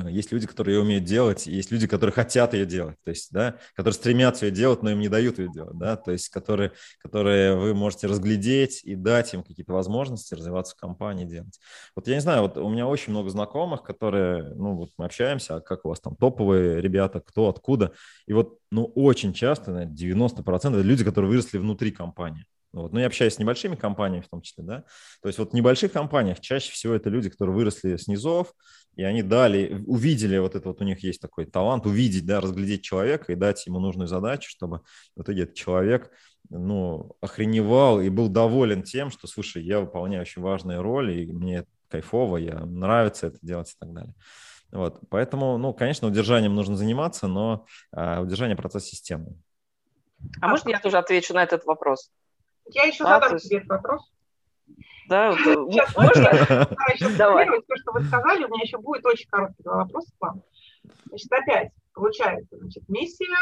есть 0.08 0.32
люди, 0.32 0.46
которые 0.46 0.76
ее 0.76 0.82
умеют 0.82 1.04
делать, 1.04 1.46
и 1.46 1.52
есть 1.52 1.70
люди, 1.70 1.86
которые 1.86 2.12
хотят 2.12 2.54
ее 2.54 2.66
делать, 2.66 2.96
то 3.04 3.10
есть, 3.10 3.32
да, 3.32 3.56
которые 3.74 3.94
стремятся 3.94 4.46
ее 4.46 4.52
делать, 4.52 4.82
но 4.82 4.90
им 4.90 5.00
не 5.00 5.08
дают 5.08 5.38
ее 5.38 5.48
делать, 5.50 5.76
да, 5.76 5.96
то 5.96 6.12
есть, 6.12 6.28
которые, 6.28 6.72
которые 7.00 7.56
вы 7.56 7.74
можете 7.74 8.06
разглядеть 8.06 8.82
и 8.84 8.94
дать 8.94 9.32
им 9.34 9.42
какие-то 9.42 9.72
возможности 9.72 10.34
развиваться 10.34 10.74
в 10.74 10.80
компании, 10.80 11.24
делать. 11.24 11.58
Вот 11.94 12.08
я 12.08 12.14
не 12.14 12.20
знаю, 12.20 12.42
вот 12.42 12.56
у 12.56 12.68
меня 12.68 12.86
очень 12.86 13.12
много 13.12 13.30
знакомых, 13.30 13.82
которые, 13.82 14.54
ну, 14.54 14.74
вот 14.74 14.90
мы 14.98 15.06
общаемся, 15.06 15.56
а 15.56 15.60
как 15.60 15.84
у 15.84 15.88
вас 15.88 16.00
там 16.00 16.16
топовые 16.16 16.80
ребята, 16.80 17.20
кто, 17.20 17.48
откуда, 17.48 17.92
и 18.26 18.32
вот, 18.32 18.58
ну, 18.70 18.84
очень 18.94 19.32
часто, 19.32 19.72
наверное, 19.72 19.94
90% 19.96 20.74
это 20.74 20.80
люди, 20.80 21.04
которые 21.04 21.30
выросли 21.30 21.58
внутри 21.58 21.90
компании. 21.90 22.44
Вот. 22.72 22.92
Но 22.92 23.00
я 23.00 23.06
общаюсь 23.06 23.34
с 23.34 23.38
небольшими 23.38 23.76
компаниями 23.76 24.24
в 24.24 24.28
том 24.28 24.42
числе, 24.42 24.62
да. 24.62 24.84
То 25.22 25.28
есть 25.28 25.38
вот 25.38 25.52
в 25.52 25.54
небольших 25.54 25.92
компаниях 25.92 26.40
чаще 26.40 26.70
всего 26.72 26.94
это 26.94 27.08
люди, 27.08 27.30
которые 27.30 27.56
выросли 27.56 27.96
с 27.96 28.06
низов, 28.08 28.52
и 28.98 29.04
они 29.04 29.22
дали, 29.22 29.84
увидели 29.86 30.38
вот 30.38 30.56
это 30.56 30.70
вот 30.70 30.80
у 30.80 30.84
них 30.84 31.04
есть 31.04 31.20
такой 31.20 31.46
талант, 31.46 31.86
увидеть, 31.86 32.26
да, 32.26 32.40
разглядеть 32.40 32.82
человека 32.82 33.32
и 33.32 33.36
дать 33.36 33.64
ему 33.64 33.78
нужную 33.78 34.08
задачу, 34.08 34.50
чтобы 34.50 34.80
в 35.14 35.22
итоге 35.22 35.44
этот 35.44 35.54
человек, 35.54 36.10
ну, 36.50 37.16
охреневал 37.20 38.00
и 38.00 38.08
был 38.08 38.28
доволен 38.28 38.82
тем, 38.82 39.12
что, 39.12 39.28
слушай, 39.28 39.62
я 39.62 39.78
выполняю 39.78 40.22
очень 40.22 40.42
важные 40.42 40.80
роли, 40.80 41.22
и 41.22 41.32
мне 41.32 41.64
кайфово, 41.86 42.38
я 42.38 42.58
нравится 42.58 43.28
это 43.28 43.38
делать 43.40 43.70
и 43.70 43.76
так 43.78 43.92
далее. 43.92 44.14
Вот, 44.72 44.98
поэтому, 45.08 45.58
ну, 45.58 45.72
конечно, 45.72 46.08
удержанием 46.08 46.56
нужно 46.56 46.76
заниматься, 46.76 47.28
но 47.28 47.66
а, 47.92 48.20
удержание 48.20 48.56
процесс 48.56 48.84
системы. 48.84 49.36
А 50.40 50.48
можно 50.48 50.70
я 50.70 50.80
тоже 50.80 50.98
отвечу 50.98 51.34
на 51.34 51.44
этот 51.44 51.64
вопрос? 51.66 52.10
Я 52.66 52.82
еще 52.82 53.04
а, 53.04 53.20
задам 53.20 53.38
тебе 53.38 53.58
этот 53.58 53.68
вопрос. 53.68 54.10
Да, 55.08 55.32
Сейчас, 55.36 55.96
можно? 55.96 57.16
Давай. 57.18 57.46
То, 57.46 57.76
что 57.76 57.92
вы 57.92 58.04
сказали, 58.04 58.44
у 58.44 58.48
меня 58.48 58.62
еще 58.62 58.78
будет 58.78 59.04
очень 59.06 59.28
короткий 59.28 59.62
вопрос 59.64 60.06
к 60.06 60.20
вам. 60.20 60.42
Значит, 61.06 61.32
опять 61.32 61.72
получается, 61.98 62.56
значит, 62.56 62.88
миссия, 62.88 63.36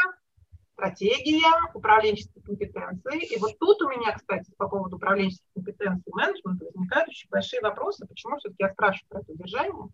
стратегия, 0.73 1.71
управленческие 1.73 2.43
компетенции. 2.43 3.33
И 3.33 3.39
вот 3.39 3.57
тут 3.59 3.81
у 3.83 3.89
меня, 3.89 4.15
кстати, 4.15 4.51
по 4.57 4.67
поводу 4.67 4.97
управленческих 4.97 5.45
компетенций 5.53 6.11
менеджмента 6.13 6.65
возникают 6.65 7.09
очень 7.09 7.29
большие 7.29 7.61
вопросы. 7.61 8.05
Почему 8.07 8.37
все-таки 8.37 8.63
я 8.63 8.69
спрашиваю 8.69 9.09
про 9.09 9.19
это 9.21 9.31
удержание? 9.31 9.87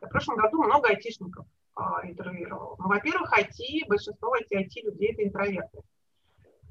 Я 0.00 0.06
в 0.06 0.10
прошлом 0.10 0.36
году 0.36 0.62
много 0.62 0.88
айтишников 0.88 1.46
а, 1.74 2.06
интервьюировала. 2.06 2.76
Ну, 2.78 2.88
во-первых, 2.88 3.32
IT, 3.38 3.88
большинство 3.88 4.34
IT-людей– 4.36 5.12
это 5.12 5.24
интроверты. 5.24 5.78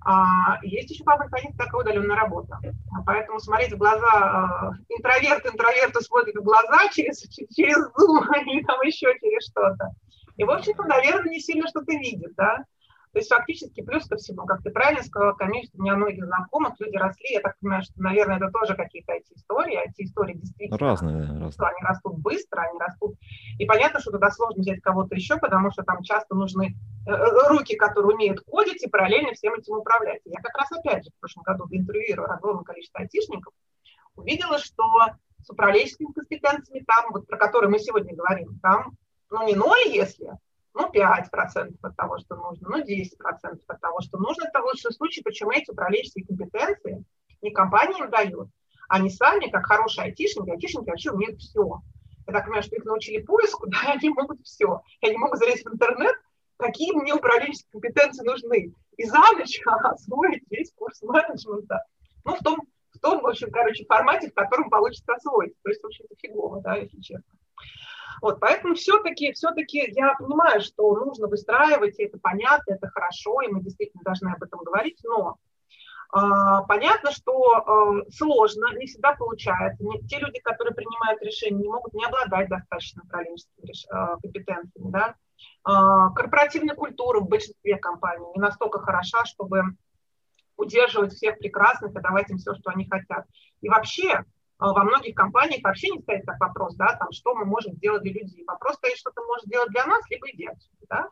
А 0.06 0.60
есть 0.64 0.92
еще 0.92 1.04
по 1.04 1.12
механизм 1.24 1.58
такая 1.58 1.82
удаленная 1.82 2.18
работа. 2.18 2.60
Поэтому 3.06 3.40
смотреть 3.40 3.74
в 3.74 3.78
глаза, 3.78 4.74
э, 4.90 4.94
интроверт 4.96 5.46
интроверту 5.46 6.02
смотрит 6.02 6.36
в 6.36 6.44
глаза 6.44 6.90
через, 6.92 7.22
через 7.22 7.78
Zoom 7.78 8.28
или 8.46 8.64
там 8.64 8.82
еще 8.82 9.14
через 9.20 9.50
что-то. 9.50 9.92
И, 10.36 10.44
в 10.44 10.50
общем-то, 10.50 10.84
наверное, 10.84 11.32
не 11.32 11.40
сильно 11.40 11.68
что-то 11.68 11.92
видит, 11.94 12.34
да. 12.36 12.66
То 13.14 13.20
есть 13.20 13.30
фактически 13.30 13.82
плюс 13.82 14.08
ко 14.08 14.16
всему, 14.18 14.44
как 14.48 14.64
ты 14.64 14.72
правильно 14.72 15.04
сказала, 15.04 15.34
конечно, 15.34 15.70
у 15.78 15.84
меня 15.84 15.96
многие 15.96 16.26
знакомых, 16.26 16.74
люди 16.80 16.98
росли, 16.98 17.34
я 17.34 17.42
так 17.42 17.60
понимаю, 17.60 17.84
что, 17.84 17.94
наверное, 17.98 18.38
это 18.38 18.50
тоже 18.50 18.76
какие-то 18.76 19.14
IT-истории, 19.14 19.88
IT-истории 19.88 20.34
действительно. 20.34 20.80
Разные, 20.80 21.22
разные. 21.40 21.70
Они 21.70 21.82
растут 21.84 22.18
быстро, 22.18 22.62
они 22.62 22.80
растут. 22.80 23.16
И 23.60 23.66
понятно, 23.66 24.00
что 24.00 24.10
туда 24.10 24.32
сложно 24.32 24.62
взять 24.62 24.82
кого-то 24.82 25.14
еще, 25.14 25.38
потому 25.38 25.70
что 25.70 25.84
там 25.84 26.02
часто 26.02 26.34
нужны 26.34 26.76
э, 27.06 27.12
э, 27.12 27.48
руки, 27.50 27.76
которые 27.76 28.16
умеют 28.16 28.42
кодить 28.48 28.84
и 28.84 28.90
параллельно 28.90 29.34
всем 29.34 29.54
этим 29.54 29.78
управлять. 29.78 30.22
Я 30.26 30.42
как 30.42 30.58
раз 30.58 30.72
опять 30.72 31.04
же 31.04 31.12
в 31.12 31.20
прошлом 31.20 31.44
году 31.44 31.68
интервьюировала 31.70 32.34
огромное 32.34 32.64
количество 32.64 33.02
айтишников, 33.02 33.54
увидела, 34.16 34.58
что 34.58 34.84
с 35.44 35.50
управленческими 35.52 36.12
компетенциями 36.12 36.84
там, 36.88 37.12
вот 37.12 37.28
про 37.28 37.38
которые 37.38 37.70
мы 37.70 37.78
сегодня 37.78 38.16
говорим, 38.16 38.58
там, 38.64 38.98
ну, 39.30 39.46
не 39.46 39.54
ноль, 39.54 39.88
если, 39.88 40.32
ну, 40.74 40.90
5% 40.92 41.76
от 41.82 41.96
того, 41.96 42.18
что 42.20 42.36
нужно, 42.36 42.70
ну, 42.70 42.84
10% 42.84 43.60
от 43.68 43.82
того, 43.82 44.02
что 44.02 44.18
нужно. 44.18 44.48
Это 44.48 44.62
лучший 44.62 44.92
случай, 44.92 45.22
почему 45.22 45.52
эти 45.52 45.70
управленческие 45.70 46.26
компетенции 46.26 47.06
не 47.42 47.52
компания 47.52 48.00
им 48.00 48.10
дает, 48.10 48.48
они 48.90 49.10
сами, 49.10 49.50
как 49.50 49.66
хорошие 49.66 50.06
айтишники, 50.06 50.50
айтишники 50.50 50.90
вообще 50.90 51.12
умеют 51.12 51.40
все. 51.40 51.82
я 52.28 52.34
так 52.34 52.44
понимаю, 52.46 52.64
что 52.64 52.76
их 52.76 52.86
научили 52.86 53.22
поиску, 53.22 53.68
да, 53.70 53.94
они 53.94 54.10
могут 54.10 54.42
все. 54.44 54.82
Они 55.02 55.18
могут 55.18 55.40
залезть 55.40 55.66
в 55.66 55.74
интернет, 55.74 56.16
какие 56.58 56.92
мне 56.94 57.14
управленческие 57.14 57.72
компетенции 57.72 58.24
нужны. 58.26 58.74
И 58.98 59.06
за 59.06 59.18
ночь 59.18 59.60
освоить 59.66 60.44
весь 60.50 60.72
курс 60.74 61.02
менеджмента. 61.02 61.84
Ну, 62.24 62.36
в 62.36 62.40
том, 62.40 62.62
в 62.92 63.00
том, 63.00 63.22
в 63.22 63.28
общем, 63.28 63.52
короче, 63.52 63.86
формате, 63.86 64.30
в 64.30 64.34
котором 64.34 64.70
получится 64.70 65.14
освоить. 65.14 65.54
То 65.64 65.70
есть, 65.70 65.82
в 65.82 65.86
общем-то, 65.88 66.16
фигово, 66.16 66.62
да, 66.62 66.76
если 66.76 67.00
честно. 67.02 67.34
Вот, 68.22 68.40
поэтому 68.40 68.76
все-таки, 68.76 69.34
все-таки 69.34 69.92
я 69.96 70.16
понимаю, 70.16 70.62
что 70.62 70.96
нужно 70.96 71.28
выстраивать, 71.28 72.00
и 72.00 72.04
это 72.04 72.18
понятно, 72.20 72.74
это 72.74 72.88
хорошо, 72.90 73.42
и 73.42 73.48
мы 73.48 73.62
действительно 73.62 74.04
должны 74.04 74.30
об 74.30 74.44
этом 74.44 74.60
говорить, 74.64 75.00
но 75.04 75.38
а, 76.16 76.62
понятно, 76.64 77.12
что 77.12 77.56
а, 77.56 78.12
сложно, 78.12 78.68
не 78.76 78.86
всегда 78.86 79.14
получается. 79.16 79.84
те 80.08 80.20
люди, 80.20 80.40
которые 80.42 80.76
принимают 80.76 81.22
решения, 81.24 81.64
не 81.64 81.70
могут 81.70 81.94
не 81.96 82.06
обладать 82.06 82.50
достаточно 82.50 83.02
управленческими 83.04 83.74
а, 83.90 84.18
компетенциями. 84.18 84.92
Да? 84.92 85.16
Корпоративная 85.64 86.76
культура 86.76 87.20
в 87.20 87.28
большинстве 87.28 87.78
компаний 87.78 88.26
не 88.36 88.42
настолько 88.42 88.80
хороша, 88.80 89.26
чтобы 89.26 89.64
удерживать 90.56 91.14
всех 91.14 91.40
прекрасных 91.40 91.92
и 91.96 92.02
давать 92.02 92.30
им 92.30 92.38
все, 92.38 92.54
что 92.54 92.70
они 92.70 92.88
хотят. 92.88 93.26
И 93.62 93.68
вообще 93.68 94.24
во 94.60 94.84
многих 94.84 95.16
компаниях 95.16 95.64
вообще 95.64 95.90
не 95.90 96.02
стоит 96.02 96.26
так 96.26 96.40
вопрос, 96.40 96.76
да, 96.76 96.96
там, 96.96 97.12
что 97.12 97.36
мы 97.36 97.46
можем 97.46 97.74
сделать 97.74 98.04
для 98.04 98.14
людей. 98.14 98.44
Вопрос 98.46 98.76
стоит, 98.76 98.98
что 98.98 99.12
ты 99.12 99.22
можешь 99.22 99.46
сделать 99.46 99.70
для 99.70 99.86
нас, 99.86 100.02
либо 100.10 100.30
иди 100.32 100.46
отсюда. 100.46 100.86
Да? 100.90 101.10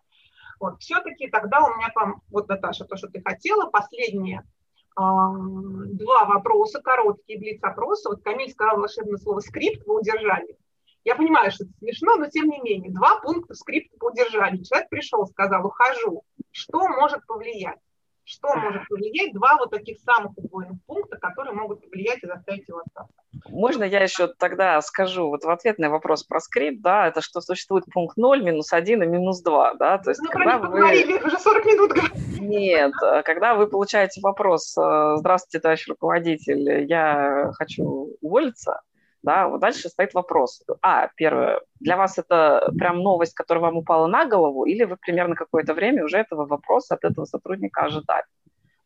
Вот, 0.59 0.79
все-таки 0.79 1.27
тогда 1.27 1.59
у 1.61 1.75
меня 1.75 1.89
к 1.89 1.95
вам, 1.95 2.21
вот, 2.29 2.47
Наташа, 2.47 2.85
то, 2.85 2.95
что 2.95 3.07
ты 3.07 3.21
хотела, 3.21 3.69
последнее– 3.69 4.43
а, 4.95 5.31
два 5.33 6.25
вопроса, 6.25 6.81
короткие 6.81 7.39
блиц-опросы. 7.39 8.09
Вот 8.09 8.23
Камиль 8.23 8.51
сказал 8.51 8.77
волшебное 8.77 9.17
слово 9.17 9.39
«скрипт» 9.39 9.85
вы 9.87 9.99
удержали. 9.99 10.57
Я 11.03 11.15
понимаю, 11.15 11.51
что 11.51 11.63
это 11.63 11.73
смешно, 11.79 12.15
но 12.15 12.27
тем 12.27 12.49
не 12.49 12.59
менее. 12.59 12.91
Два 12.91 13.19
пункта 13.19 13.55
скрипта 13.55 13.97
по 13.97 14.11
удержанию. 14.11 14.63
Человек 14.63 14.89
пришел, 14.89 15.25
сказал, 15.25 15.65
ухожу. 15.65 16.23
Что 16.51 16.87
может 16.87 17.25
повлиять? 17.25 17.79
Что 18.23 18.55
может 18.55 18.87
повлиять? 18.87 19.33
Два 19.33 19.57
вот 19.57 19.71
таких 19.71 19.99
самых 19.99 20.37
убойных 20.37 20.77
пункта, 20.85 21.17
которые 21.17 21.53
могут 21.53 21.81
повлиять 21.81 22.23
и 22.23 22.27
заставить 22.27 22.67
его 22.67 22.79
остаться. 22.79 23.13
Можно 23.49 23.83
я 23.83 24.01
еще 24.01 24.27
тогда 24.27 24.79
скажу, 24.81 25.27
вот 25.27 25.43
в 25.43 25.49
ответ 25.49 25.79
на 25.79 25.89
вопрос 25.89 26.23
про 26.23 26.39
скрипт, 26.39 26.81
да, 26.81 27.07
это 27.07 27.21
что 27.21 27.41
существует 27.41 27.85
пункт 27.91 28.17
0, 28.17 28.43
минус 28.43 28.71
1 28.73 29.03
и 29.03 29.05
минус 29.05 29.41
2, 29.41 29.75
да, 29.75 29.97
то 29.97 30.11
есть 30.11 30.21
ну, 30.21 30.29
когда 30.29 30.57
вы... 30.57 30.79
уже 30.79 31.39
40 31.39 31.65
минут 31.65 31.91
Нет, 32.39 32.93
э, 33.03 33.23
когда 33.23 33.55
вы 33.55 33.67
получаете 33.67 34.21
вопрос, 34.21 34.77
э, 34.77 35.15
здравствуйте, 35.17 35.61
товарищ 35.61 35.87
руководитель, 35.87 36.85
я 36.85 37.51
хочу 37.57 38.15
уволиться, 38.21 38.81
да, 39.23 39.47
вот 39.47 39.59
дальше 39.59 39.89
стоит 39.89 40.13
вопрос. 40.13 40.63
А, 40.81 41.09
первое, 41.15 41.61
для 41.79 41.97
вас 41.97 42.17
это 42.17 42.71
прям 42.77 42.99
новость, 42.99 43.33
которая 43.33 43.61
вам 43.63 43.77
упала 43.77 44.07
на 44.07 44.25
голову, 44.25 44.65
или 44.65 44.83
вы 44.83 44.97
примерно 44.97 45.35
какое-то 45.35 45.73
время 45.73 46.03
уже 46.03 46.17
этого 46.17 46.45
вопроса 46.45 46.95
от 46.95 47.03
этого 47.03 47.25
сотрудника 47.25 47.81
ожидали? 47.81 48.25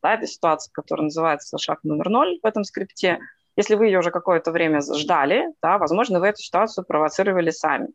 Да, 0.02 0.14
это 0.14 0.28
ситуация, 0.28 0.72
которая 0.72 1.06
называется 1.06 1.58
шаг 1.58 1.80
номер 1.84 2.10
ноль 2.10 2.40
в 2.44 2.46
этом 2.46 2.64
скрипте. 2.64 3.20
Если 3.56 3.76
вы 3.76 3.86
ее 3.88 4.00
уже 4.00 4.12
какое-то 4.12 4.52
время 4.52 4.82
ждали, 4.82 5.48
да, 5.62 5.78
возможно, 5.78 6.20
вы 6.20 6.28
эту 6.28 6.42
ситуацию 6.42 6.86
провоцировали 6.86 7.50
сами. 7.50 7.88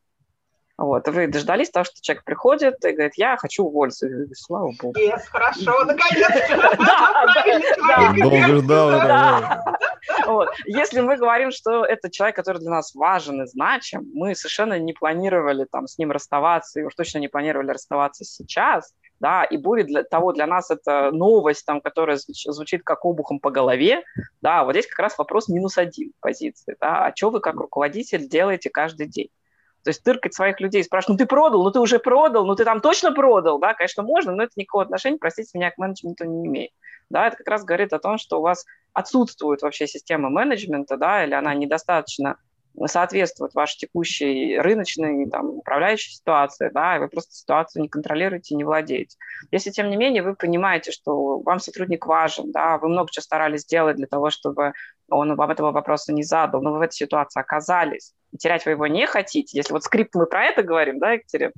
Вот, 0.81 1.07
вы 1.09 1.26
дождались 1.26 1.68
того, 1.68 1.85
что 1.85 2.00
человек 2.00 2.24
приходит 2.24 2.83
и 2.87 2.92
говорит, 2.92 3.12
я 3.16 3.37
хочу 3.37 3.64
уволиться. 3.64 4.07
И 4.07 4.09
говорю, 4.11 4.31
Слава 4.35 4.72
богу. 4.81 4.98
Yes, 4.98 5.20
хорошо, 5.31 5.85
наконец-то. 5.85 6.79
Долго 8.22 8.57
ждал. 8.57 9.61
Если 10.67 11.01
мы 11.01 11.17
говорим, 11.17 11.51
что 11.51 11.85
это 11.85 12.11
человек, 12.11 12.37
который 12.37 12.59
для 12.59 12.71
нас 12.71 12.95
важен 12.95 13.43
и 13.43 13.47
значим, 13.47 14.11
мы 14.15 14.35
совершенно 14.35 14.79
не 14.79 14.93
планировали 14.93 15.67
там 15.71 15.87
с 15.87 15.99
ним 15.99 16.11
расставаться, 16.11 16.81
и 16.81 16.83
уж 16.85 16.95
точно 16.95 17.19
не 17.19 17.29
планировали 17.29 17.71
расставаться 17.71 18.25
сейчас, 18.25 18.93
да, 19.21 19.45
и 19.45 19.57
будет 19.57 19.87
для 19.87 20.03
того 20.03 20.33
для 20.33 20.47
нас 20.47 20.71
это 20.71 21.11
новость, 21.13 21.67
там, 21.67 21.81
которая 21.81 22.19
звучит 22.19 22.83
как 22.83 23.05
обухом 23.05 23.39
по 23.39 23.51
голове, 23.51 24.03
да, 24.41 24.65
вот 24.65 24.73
здесь 24.73 24.87
как 24.87 24.99
раз 24.99 25.19
вопрос 25.19 25.49
минус 25.49 25.79
один 25.79 26.13
позиции, 26.21 26.77
да, 26.81 27.07
а 27.07 27.13
что 27.15 27.31
вы 27.31 27.41
как 27.41 27.55
руководитель 27.55 28.29
делаете 28.29 28.71
каждый 28.71 29.07
день? 29.07 29.29
То 29.83 29.91
есть 29.91 30.03
тыркать 30.03 30.35
своих 30.35 30.61
людей, 30.61 30.85
спрашивать, 30.85 31.19
ну 31.21 31.25
ты 31.25 31.27
продал, 31.27 31.63
ну 31.63 31.71
ты 31.71 31.81
уже 31.81 31.99
продал, 31.99 32.45
ну 32.45 32.55
ты 32.55 32.65
там 32.65 32.81
точно 32.81 33.13
продал, 33.13 33.59
да, 33.59 33.75
конечно, 33.75 34.03
можно, 34.03 34.33
но 34.33 34.43
это 34.43 34.53
никакого 34.57 34.85
отношения, 34.85 35.19
простите 35.19 35.57
меня, 35.57 35.71
к 35.71 35.79
менеджменту 35.79 36.25
не 36.25 36.47
имеет. 36.47 36.71
Да, 37.11 37.27
это 37.27 37.37
как 37.37 37.49
раз 37.49 37.64
говорит 37.64 37.92
о 37.92 37.99
том, 37.99 38.18
что 38.18 38.38
у 38.38 38.42
вас 38.42 38.64
отсутствует 38.92 39.62
вообще 39.62 39.87
система 39.87 40.31
менеджмента, 40.31 40.96
да, 40.96 41.25
или 41.25 41.35
она 41.35 41.55
недостаточно 41.55 42.37
соответствует 42.87 43.55
вашей 43.55 43.79
текущей 43.79 44.59
рыночной, 44.59 45.29
там, 45.29 45.51
управляющей 45.51 46.12
ситуации, 46.12 46.70
да, 46.73 46.96
и 46.96 46.99
вы 47.01 47.09
просто 47.09 47.35
ситуацию 47.35 47.83
не 47.83 47.88
контролируете, 47.88 48.55
не 48.55 48.64
владеете. 48.64 49.16
Если, 49.51 49.70
тем 49.70 49.90
не 49.90 49.96
менее, 49.96 50.23
вы 50.23 50.35
понимаете, 50.35 50.92
что 50.92 51.40
вам 51.40 51.59
сотрудник 51.59 52.07
важен, 52.07 52.53
да, 52.53 52.79
вы 52.79 52.88
много 52.88 53.11
чего 53.11 53.23
старались 53.23 53.62
сделать 53.62 53.96
для 53.96 54.07
того, 54.07 54.31
чтобы 54.31 54.73
он 55.09 55.35
вам 55.35 55.51
этого 55.51 55.73
вопроса 55.73 56.12
не 56.12 56.23
задал, 56.23 56.62
но 56.62 56.73
вы 56.73 56.79
в 56.79 56.83
этой 56.83 56.94
ситуации 56.94 57.40
оказались, 57.40 58.14
и 58.33 58.38
терять 58.38 58.64
вы 58.64 58.73
его 58.73 58.87
не 58.87 59.07
хотите, 59.07 59.59
если 59.59 59.73
вот 59.73 59.83
скрипт 59.83 60.14
мы 60.14 60.27
про 60.27 60.44
это 60.44 60.62
говорим, 60.62 61.01
да, 61.01 61.12
Екатерина, 61.12 61.53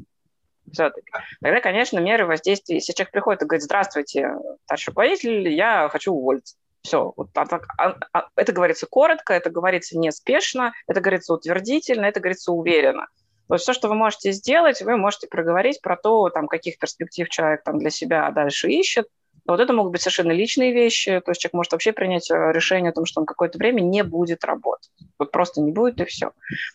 все-таки. 0.70 1.11
Тогда, 1.40 1.61
конечно, 1.61 1.98
меры 1.98 2.27
воздействия, 2.27 2.77
если 2.77 2.92
человек 2.92 3.12
приходит 3.12 3.42
и 3.42 3.46
говорит, 3.46 3.62
здравствуйте, 3.62 4.35
товарищ 4.66 4.87
руководитель, 4.88 5.48
я 5.48 5.88
хочу 5.88 6.12
уволиться. 6.12 6.57
Все, 6.83 7.12
вот 7.16 7.29
а, 7.35 7.46
а, 7.79 7.96
а, 8.12 8.29
это 8.35 8.53
говорится 8.53 8.87
коротко, 8.87 9.33
это 9.33 9.51
говорится 9.51 9.96
неспешно, 9.96 10.72
это 10.88 11.01
говорится 11.01 11.33
утвердительно, 11.33 12.07
это 12.07 12.18
говорится 12.18 12.53
уверенно. 12.53 13.07
То 13.46 13.55
есть 13.55 13.62
все, 13.64 13.72
что 13.72 13.88
вы 13.88 13.94
можете 13.94 14.33
сделать, 14.33 14.83
вы 14.83 14.96
можете 14.96 15.29
проговорить 15.29 15.81
про 15.81 15.96
то, 15.96 16.29
там, 16.31 16.48
каких 16.48 16.79
перспектив 16.79 17.29
человек 17.29 17.62
там, 17.62 17.79
для 17.79 17.90
себя 17.90 18.31
дальше 18.31 18.68
ищет, 18.68 19.07
вот 19.46 19.61
это 19.61 19.72
могут 19.72 19.92
быть 19.92 20.02
совершенно 20.02 20.33
личные 20.33 20.72
вещи, 20.72 21.20
то 21.20 21.31
есть 21.31 21.40
человек 21.40 21.55
может 21.55 21.72
вообще 21.72 21.92
принять 21.92 22.31
э, 22.31 22.52
решение 22.52 22.90
о 22.90 22.94
том, 22.94 23.07
что 23.07 23.20
он 23.20 23.26
какое-то 23.26 23.59
время 23.59 23.81
не 23.81 24.02
будет 24.05 24.44
работать. 24.44 24.90
Вот 25.18 25.31
просто 25.33 25.61
не 25.61 25.72
будет 25.72 26.00
и 26.00 26.05
все. 26.05 26.33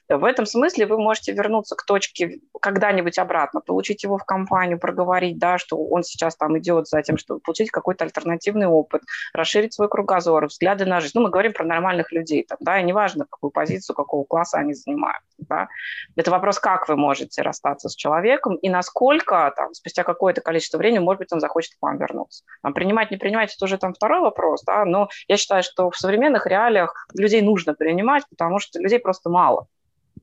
В 0.09 0.23
этом 0.23 0.45
смысле 0.45 0.85
вы 0.85 0.97
можете 0.97 1.31
вернуться 1.31 1.75
к 1.75 1.85
точке 1.85 2.39
когда-нибудь 2.61 3.17
обратно, 3.19 3.61
получить 3.61 4.03
его 4.03 4.17
в 4.17 4.25
компанию, 4.25 4.79
проговорить, 4.79 5.37
да, 5.37 5.57
что 5.57 5.77
он 5.77 6.03
сейчас 6.03 6.35
там 6.35 6.57
идет 6.59 6.87
за 6.87 7.01
тем, 7.01 7.17
чтобы 7.17 7.39
получить 7.39 7.71
какой-то 7.71 8.03
альтернативный 8.03 8.67
опыт, 8.67 9.01
расширить 9.33 9.73
свой 9.73 9.89
кругозор, 9.89 10.47
взгляды 10.47 10.85
на 10.85 10.99
жизнь. 10.99 11.13
Ну, 11.15 11.21
мы 11.21 11.29
говорим 11.29 11.53
про 11.53 11.65
нормальных 11.65 12.11
людей, 12.11 12.43
там, 12.43 12.57
да, 12.61 12.79
и 12.79 12.83
неважно, 12.83 13.25
какую 13.29 13.51
позицию, 13.51 13.95
какого 13.95 14.23
класса 14.23 14.57
они 14.57 14.73
занимают. 14.73 15.23
Да. 15.37 15.67
Это 16.15 16.31
вопрос, 16.31 16.59
как 16.59 16.89
вы 16.89 16.95
можете 16.95 17.41
расстаться 17.41 17.89
с 17.89 17.95
человеком 17.95 18.55
и 18.55 18.69
насколько 18.69 19.53
там, 19.55 19.73
спустя 19.73 20.03
какое-то 20.03 20.41
количество 20.41 20.77
времени, 20.77 20.99
может 20.99 21.19
быть, 21.19 21.31
он 21.31 21.39
захочет 21.39 21.73
к 21.73 21.81
вам 21.81 21.97
вернуться. 21.97 22.43
Там, 22.63 22.73
принимать, 22.73 23.11
не 23.11 23.17
принимать, 23.17 23.53
это 23.53 23.65
уже 23.65 23.77
там 23.77 23.93
второй 23.93 24.21
вопрос, 24.21 24.63
да, 24.63 24.83
но 24.85 25.09
я 25.27 25.37
считаю, 25.37 25.63
что 25.63 25.91
в 25.91 25.97
современных 25.97 26.47
реалиях 26.47 27.07
людей 27.13 27.41
нужно 27.41 27.73
принимать, 27.73 28.23
потому 28.29 28.59
что 28.59 28.79
людей 28.79 28.99
просто 28.99 29.29
мало. 29.29 29.67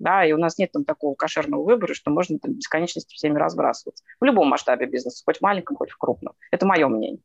Да, 0.00 0.24
и 0.24 0.33
у 0.33 0.38
нас 0.38 0.59
нет 0.59 0.72
там 0.72 0.85
такого 0.85 1.14
кошерного 1.14 1.62
выбора, 1.62 1.94
что 1.94 2.11
можно 2.11 2.38
там 2.40 2.55
бесконечности 2.55 3.14
всеми 3.14 3.38
разбрасываться. 3.38 4.05
В 4.20 4.24
любом 4.24 4.48
масштабе 4.48 4.87
бизнеса, 4.87 5.22
хоть 5.24 5.38
в 5.38 5.40
маленьком, 5.42 5.77
хоть 5.77 5.90
в 5.90 5.96
крупном. 5.96 6.35
Это 6.50 6.66
мое 6.66 6.88
мнение. 6.88 7.20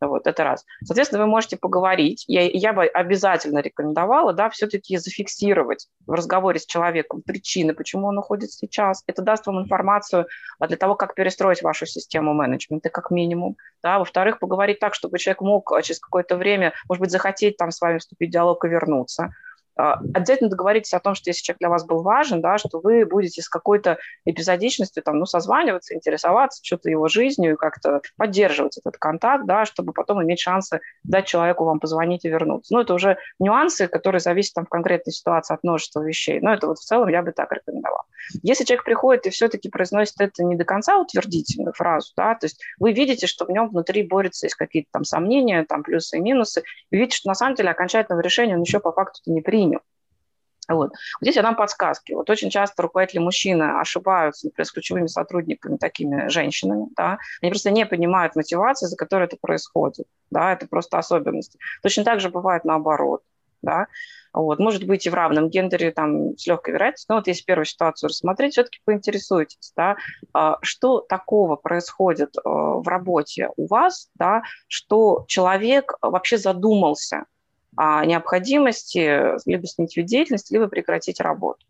Вот, 0.00 0.26
это 0.26 0.44
раз. 0.44 0.64
Соответственно, 0.84 1.22
вы 1.22 1.30
можете 1.30 1.56
поговорить. 1.56 2.24
Я, 2.26 2.42
я 2.42 2.72
бы 2.72 2.84
обязательно 2.86 3.60
рекомендовала, 3.60 4.32
да, 4.32 4.50
все-таки 4.50 4.96
зафиксировать 4.96 5.88
в 6.06 6.12
разговоре 6.12 6.58
с 6.58 6.66
человеком 6.66 7.22
причины, 7.22 7.74
почему 7.74 8.08
он 8.08 8.18
уходит 8.18 8.52
сейчас. 8.52 9.02
Это 9.06 9.22
даст 9.22 9.46
вам 9.46 9.60
информацию 9.60 10.26
а, 10.58 10.66
для 10.66 10.76
того, 10.76 10.94
как 10.94 11.14
перестроить 11.14 11.62
вашу 11.62 11.86
систему 11.86 12.34
менеджмента, 12.34 12.90
как 12.90 13.10
минимум. 13.10 13.56
Да. 13.82 13.98
Во-вторых, 13.98 14.38
поговорить 14.38 14.78
так, 14.80 14.94
чтобы 14.94 15.18
человек 15.18 15.40
мог 15.40 15.72
а, 15.72 15.82
через 15.82 16.00
какое-то 16.00 16.36
время, 16.36 16.72
может 16.88 17.00
быть, 17.00 17.10
захотеть 17.10 17.56
там 17.56 17.70
с 17.70 17.80
вами 17.80 17.98
вступить 17.98 18.30
в 18.30 18.32
диалог 18.32 18.64
и 18.64 18.68
вернуться. 18.68 19.30
А, 19.76 19.94
обязательно 20.14 20.50
договоритесь 20.50 20.94
о 20.94 21.00
том, 21.00 21.14
что 21.14 21.30
если 21.30 21.42
человек 21.42 21.58
для 21.58 21.68
вас 21.68 21.84
был 21.84 22.02
важен, 22.02 22.40
да, 22.40 22.58
что 22.58 22.80
вы 22.80 23.04
будете 23.04 23.42
с 23.42 23.48
какой-то 23.48 23.98
эпизодичностью 24.24 25.02
там, 25.02 25.18
ну, 25.18 25.26
созваниваться, 25.26 25.94
интересоваться 25.94 26.60
что-то 26.64 26.90
его 26.90 27.08
жизнью 27.08 27.54
и 27.54 27.56
как-то 27.56 28.00
поддерживать 28.16 28.78
этот 28.78 28.98
контакт, 28.98 29.46
да, 29.46 29.64
чтобы 29.64 29.92
потом 29.92 30.22
иметь 30.22 30.40
шансы 30.40 30.80
дать 31.02 31.26
человеку 31.26 31.64
вам 31.64 31.80
позвонить 31.80 32.24
и 32.24 32.28
вернуться. 32.28 32.74
Ну, 32.74 32.80
это 32.80 32.94
уже 32.94 33.18
нюансы, 33.38 33.88
которые 33.88 34.20
зависят 34.20 34.54
там, 34.54 34.66
в 34.66 34.68
конкретной 34.68 35.12
ситуации 35.12 35.54
от 35.54 35.64
множества 35.64 36.02
вещей. 36.02 36.40
Но 36.40 36.52
это 36.52 36.68
вот 36.68 36.78
в 36.78 36.84
целом 36.84 37.08
я 37.08 37.22
бы 37.22 37.32
так 37.32 37.52
рекомендовала. 37.52 38.04
Если 38.42 38.64
человек 38.64 38.84
приходит 38.84 39.26
и 39.26 39.30
все-таки 39.30 39.68
произносит 39.68 40.20
это 40.20 40.44
не 40.44 40.56
до 40.56 40.64
конца 40.64 40.98
утвердительную 40.98 41.72
фразу, 41.74 42.12
да, 42.16 42.34
то 42.34 42.46
есть 42.46 42.62
вы 42.78 42.92
видите, 42.92 43.26
что 43.26 43.44
в 43.44 43.50
нем 43.50 43.68
внутри 43.68 44.02
борются 44.02 44.46
есть 44.46 44.54
какие-то 44.54 44.88
там 44.92 45.04
сомнения, 45.04 45.64
там 45.64 45.82
плюсы 45.82 46.18
и 46.18 46.20
минусы, 46.20 46.62
и 46.90 46.96
видите, 46.96 47.18
что 47.18 47.28
на 47.28 47.34
самом 47.34 47.54
деле 47.54 47.70
окончательного 47.70 48.22
решения 48.22 48.54
он 48.54 48.62
еще 48.62 48.80
по 48.80 48.92
факту 48.92 49.20
не 49.26 49.40
принял, 49.40 49.63
Вот. 50.68 50.92
Здесь 51.20 51.36
я 51.36 51.42
дам 51.42 51.56
подсказки. 51.56 52.12
Вот 52.12 52.28
очень 52.30 52.50
часто 52.50 52.82
руководители 52.82 53.20
мужчины 53.20 53.64
ошибаются, 53.80 54.46
например, 54.46 54.66
с 54.66 54.72
ключевыми 54.72 55.06
сотрудниками, 55.06 55.76
такими 55.76 56.28
женщинами. 56.28 56.86
Да? 56.96 57.18
Они 57.42 57.50
просто 57.50 57.70
не 57.70 57.84
понимают 57.84 58.36
мотивации, 58.36 58.86
за 58.86 58.96
которой 58.96 59.24
это 59.24 59.36
происходит. 59.40 60.06
Да? 60.30 60.52
Это 60.52 60.66
просто 60.66 60.98
особенности. 60.98 61.58
Точно 61.82 62.04
так 62.04 62.20
же 62.20 62.30
бывает 62.30 62.64
наоборот. 62.64 63.22
Да? 63.62 63.86
Вот. 64.34 64.58
Может 64.58 64.84
быть 64.84 65.06
и 65.06 65.10
в 65.10 65.14
равном 65.14 65.48
гендере 65.48 65.92
там 65.92 66.36
с 66.36 66.46
легкой 66.46 66.74
вероятностью, 66.74 67.06
но 67.10 67.16
вот 67.16 67.28
если 67.28 67.44
первую 67.44 67.66
ситуацию 67.66 68.08
рассмотреть, 68.08 68.52
все-таки 68.52 68.80
поинтересуйтесь, 68.84 69.72
да, 69.76 69.96
а, 70.32 70.58
что 70.60 71.00
такого 71.00 71.54
происходит 71.54 72.36
э, 72.36 72.40
в 72.44 72.86
работе 72.88 73.50
у 73.56 73.68
вас, 73.68 74.10
да, 74.16 74.42
что 74.66 75.24
человек 75.28 75.94
вообще 76.02 76.36
задумался 76.36 77.26
необходимости 77.76 79.48
либо 79.48 79.66
сменить 79.66 80.06
деятельность, 80.06 80.50
либо 80.50 80.68
прекратить 80.68 81.20
работу. 81.20 81.64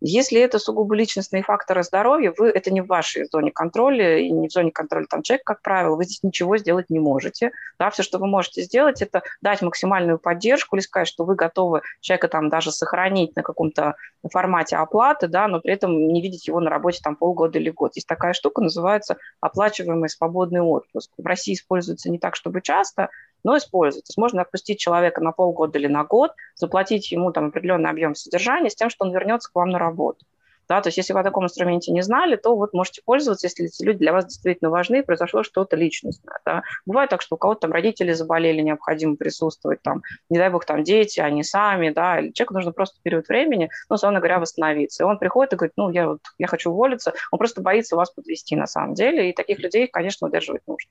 Если 0.00 0.40
это 0.40 0.60
сугубо 0.60 0.94
личностные 0.94 1.42
факторы 1.42 1.82
здоровья, 1.82 2.32
вы, 2.36 2.50
это 2.50 2.70
не 2.70 2.82
в 2.82 2.86
вашей 2.86 3.24
зоне 3.24 3.50
контроля 3.50 4.18
и 4.18 4.30
не 4.30 4.48
в 4.48 4.52
зоне 4.52 4.70
контроля 4.70 5.06
там 5.06 5.22
человека, 5.22 5.54
как 5.54 5.62
правило, 5.62 5.96
вы 5.96 6.04
здесь 6.04 6.22
ничего 6.22 6.56
сделать 6.56 6.88
не 6.88 7.00
можете. 7.00 7.50
Да, 7.80 7.90
все, 7.90 8.04
что 8.04 8.18
вы 8.18 8.28
можете 8.28 8.62
сделать, 8.62 9.02
это 9.02 9.22
дать 9.40 9.60
максимальную 9.60 10.18
поддержку 10.18 10.76
или 10.76 10.82
сказать, 10.82 11.08
что 11.08 11.24
вы 11.24 11.34
готовы 11.34 11.82
человека 12.00 12.28
там 12.28 12.48
даже 12.48 12.70
сохранить 12.70 13.34
на 13.34 13.42
каком-то 13.42 13.96
формате 14.30 14.76
оплаты, 14.76 15.26
да, 15.26 15.48
но 15.48 15.60
при 15.60 15.72
этом 15.72 16.08
не 16.08 16.22
видеть 16.22 16.46
его 16.46 16.60
на 16.60 16.70
работе 16.70 17.00
там 17.02 17.16
полгода 17.16 17.58
или 17.58 17.70
год. 17.70 17.96
Есть 17.96 18.06
такая 18.06 18.34
штука, 18.34 18.62
называется 18.62 19.16
оплачиваемый 19.40 20.08
свободный 20.08 20.60
отпуск. 20.60 21.10
В 21.18 21.26
России 21.26 21.54
используется 21.54 22.08
не 22.08 22.20
так, 22.20 22.36
чтобы 22.36 22.62
часто, 22.62 23.08
но 23.44 23.56
использовать. 23.56 24.04
То 24.04 24.10
есть 24.10 24.18
можно 24.18 24.42
отпустить 24.42 24.78
человека 24.78 25.20
на 25.22 25.32
полгода 25.32 25.78
или 25.78 25.86
на 25.86 26.04
год, 26.04 26.32
заплатить 26.54 27.10
ему 27.12 27.32
там 27.32 27.46
определенный 27.46 27.90
объем 27.90 28.14
содержания 28.14 28.70
с 28.70 28.74
тем, 28.74 28.90
что 28.90 29.04
он 29.04 29.12
вернется 29.12 29.50
к 29.50 29.54
вам 29.54 29.70
на 29.70 29.78
работу. 29.78 30.24
Да, 30.68 30.82
то 30.82 30.88
есть 30.88 30.98
если 30.98 31.14
вы 31.14 31.20
о 31.20 31.24
таком 31.24 31.44
инструменте 31.44 31.92
не 31.92 32.02
знали, 32.02 32.36
то 32.36 32.54
вот 32.54 32.74
можете 32.74 33.00
пользоваться, 33.02 33.46
если 33.46 33.64
эти 33.64 33.82
люди 33.82 34.00
для 34.00 34.12
вас 34.12 34.26
действительно 34.26 34.68
важны, 34.68 35.02
произошло 35.02 35.42
что-то 35.42 35.76
личностное. 35.76 36.40
Да. 36.44 36.62
Бывает 36.84 37.08
так, 37.08 37.22
что 37.22 37.36
у 37.36 37.38
кого-то 37.38 37.62
там 37.62 37.72
родители 37.72 38.12
заболели, 38.12 38.60
необходимо 38.60 39.16
присутствовать, 39.16 39.80
там, 39.80 40.02
не 40.28 40.36
дай 40.36 40.50
бог, 40.50 40.66
там 40.66 40.84
дети, 40.84 41.20
они 41.20 41.42
сами, 41.42 41.88
да, 41.88 42.20
или 42.20 42.32
человеку 42.32 42.54
нужно 42.54 42.72
просто 42.72 43.00
период 43.02 43.28
времени, 43.28 43.70
ну, 43.88 43.94
условно 43.94 44.18
говоря, 44.18 44.40
восстановиться. 44.40 45.04
И 45.04 45.06
он 45.06 45.18
приходит 45.18 45.54
и 45.54 45.56
говорит, 45.56 45.72
ну, 45.76 45.88
я, 45.90 46.06
вот, 46.06 46.20
я 46.36 46.46
хочу 46.46 46.70
уволиться, 46.70 47.14
он 47.30 47.38
просто 47.38 47.62
боится 47.62 47.96
вас 47.96 48.10
подвести 48.10 48.54
на 48.54 48.66
самом 48.66 48.92
деле, 48.92 49.30
и 49.30 49.32
таких 49.32 49.60
людей, 49.60 49.86
конечно, 49.86 50.28
удерживать 50.28 50.66
нужно. 50.66 50.90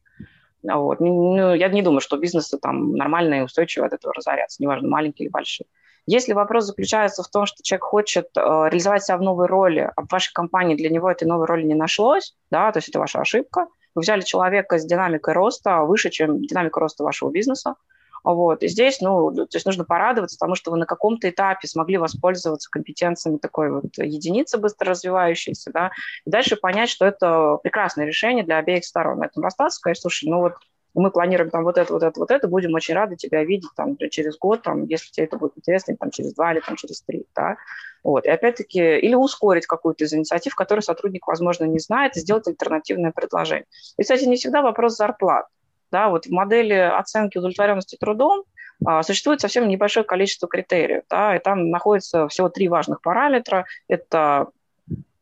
Вот. 0.63 0.99
Ну, 0.99 1.53
я 1.53 1.69
не 1.69 1.81
думаю, 1.81 2.01
что 2.01 2.17
бизнесы 2.17 2.57
там 2.57 2.93
нормальные 2.93 3.41
и 3.41 3.43
устойчивые 3.43 3.87
от 3.87 3.93
этого 3.93 4.13
разорятся, 4.13 4.61
неважно, 4.61 4.89
маленькие 4.89 5.25
или 5.25 5.31
большие. 5.31 5.67
Если 6.07 6.31
вопрос 6.31 6.65
заключается 6.65 7.21
в 7.21 7.27
том, 7.27 7.45
что 7.45 7.61
человек 7.63 7.83
хочет 7.83 8.27
э, 8.37 8.39
реализовать 8.39 9.03
себя 9.03 9.17
в 9.17 9.21
новой 9.21 9.47
роли, 9.47 9.91
а 9.93 10.01
в 10.01 10.07
вашей 10.09 10.31
компании 10.31 10.75
для 10.75 10.89
него 10.89 11.11
этой 11.11 11.27
новой 11.27 11.45
роли 11.45 11.63
не 11.63 11.75
нашлось, 11.75 12.33
да, 12.49 12.71
то 12.71 12.77
есть 12.77 12.87
это 12.87 12.99
ваша 12.99 13.19
ошибка, 13.19 13.67
вы 13.93 14.01
взяли 14.01 14.21
человека 14.21 14.77
с 14.77 14.85
динамикой 14.85 15.33
роста 15.33 15.81
выше, 15.81 16.09
чем 16.09 16.41
динамика 16.41 16.79
роста 16.79 17.03
вашего 17.03 17.29
бизнеса, 17.29 17.75
вот. 18.23 18.63
И 18.63 18.67
здесь, 18.67 19.01
ну, 19.01 19.33
то 19.33 19.47
есть 19.53 19.65
нужно 19.65 19.83
порадоваться, 19.83 20.37
потому 20.37 20.55
что 20.55 20.71
вы 20.71 20.77
на 20.77 20.85
каком-то 20.85 21.29
этапе 21.29 21.67
смогли 21.67 21.97
воспользоваться 21.97 22.69
компетенциями 22.69 23.37
такой 23.37 23.71
вот 23.71 23.97
единицы 23.97 24.57
быстро 24.57 24.91
развивающейся, 24.91 25.71
да, 25.71 25.91
и 26.25 26.29
дальше 26.29 26.55
понять, 26.55 26.89
что 26.89 27.05
это 27.05 27.57
прекрасное 27.63 28.05
решение 28.05 28.43
для 28.43 28.57
обеих 28.57 28.85
сторон. 28.85 29.19
На 29.19 29.25
этом 29.25 29.43
расстаться, 29.43 29.77
сказать, 29.77 29.99
слушай, 29.99 30.29
ну 30.29 30.39
вот 30.39 30.53
мы 30.93 31.11
планируем 31.11 31.51
там 31.51 31.63
вот 31.63 31.77
это, 31.77 31.93
вот 31.93 32.03
это, 32.03 32.19
вот 32.19 32.31
это, 32.31 32.47
будем 32.47 32.73
очень 32.73 32.95
рады 32.95 33.15
тебя 33.15 33.43
видеть 33.43 33.69
там 33.75 33.97
через 34.09 34.37
год, 34.37 34.63
там, 34.63 34.85
если 34.85 35.11
тебе 35.11 35.25
это 35.25 35.37
будет 35.37 35.53
интересно, 35.55 35.95
там, 35.95 36.09
через 36.11 36.33
два 36.33 36.53
или 36.53 36.59
там, 36.59 36.75
через 36.75 37.01
три, 37.01 37.25
да. 37.35 37.57
Вот. 38.03 38.25
И 38.25 38.29
опять-таки, 38.29 38.97
или 38.99 39.15
ускорить 39.15 39.67
какую-то 39.67 40.05
из 40.05 40.13
инициатив, 40.13 40.55
которую 40.55 40.81
сотрудник, 40.81 41.27
возможно, 41.27 41.65
не 41.65 41.79
знает, 41.79 42.15
и 42.15 42.19
сделать 42.19 42.47
альтернативное 42.47 43.11
предложение. 43.11 43.65
И, 43.97 44.01
кстати, 44.01 44.25
не 44.25 44.37
всегда 44.37 44.61
вопрос 44.61 44.95
зарплат. 44.95 45.45
Да, 45.91 46.09
вот 46.09 46.25
в 46.25 46.31
модели 46.31 46.73
оценки 46.73 47.37
удовлетворенности 47.37 47.95
трудом 47.95 48.43
а, 48.85 49.03
существует 49.03 49.41
совсем 49.41 49.67
небольшое 49.67 50.05
количество 50.05 50.47
критериев, 50.47 51.03
да, 51.09 51.35
и 51.35 51.39
там 51.39 51.69
находится 51.69 52.27
всего 52.27 52.49
три 52.49 52.67
важных 52.67 53.01
параметра. 53.01 53.65
Это 53.87 54.47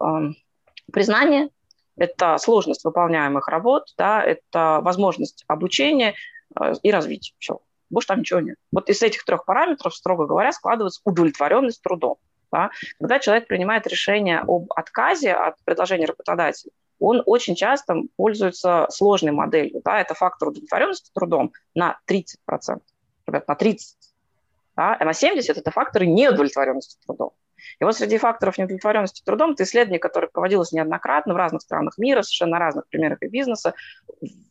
э, 0.02 0.06
признание, 0.92 1.50
это 1.98 2.38
сложность 2.38 2.84
выполняемых 2.84 3.48
работ, 3.48 3.88
да, 3.98 4.22
это 4.24 4.80
возможность 4.82 5.46
обучения 5.48 6.16
э, 6.60 6.74
и 6.84 6.92
развития. 6.92 7.34
Все. 7.40 7.62
Больше 7.90 8.08
там 8.08 8.20
ничего 8.20 8.40
нет. 8.40 8.58
Вот 8.72 8.90
из 8.90 9.02
этих 9.02 9.24
трех 9.24 9.46
параметров, 9.46 9.96
строго 9.96 10.26
говоря, 10.26 10.52
складывается 10.52 11.02
удовлетворенность 11.06 11.82
трудом. 11.82 12.18
Да. 12.52 12.72
Когда 13.00 13.20
человек 13.20 13.48
принимает 13.48 13.88
решение 13.88 14.40
об 14.40 14.72
отказе 14.76 15.34
от 15.34 15.56
предложения 15.64 16.06
работодателя, 16.06 16.72
он 17.00 17.24
очень 17.26 17.56
часто 17.56 18.04
пользуется 18.16 18.88
сложной 18.90 19.32
моделью. 19.32 19.82
Да? 19.84 20.00
Это 20.00 20.14
фактор 20.14 20.50
удовлетворенности 20.50 21.12
трудом 21.14 21.54
на 21.74 21.98
30%, 22.08 22.36
ребят, 23.28 23.48
на 23.48 23.54
30%. 23.54 23.78
Да? 24.76 24.98
А 25.00 25.06
на 25.06 25.12
70% 25.12 25.42
это 25.56 25.72
факторы 25.72 26.06
неудовлетворенности 26.06 26.98
трудом. 27.06 27.32
И 27.80 27.84
вот 27.84 27.96
среди 27.96 28.18
факторов 28.18 28.58
неудовлетворенности 28.58 29.24
трудом 29.24 29.52
это 29.52 29.64
исследование, 29.64 30.00
которое 30.00 30.28
проводилось 30.28 30.72
неоднократно 30.72 31.34
в 31.34 31.38
разных 31.38 31.62
странах 31.62 31.98
мира, 31.98 32.22
совершенно 32.22 32.60
разных 32.60 32.88
примерах 32.88 33.22
и 33.22 33.28
бизнеса, 33.28 33.74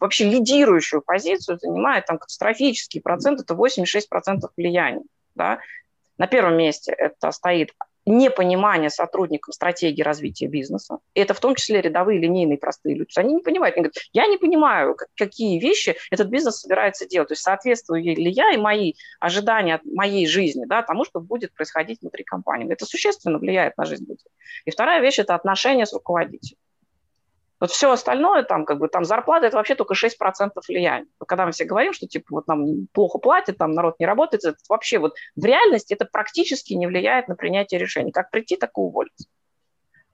вообще 0.01 0.28
лидирующую 0.28 1.03
позицию 1.03 1.59
занимает 1.59 2.07
там 2.07 2.18
катастрофический 2.18 3.01
процент, 3.01 3.40
это 3.40 3.55
86% 3.55 4.49
влияния. 4.57 5.03
Да? 5.34 5.61
На 6.18 6.26
первом 6.26 6.57
месте 6.57 6.92
это 6.92 7.30
стоит 7.30 7.72
непонимание 8.07 8.91
сотрудникам 8.91 9.53
стратегии 9.53 10.03
развития 10.03 10.47
бизнеса. 10.47 10.99
Это 11.15 11.35
в 11.35 11.41
том 11.41 11.55
числе 11.55 11.81
рядовые, 11.81 12.21
линейные, 12.21 12.59
простые 12.59 12.95
люди. 12.95 13.11
Они 13.17 13.35
не 13.35 13.43
понимают. 13.43 13.77
Они 13.77 13.85
говорят, 13.85 13.97
я 14.13 14.27
не 14.27 14.37
понимаю, 14.37 14.97
какие 15.17 15.59
вещи 15.59 15.97
этот 16.11 16.29
бизнес 16.29 16.61
собирается 16.61 17.07
делать. 17.07 17.29
То 17.29 17.33
есть 17.33 17.43
соответствую 17.43 18.03
ли 18.03 18.31
я 18.31 18.53
и 18.53 18.57
мои 18.57 18.95
ожидания 19.21 19.77
от 19.77 19.85
моей 19.85 20.27
жизни 20.27 20.65
да, 20.67 20.83
тому, 20.83 21.05
что 21.05 21.21
будет 21.21 21.55
происходить 21.55 22.01
внутри 22.03 22.25
компании. 22.25 22.71
Это 22.71 22.87
существенно 22.87 23.39
влияет 23.39 23.77
на 23.77 23.85
жизнь 23.85 24.05
людей. 24.05 24.29
И 24.65 24.71
вторая 24.71 25.01
вещь– 25.01 25.19
это 25.21 25.35
отношения 25.35 25.87
с 25.87 25.93
руководителем. 25.93 26.59
Вот 27.61 27.71
все 27.71 27.91
остальное, 27.91 28.43
там, 28.43 28.65
как 28.65 28.79
бы, 28.79 28.89
там 28.89 29.05
зарплата– 29.05 29.47
это 29.49 29.57
вообще 29.57 29.75
только 29.75 29.95
6% 29.95 30.51
влияния. 30.69 31.07
Когда 31.27 31.47
мы 31.47 31.53
все 31.53 31.65
говорим, 31.65 31.93
что, 31.93 32.07
типа, 32.07 32.27
вот 32.31 32.49
нам 32.49 32.89
плохо 32.93 33.19
платят, 33.19 33.59
там 33.59 33.73
народ 33.73 33.99
не 34.01 34.07
работает, 34.07 34.45
это 34.45 34.59
вообще 34.69 34.99
вот 34.99 35.15
в 35.37 35.45
реальности 35.45 35.95
это 35.95 36.05
практически 36.05 36.75
не 36.75 36.87
влияет 36.87 37.29
на 37.29 37.37
принятие 37.37 37.81
решений. 37.81 38.13
Как 38.13 38.31
прийти, 38.31 38.57
так 38.57 38.71
и 38.71 38.81
уволиться. 38.81 39.29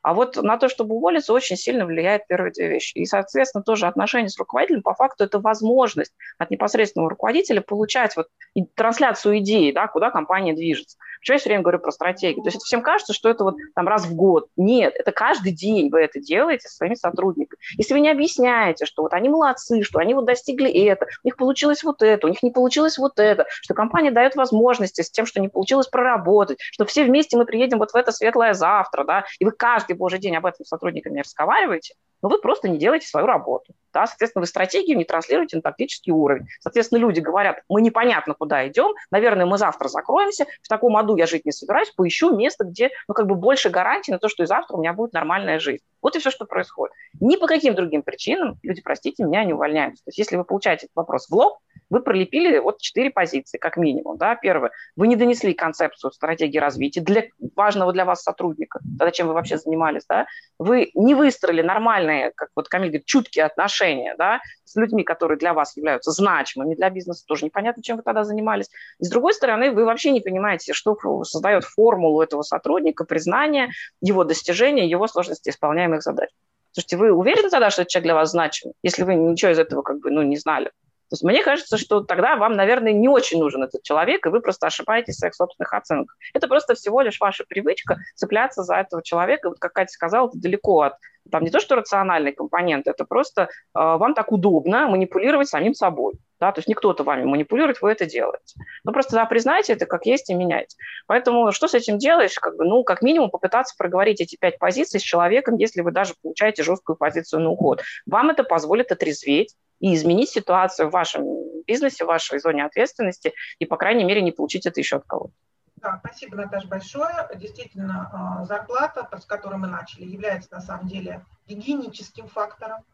А 0.02 0.14
вот 0.14 0.36
на 0.36 0.56
то, 0.56 0.68
чтобы 0.68 0.94
уволиться, 0.94 1.32
очень 1.32 1.56
сильно 1.56 1.84
влияет 1.84 2.26
первые 2.26 2.52
две 2.52 2.68
вещи. 2.68 2.96
И, 2.96 3.04
соответственно, 3.04 3.62
тоже 3.62 3.86
отношения 3.86 4.28
с 4.30 4.38
руководителем, 4.38 4.82
по 4.82 4.94
факту, 4.94 5.24
это 5.24 5.38
возможность 5.38 6.14
от 6.38 6.50
непосредственного 6.50 7.10
руководителя 7.10 7.60
получать 7.60 8.16
вот 8.16 8.28
трансляцию 8.74 9.38
идеи, 9.38 9.72
да, 9.72 9.88
куда 9.88 10.10
компания 10.10 10.54
движется. 10.54 10.96
Почему 11.20 11.34
я 11.34 11.38
все 11.38 11.48
время 11.50 11.62
говорю 11.62 11.78
про 11.78 11.90
стратегию? 11.90 12.42
То 12.42 12.48
есть 12.48 12.56
это 12.56 12.64
всем 12.64 12.82
кажется, 12.82 13.12
что 13.12 13.28
это 13.28 13.44
вот 13.44 13.56
там 13.74 13.86
раз 13.86 14.06
в 14.06 14.14
год. 14.14 14.48
Нет, 14.56 14.94
это 14.96 15.12
каждый 15.12 15.52
день 15.52 15.90
вы 15.90 16.00
это 16.00 16.18
делаете 16.18 16.68
со 16.68 16.76
своими 16.76 16.94
сотрудниками. 16.94 17.58
Если 17.76 17.92
вы 17.92 18.00
не 18.00 18.10
объясняете, 18.10 18.86
что 18.86 19.02
вот 19.02 19.12
они 19.12 19.28
молодцы, 19.28 19.82
что 19.82 19.98
они 19.98 20.14
вот 20.14 20.24
достигли 20.24 20.70
это, 20.70 21.06
у 21.22 21.26
них 21.26 21.36
получилось 21.36 21.82
вот 21.84 22.02
это, 22.02 22.26
у 22.26 22.30
них 22.30 22.42
не 22.42 22.50
получилось 22.50 22.98
вот 22.98 23.18
это, 23.18 23.46
что 23.48 23.74
компания 23.74 24.10
дает 24.10 24.34
возможности 24.34 25.02
с 25.02 25.10
тем, 25.10 25.26
что 25.26 25.40
не 25.40 25.48
получилось 25.48 25.88
проработать, 25.88 26.58
что 26.60 26.84
все 26.86 27.04
вместе 27.04 27.36
мы 27.36 27.44
приедем 27.44 27.78
вот 27.78 27.92
в 27.92 27.96
это 27.96 28.12
светлое 28.12 28.54
завтра, 28.54 29.04
да, 29.04 29.24
и 29.38 29.44
вы 29.44 29.52
каждый 29.52 29.96
божий 29.96 30.18
день 30.18 30.36
об 30.36 30.46
этом 30.46 30.64
с 30.64 30.68
сотрудниками 30.68 31.20
разговариваете, 31.20 31.94
но 32.22 32.28
вы 32.28 32.40
просто 32.40 32.68
не 32.68 32.78
делаете 32.78 33.06
свою 33.06 33.26
работу. 33.26 33.74
Да? 33.92 34.06
Соответственно, 34.06 34.40
вы 34.42 34.46
стратегию 34.46 34.96
не 34.96 35.04
транслируете 35.04 35.56
на 35.56 35.62
тактический 35.62 36.12
уровень. 36.12 36.46
Соответственно, 36.60 36.98
люди 36.98 37.20
говорят, 37.20 37.62
мы 37.68 37.82
непонятно 37.82 38.34
куда 38.34 38.66
идем, 38.68 38.94
наверное, 39.10 39.46
мы 39.46 39.58
завтра 39.58 39.88
закроемся, 39.88 40.46
в 40.62 40.68
таком 40.68 40.96
аду 40.96 41.16
я 41.16 41.26
жить 41.26 41.44
не 41.44 41.52
собираюсь, 41.52 41.90
поищу 41.90 42.36
место, 42.36 42.64
где 42.64 42.90
ну, 43.08 43.14
как 43.14 43.26
бы 43.26 43.34
больше 43.34 43.70
гарантий 43.70 44.12
на 44.12 44.18
то, 44.18 44.28
что 44.28 44.42
и 44.42 44.46
завтра 44.46 44.76
у 44.76 44.80
меня 44.80 44.92
будет 44.92 45.12
нормальная 45.12 45.58
жизнь. 45.58 45.82
Вот 46.02 46.16
и 46.16 46.18
все, 46.18 46.30
что 46.30 46.44
происходит. 46.44 46.94
Ни 47.20 47.36
по 47.36 47.46
каким 47.46 47.74
другим 47.74 48.02
причинам 48.02 48.58
люди, 48.62 48.80
простите 48.82 49.24
меня, 49.24 49.44
не 49.44 49.52
увольняются. 49.52 50.04
То 50.04 50.08
есть 50.08 50.18
если 50.18 50.36
вы 50.36 50.44
получаете 50.44 50.86
этот 50.86 50.96
вопрос 50.96 51.28
в 51.28 51.34
лоб, 51.34 51.58
вы 51.90 52.00
пролепили 52.00 52.58
вот 52.58 52.78
четыре 52.80 53.10
позиции, 53.10 53.58
как 53.58 53.76
минимум. 53.76 54.16
Да? 54.16 54.36
Первое, 54.36 54.70
вы 54.96 55.08
не 55.08 55.16
донесли 55.16 55.52
концепцию 55.52 56.12
стратегии 56.12 56.58
развития 56.58 57.00
для 57.00 57.24
важного 57.56 57.92
для 57.92 58.04
вас 58.04 58.22
сотрудника, 58.22 58.80
тогда 58.98 59.10
чем 59.10 59.26
вы 59.26 59.34
вообще 59.34 59.58
занимались. 59.58 60.04
Да? 60.08 60.26
Вы 60.58 60.90
не 60.94 61.14
выстроили 61.14 61.62
нормальные, 61.62 62.32
как 62.34 62.48
вот 62.54 62.68
Камиль 62.68 62.88
говорит, 62.88 63.06
чуткие 63.06 63.44
отношения 63.44 64.14
да, 64.16 64.40
с 64.64 64.76
людьми, 64.76 65.02
которые 65.02 65.36
для 65.36 65.52
вас 65.52 65.76
являются 65.76 66.12
значимыми, 66.12 66.76
для 66.76 66.90
бизнеса 66.90 67.24
тоже 67.26 67.44
непонятно, 67.44 67.82
чем 67.82 67.96
вы 67.96 68.02
тогда 68.02 68.24
занимались. 68.24 68.70
И 69.00 69.04
с 69.04 69.10
другой 69.10 69.34
стороны, 69.34 69.72
вы 69.72 69.84
вообще 69.84 70.12
не 70.12 70.20
понимаете, 70.20 70.72
что 70.72 70.96
создает 71.24 71.64
формулу 71.64 72.22
этого 72.22 72.42
сотрудника, 72.42 73.04
признания, 73.04 73.70
его 74.00 74.24
достижения, 74.24 74.88
его 74.88 75.08
сложности 75.08 75.50
исполняемых 75.50 76.02
задач. 76.02 76.30
Слушайте, 76.72 76.98
вы 76.98 77.12
уверены 77.12 77.50
тогда, 77.50 77.70
что 77.70 77.82
этот 77.82 77.90
человек 77.90 78.04
для 78.04 78.14
вас 78.14 78.30
значим, 78.30 78.72
если 78.82 79.02
вы 79.02 79.16
ничего 79.16 79.50
из 79.50 79.58
этого 79.58 79.82
как 79.82 79.98
бы, 79.98 80.10
ну, 80.10 80.22
не 80.22 80.36
знали? 80.36 80.70
То 81.10 81.14
есть 81.14 81.24
мне 81.24 81.42
кажется, 81.42 81.76
что 81.76 82.02
тогда 82.02 82.36
вам, 82.36 82.52
наверное, 82.52 82.92
не 82.92 83.08
очень 83.08 83.40
нужен 83.40 83.64
этот 83.64 83.82
человек, 83.82 84.24
и 84.24 84.28
вы 84.28 84.40
просто 84.40 84.68
ошибаетесь 84.68 85.16
в 85.16 85.18
своих 85.18 85.34
собственных 85.34 85.72
оценках. 85.72 86.16
Это 86.32 86.46
просто 86.46 86.74
всего 86.74 87.00
лишь 87.00 87.18
ваша 87.18 87.44
привычка 87.48 87.98
цепляться 88.14 88.62
за 88.62 88.76
этого 88.76 89.02
человека. 89.02 89.48
Вот 89.48 89.58
как 89.58 89.72
Катя 89.72 89.92
сказала, 89.92 90.28
это 90.28 90.38
далеко 90.38 90.82
от 90.82 90.94
там 91.30 91.44
не 91.44 91.50
то, 91.50 91.60
что 91.60 91.76
рациональный 91.76 92.32
компонент, 92.32 92.86
это 92.86 93.04
просто 93.04 93.42
э, 93.42 93.46
вам 93.74 94.14
так 94.14 94.32
удобно 94.32 94.88
манипулировать 94.88 95.48
самим 95.48 95.74
собой. 95.74 96.14
Да? 96.40 96.52
То 96.52 96.58
есть 96.58 96.68
не 96.68 96.74
кто-то 96.74 97.04
вами 97.04 97.24
манипулирует, 97.24 97.82
вы 97.82 97.92
это 97.92 98.06
делаете. 98.06 98.58
Ну, 98.84 98.92
просто 98.92 99.14
да, 99.14 99.26
признайте 99.26 99.74
это 99.74 99.86
как 99.86 100.06
есть 100.06 100.30
и 100.30 100.34
меняйте. 100.34 100.76
Поэтому 101.06 101.52
что 101.52 101.68
с 101.68 101.74
этим 101.74 101.98
делаешь? 101.98 102.38
Как 102.38 102.56
бы, 102.56 102.64
ну, 102.64 102.82
как 102.84 103.02
минимум 103.02 103.30
попытаться 103.30 103.74
проговорить 103.76 104.20
эти 104.20 104.36
пять 104.36 104.58
позиций 104.58 104.98
с 104.98 105.02
человеком, 105.02 105.56
если 105.56 105.82
вы 105.82 105.92
даже 105.92 106.14
получаете 106.22 106.62
жесткую 106.62 106.96
позицию 106.96 107.42
на 107.42 107.50
уход. 107.50 107.82
Вам 108.06 108.30
это 108.30 108.42
позволит 108.42 108.90
отрезветь, 108.90 109.54
и 109.80 109.94
изменить 109.94 110.30
ситуацию 110.30 110.88
в 110.88 110.92
вашем 110.92 111.24
бизнесе, 111.66 112.04
в 112.04 112.08
вашей 112.08 112.38
зоне 112.38 112.64
ответственности, 112.64 113.34
и, 113.58 113.66
по 113.66 113.76
крайней 113.76 114.04
мере, 114.04 114.22
не 114.22 114.32
получить 114.32 114.66
это 114.66 114.80
еще 114.80 114.96
от 114.96 115.04
кого-то. 115.04 115.32
Да, 115.76 115.98
спасибо, 116.04 116.36
Наташа, 116.36 116.68
большое. 116.68 117.28
Действительно, 117.36 118.10
а, 118.12 118.44
зарплата, 118.44 119.08
с 119.18 119.24
которой 119.24 119.56
мы 119.56 119.66
начали, 119.66 120.04
является 120.04 120.52
на 120.52 120.60
самом 120.60 120.86
деле 120.88 121.24
гигиеническим 121.46 122.28
фактором. 122.28 122.84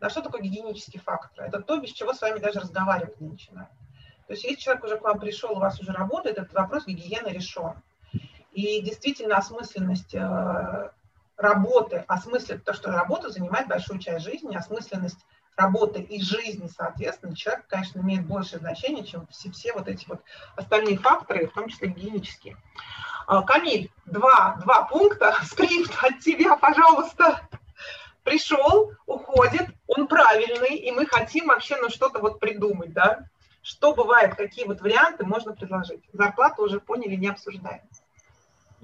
Да, 0.00 0.10
что 0.10 0.20
такое 0.20 0.42
гигиенический 0.42 0.98
фактор? 0.98 1.44
Это 1.44 1.60
то, 1.60 1.78
без 1.78 1.90
чего 1.90 2.12
с 2.12 2.20
вами 2.20 2.40
даже 2.40 2.60
разговаривать 2.60 3.20
не 3.20 3.28
начинают. 3.28 3.70
То 4.26 4.32
есть 4.32 4.42
если 4.44 4.60
человек 4.60 4.84
уже 4.84 4.98
к 4.98 5.02
вам 5.02 5.20
пришел, 5.20 5.52
у 5.52 5.60
вас 5.60 5.78
уже 5.80 5.92
работает, 5.92 6.38
этот 6.38 6.52
вопрос 6.54 6.86
гигиены 6.86 7.28
решен. 7.28 7.74
И 8.52 8.80
действительно 8.82 9.36
осмысленность 9.36 10.14
э, 10.14 10.90
работы, 11.36 12.04
осмыслить 12.08 12.64
то, 12.64 12.72
что 12.72 12.90
работа 12.90 13.30
занимает 13.30 13.68
большую 13.68 14.00
часть 14.00 14.24
жизни, 14.24 14.56
осмысленность 14.56 15.24
работы 15.56 16.00
и 16.00 16.20
жизни, 16.20 16.68
соответственно, 16.74 17.36
человек, 17.36 17.66
конечно, 17.68 18.00
имеет 18.00 18.26
большее 18.26 18.60
значение, 18.60 19.04
чем 19.04 19.26
все, 19.28 19.50
все 19.50 19.72
вот 19.72 19.88
эти 19.88 20.06
вот 20.08 20.20
остальные 20.56 20.98
факторы, 20.98 21.46
в 21.46 21.52
том 21.52 21.68
числе 21.68 21.88
гигиенические. 21.88 22.56
А, 23.26 23.42
Камиль, 23.42 23.90
два, 24.06 24.56
два 24.62 24.84
пункта, 24.84 25.36
скрипт 25.44 25.96
от 26.02 26.20
тебя, 26.20 26.56
пожалуйста. 26.56 27.48
Пришел, 28.22 28.92
уходит, 29.06 29.68
он 29.86 30.06
правильный, 30.06 30.76
и 30.76 30.90
мы 30.90 31.06
хотим 31.06 31.48
вообще 31.48 31.76
ну, 31.76 31.90
что-то 31.90 32.20
вот 32.20 32.40
придумать, 32.40 32.92
да? 32.92 33.28
Что 33.62 33.94
бывает, 33.94 34.34
какие 34.34 34.66
вот 34.66 34.80
варианты 34.80 35.24
можно 35.24 35.54
предложить? 35.54 36.02
Зарплату 36.12 36.62
уже 36.62 36.80
поняли, 36.80 37.16
не 37.16 37.28
обсуждаем. 37.28 37.82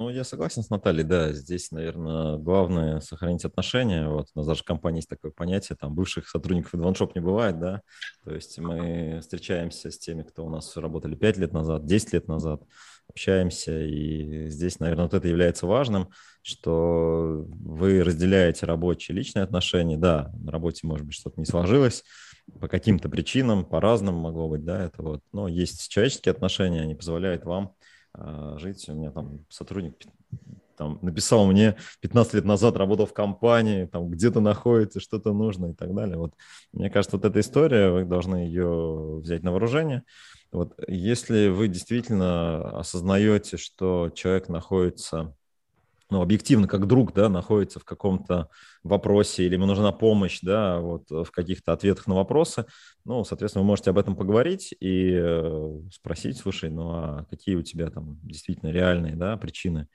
Ну, 0.00 0.08
я 0.08 0.24
согласен 0.24 0.62
с 0.62 0.70
Натальей, 0.70 1.04
да, 1.04 1.30
здесь, 1.34 1.72
наверное, 1.72 2.38
главное 2.38 3.00
сохранить 3.00 3.44
отношения. 3.44 4.08
Вот 4.08 4.28
у 4.34 4.38
нас 4.38 4.46
даже 4.46 4.62
в 4.62 4.64
компании 4.64 5.00
есть 5.00 5.10
такое 5.10 5.30
понятие, 5.30 5.76
там 5.78 5.94
бывших 5.94 6.26
сотрудников 6.26 6.72
Advanshop 6.72 7.10
не 7.14 7.20
бывает, 7.20 7.60
да, 7.60 7.82
то 8.24 8.34
есть 8.34 8.58
мы 8.58 9.18
встречаемся 9.20 9.90
с 9.90 9.98
теми, 9.98 10.22
кто 10.22 10.46
у 10.46 10.48
нас 10.48 10.74
работали 10.78 11.14
5 11.16 11.36
лет 11.36 11.52
назад, 11.52 11.84
10 11.84 12.14
лет 12.14 12.28
назад, 12.28 12.62
общаемся, 13.10 13.78
и 13.78 14.46
здесь, 14.48 14.80
наверное, 14.80 15.04
вот 15.04 15.12
это 15.12 15.28
является 15.28 15.66
важным, 15.66 16.08
что 16.40 17.44
вы 17.50 18.02
разделяете 18.02 18.64
рабочие 18.64 19.14
и 19.14 19.18
личные 19.18 19.42
отношения, 19.42 19.98
да, 19.98 20.32
на 20.40 20.50
работе, 20.50 20.86
может 20.86 21.04
быть, 21.04 21.14
что-то 21.14 21.38
не 21.38 21.44
сложилось, 21.44 22.04
по 22.58 22.68
каким-то 22.68 23.10
причинам, 23.10 23.66
по-разному 23.66 24.18
могло 24.18 24.48
быть, 24.48 24.64
да, 24.64 24.82
это 24.82 25.02
вот, 25.02 25.20
но 25.32 25.46
есть 25.46 25.90
человеческие 25.90 26.32
отношения, 26.32 26.80
они 26.80 26.94
позволяют 26.94 27.44
вам 27.44 27.74
жить. 28.56 28.88
У 28.88 28.94
меня 28.94 29.10
там 29.10 29.44
сотрудник 29.48 29.94
там, 30.80 30.98
написал 31.02 31.46
мне 31.46 31.76
15 32.00 32.34
лет 32.34 32.44
назад, 32.46 32.76
работал 32.78 33.04
в 33.04 33.12
компании, 33.12 33.84
там 33.84 34.08
где-то 34.08 34.40
находится, 34.40 34.98
что-то 34.98 35.34
нужно 35.34 35.72
и 35.72 35.74
так 35.74 35.94
далее. 35.94 36.16
Вот, 36.16 36.32
мне 36.72 36.88
кажется, 36.88 37.18
вот 37.18 37.26
эта 37.26 37.40
история, 37.40 37.90
вы 37.90 38.06
должны 38.06 38.36
ее 38.36 39.18
взять 39.22 39.42
на 39.42 39.50
вооружение. 39.50 40.04
Вот, 40.52 40.72
если 40.88 41.48
вы 41.48 41.68
действительно 41.68 42.78
осознаете, 42.78 43.58
что 43.58 44.10
человек 44.14 44.48
находится 44.48 45.34
ну, 46.10 46.22
объективно, 46.22 46.66
как 46.66 46.86
друг, 46.86 47.12
да, 47.14 47.28
находится 47.28 47.80
в 47.80 47.84
каком-то 47.84 48.48
вопросе 48.82 49.44
или 49.44 49.54
ему 49.54 49.66
нужна 49.66 49.92
помощь, 49.92 50.40
да, 50.42 50.80
вот 50.80 51.10
в 51.10 51.30
каких-то 51.30 51.72
ответах 51.72 52.06
на 52.06 52.14
вопросы, 52.14 52.66
ну, 53.04 53.24
соответственно, 53.24 53.62
вы 53.62 53.68
можете 53.68 53.90
об 53.90 53.98
этом 53.98 54.16
поговорить 54.16 54.74
и 54.80 55.12
э, 55.14 55.80
спросить, 55.92 56.38
слушай, 56.38 56.70
ну, 56.70 56.90
а 56.90 57.26
какие 57.30 57.54
у 57.54 57.62
тебя 57.62 57.90
там 57.90 58.18
действительно 58.22 58.70
реальные, 58.70 59.16
да, 59.16 59.36
причины, 59.36 59.88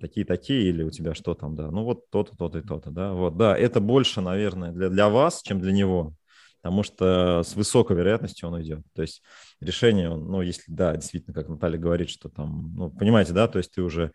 такие-такие, 0.00 0.68
или 0.68 0.82
у 0.82 0.90
тебя 0.90 1.14
что 1.14 1.34
там, 1.34 1.56
да, 1.56 1.70
ну, 1.70 1.84
вот 1.84 2.08
то-то, 2.10 2.36
то-то 2.36 2.58
и 2.58 2.62
то-то, 2.62 2.90
да, 2.90 3.12
вот, 3.12 3.36
да, 3.36 3.56
это 3.56 3.80
больше, 3.80 4.20
наверное, 4.20 4.72
для, 4.72 4.88
для 4.88 5.08
вас, 5.08 5.42
чем 5.42 5.60
для 5.60 5.72
него, 5.72 6.14
потому 6.62 6.82
что 6.82 7.42
с 7.42 7.56
высокой 7.56 7.96
вероятностью 7.96 8.48
он 8.48 8.54
уйдет. 8.54 8.80
То 8.94 9.02
есть 9.02 9.22
решение, 9.60 10.14
ну, 10.14 10.42
если, 10.42 10.64
да, 10.68 10.94
действительно, 10.94 11.34
как 11.34 11.48
Наталья 11.48 11.78
говорит, 11.78 12.08
что 12.08 12.28
там, 12.28 12.72
ну, 12.76 12.90
понимаете, 12.90 13.32
да, 13.32 13.48
то 13.48 13.58
есть 13.58 13.72
ты 13.72 13.82
уже 13.82 14.12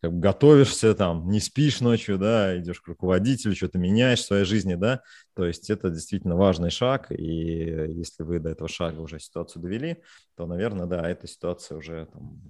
как 0.00 0.12
бы 0.12 0.20
готовишься 0.20 0.94
там, 0.94 1.28
не 1.28 1.40
спишь 1.40 1.80
ночью, 1.80 2.18
да, 2.18 2.58
идешь 2.58 2.80
к 2.80 2.88
руководителю, 2.88 3.54
что-то 3.54 3.78
меняешь 3.78 4.20
в 4.20 4.26
своей 4.26 4.44
жизни, 4.44 4.74
да, 4.74 5.02
то 5.34 5.44
есть 5.44 5.68
это 5.68 5.90
действительно 5.90 6.36
важный 6.36 6.70
шаг, 6.70 7.10
и 7.10 7.24
если 7.24 8.22
вы 8.22 8.38
до 8.38 8.50
этого 8.50 8.68
шага 8.68 9.00
уже 9.00 9.18
ситуацию 9.18 9.62
довели, 9.62 9.98
то, 10.36 10.46
наверное, 10.46 10.86
да, 10.86 11.08
эта 11.08 11.26
ситуация 11.26 11.76
уже 11.76 12.06
там, 12.12 12.40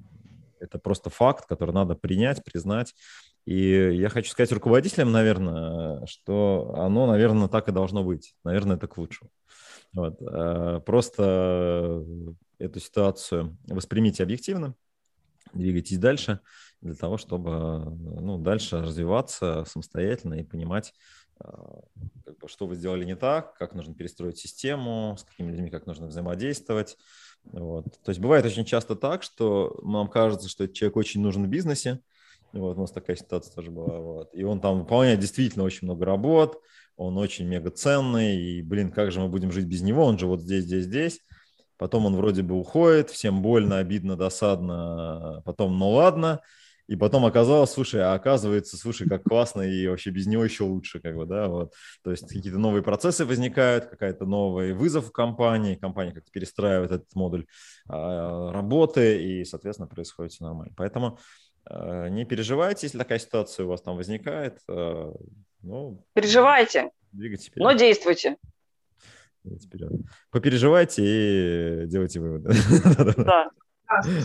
это 0.60 0.78
просто 0.78 1.10
факт, 1.10 1.46
который 1.46 1.74
надо 1.74 1.94
принять, 1.94 2.44
признать. 2.44 2.94
И 3.46 3.94
я 3.94 4.10
хочу 4.10 4.30
сказать 4.30 4.52
руководителям, 4.52 5.10
наверное, 5.10 6.04
что 6.06 6.74
оно, 6.76 7.06
наверное, 7.06 7.48
так 7.48 7.68
и 7.68 7.72
должно 7.72 8.04
быть. 8.04 8.34
Наверное, 8.44 8.76
это 8.76 8.86
к 8.86 8.98
лучшему. 8.98 9.30
Вот. 9.92 10.20
Э, 10.20 10.80
просто 10.84 12.04
эту 12.58 12.78
ситуацию 12.78 13.56
воспримите 13.66 14.22
объективно, 14.22 14.74
двигайтесь 15.54 15.98
дальше 15.98 16.40
для 16.80 16.94
того, 16.94 17.18
чтобы 17.18 17.84
ну, 18.20 18.38
дальше 18.38 18.80
развиваться 18.80 19.64
самостоятельно 19.66 20.34
и 20.34 20.44
понимать, 20.44 20.94
а, 21.38 21.80
как 22.24 22.38
бы, 22.38 22.48
что 22.48 22.66
вы 22.66 22.74
сделали 22.74 23.04
не 23.04 23.16
так, 23.16 23.54
как 23.56 23.74
нужно 23.74 23.94
перестроить 23.94 24.38
систему, 24.38 25.16
с 25.18 25.24
какими 25.24 25.50
людьми 25.50 25.70
как 25.70 25.86
нужно 25.86 26.06
взаимодействовать. 26.06 26.96
Вот. 27.44 27.84
То 28.04 28.10
есть 28.10 28.20
бывает 28.20 28.44
очень 28.44 28.64
часто 28.64 28.96
так, 28.96 29.22
что 29.22 29.78
нам 29.82 30.08
кажется, 30.08 30.48
что 30.48 30.68
человек 30.68 30.96
очень 30.96 31.20
нужен 31.22 31.44
в 31.44 31.48
бизнесе, 31.48 32.00
вот, 32.52 32.76
у 32.76 32.80
нас 32.80 32.90
такая 32.90 33.16
ситуация 33.16 33.54
тоже 33.54 33.70
была. 33.70 33.98
Вот. 33.98 34.34
И 34.34 34.42
он 34.42 34.60
там 34.60 34.80
выполняет 34.80 35.20
действительно 35.20 35.64
очень 35.64 35.86
много 35.86 36.04
работ, 36.04 36.60
он 36.96 37.16
очень 37.16 37.46
мега 37.46 37.70
ценный, 37.70 38.36
и, 38.36 38.62
блин, 38.62 38.90
как 38.90 39.12
же 39.12 39.20
мы 39.20 39.28
будем 39.28 39.52
жить 39.52 39.66
без 39.66 39.82
него, 39.82 40.04
он 40.04 40.18
же 40.18 40.26
вот 40.26 40.40
здесь, 40.40 40.64
здесь, 40.64 40.84
здесь. 40.84 41.20
Потом 41.78 42.04
он 42.04 42.16
вроде 42.16 42.42
бы 42.42 42.56
уходит, 42.56 43.08
всем 43.08 43.40
больно, 43.40 43.78
обидно, 43.78 44.16
досадно, 44.16 45.42
потом, 45.46 45.78
ну 45.78 45.90
ладно, 45.90 46.42
и 46.90 46.96
потом 46.96 47.24
оказалось, 47.24 47.70
слушай, 47.70 48.02
а 48.02 48.14
оказывается, 48.14 48.76
слушай, 48.76 49.08
как 49.08 49.22
классно, 49.22 49.62
и 49.62 49.86
вообще 49.86 50.10
без 50.10 50.26
него 50.26 50.42
еще 50.42 50.64
лучше, 50.64 50.98
как 50.98 51.14
бы, 51.14 51.24
да, 51.24 51.46
вот. 51.46 51.72
То 52.02 52.10
есть 52.10 52.26
какие-то 52.26 52.58
новые 52.58 52.82
процессы 52.82 53.24
возникают, 53.24 53.86
какая-то 53.86 54.26
новый 54.26 54.72
вызов 54.72 55.06
в 55.06 55.12
компании, 55.12 55.76
компания 55.76 56.10
как-то 56.10 56.32
перестраивает 56.32 56.90
этот 56.90 57.14
модуль 57.14 57.46
а, 57.88 58.50
работы, 58.50 59.22
и, 59.22 59.44
соответственно, 59.44 59.86
происходит 59.86 60.32
все 60.32 60.42
нормально. 60.42 60.74
Поэтому 60.76 61.20
а, 61.64 62.08
не 62.08 62.24
переживайте, 62.24 62.86
если 62.86 62.98
такая 62.98 63.20
ситуация 63.20 63.66
у 63.66 63.68
вас 63.68 63.82
там 63.82 63.94
возникает. 63.94 64.58
А, 64.68 65.14
ну, 65.62 66.04
Переживайте, 66.14 66.90
двигайтесь 67.12 67.46
вперед. 67.46 67.68
но 67.68 67.72
действуйте. 67.72 68.36
Вперед. 69.44 69.92
Попереживайте 70.32 71.02
и 71.04 71.86
делайте 71.86 72.18
выводы. 72.18 72.52
Да. 73.16 73.48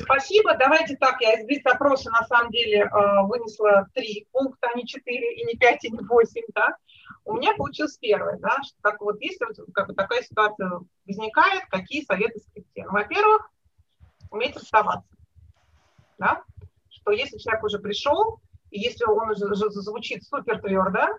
Спасибо. 0.03 0.55
Давайте 0.57 0.95
так, 0.97 1.19
я 1.21 1.39
из 1.39 1.45
блиц-опроса 1.45 2.11
на 2.11 2.25
самом 2.27 2.51
деле 2.51 2.81
э, 2.81 3.21
вынесла 3.23 3.87
три 3.93 4.27
пункта, 4.31 4.69
а 4.71 4.77
не 4.77 4.85
четыре, 4.85 5.35
и 5.35 5.45
не 5.45 5.55
пять, 5.55 5.83
и 5.83 5.89
не 5.89 5.99
восемь, 6.05 6.45
да. 6.53 6.75
У 7.23 7.33
меня 7.33 7.55
получилось 7.55 7.97
первое, 7.97 8.37
да, 8.37 8.57
что 8.63 8.77
как 8.81 9.01
вот 9.01 9.19
если 9.19 9.47
как 9.73 9.87
бы 9.87 9.95
такая 9.95 10.21
ситуация 10.21 10.81
возникает, 11.07 11.65
какие 11.69 12.05
советы 12.05 12.39
скрипте? 12.39 12.85
Ну, 12.85 12.91
во-первых, 12.91 13.49
уметь 14.29 14.55
расставаться, 14.55 15.09
да, 16.19 16.43
что 16.89 17.11
если 17.11 17.39
человек 17.39 17.63
уже 17.63 17.79
пришел, 17.79 18.39
и 18.69 18.79
если 18.79 19.05
он 19.05 19.31
уже 19.31 19.71
звучит 19.71 20.23
супер 20.23 20.61
твердо, 20.61 21.17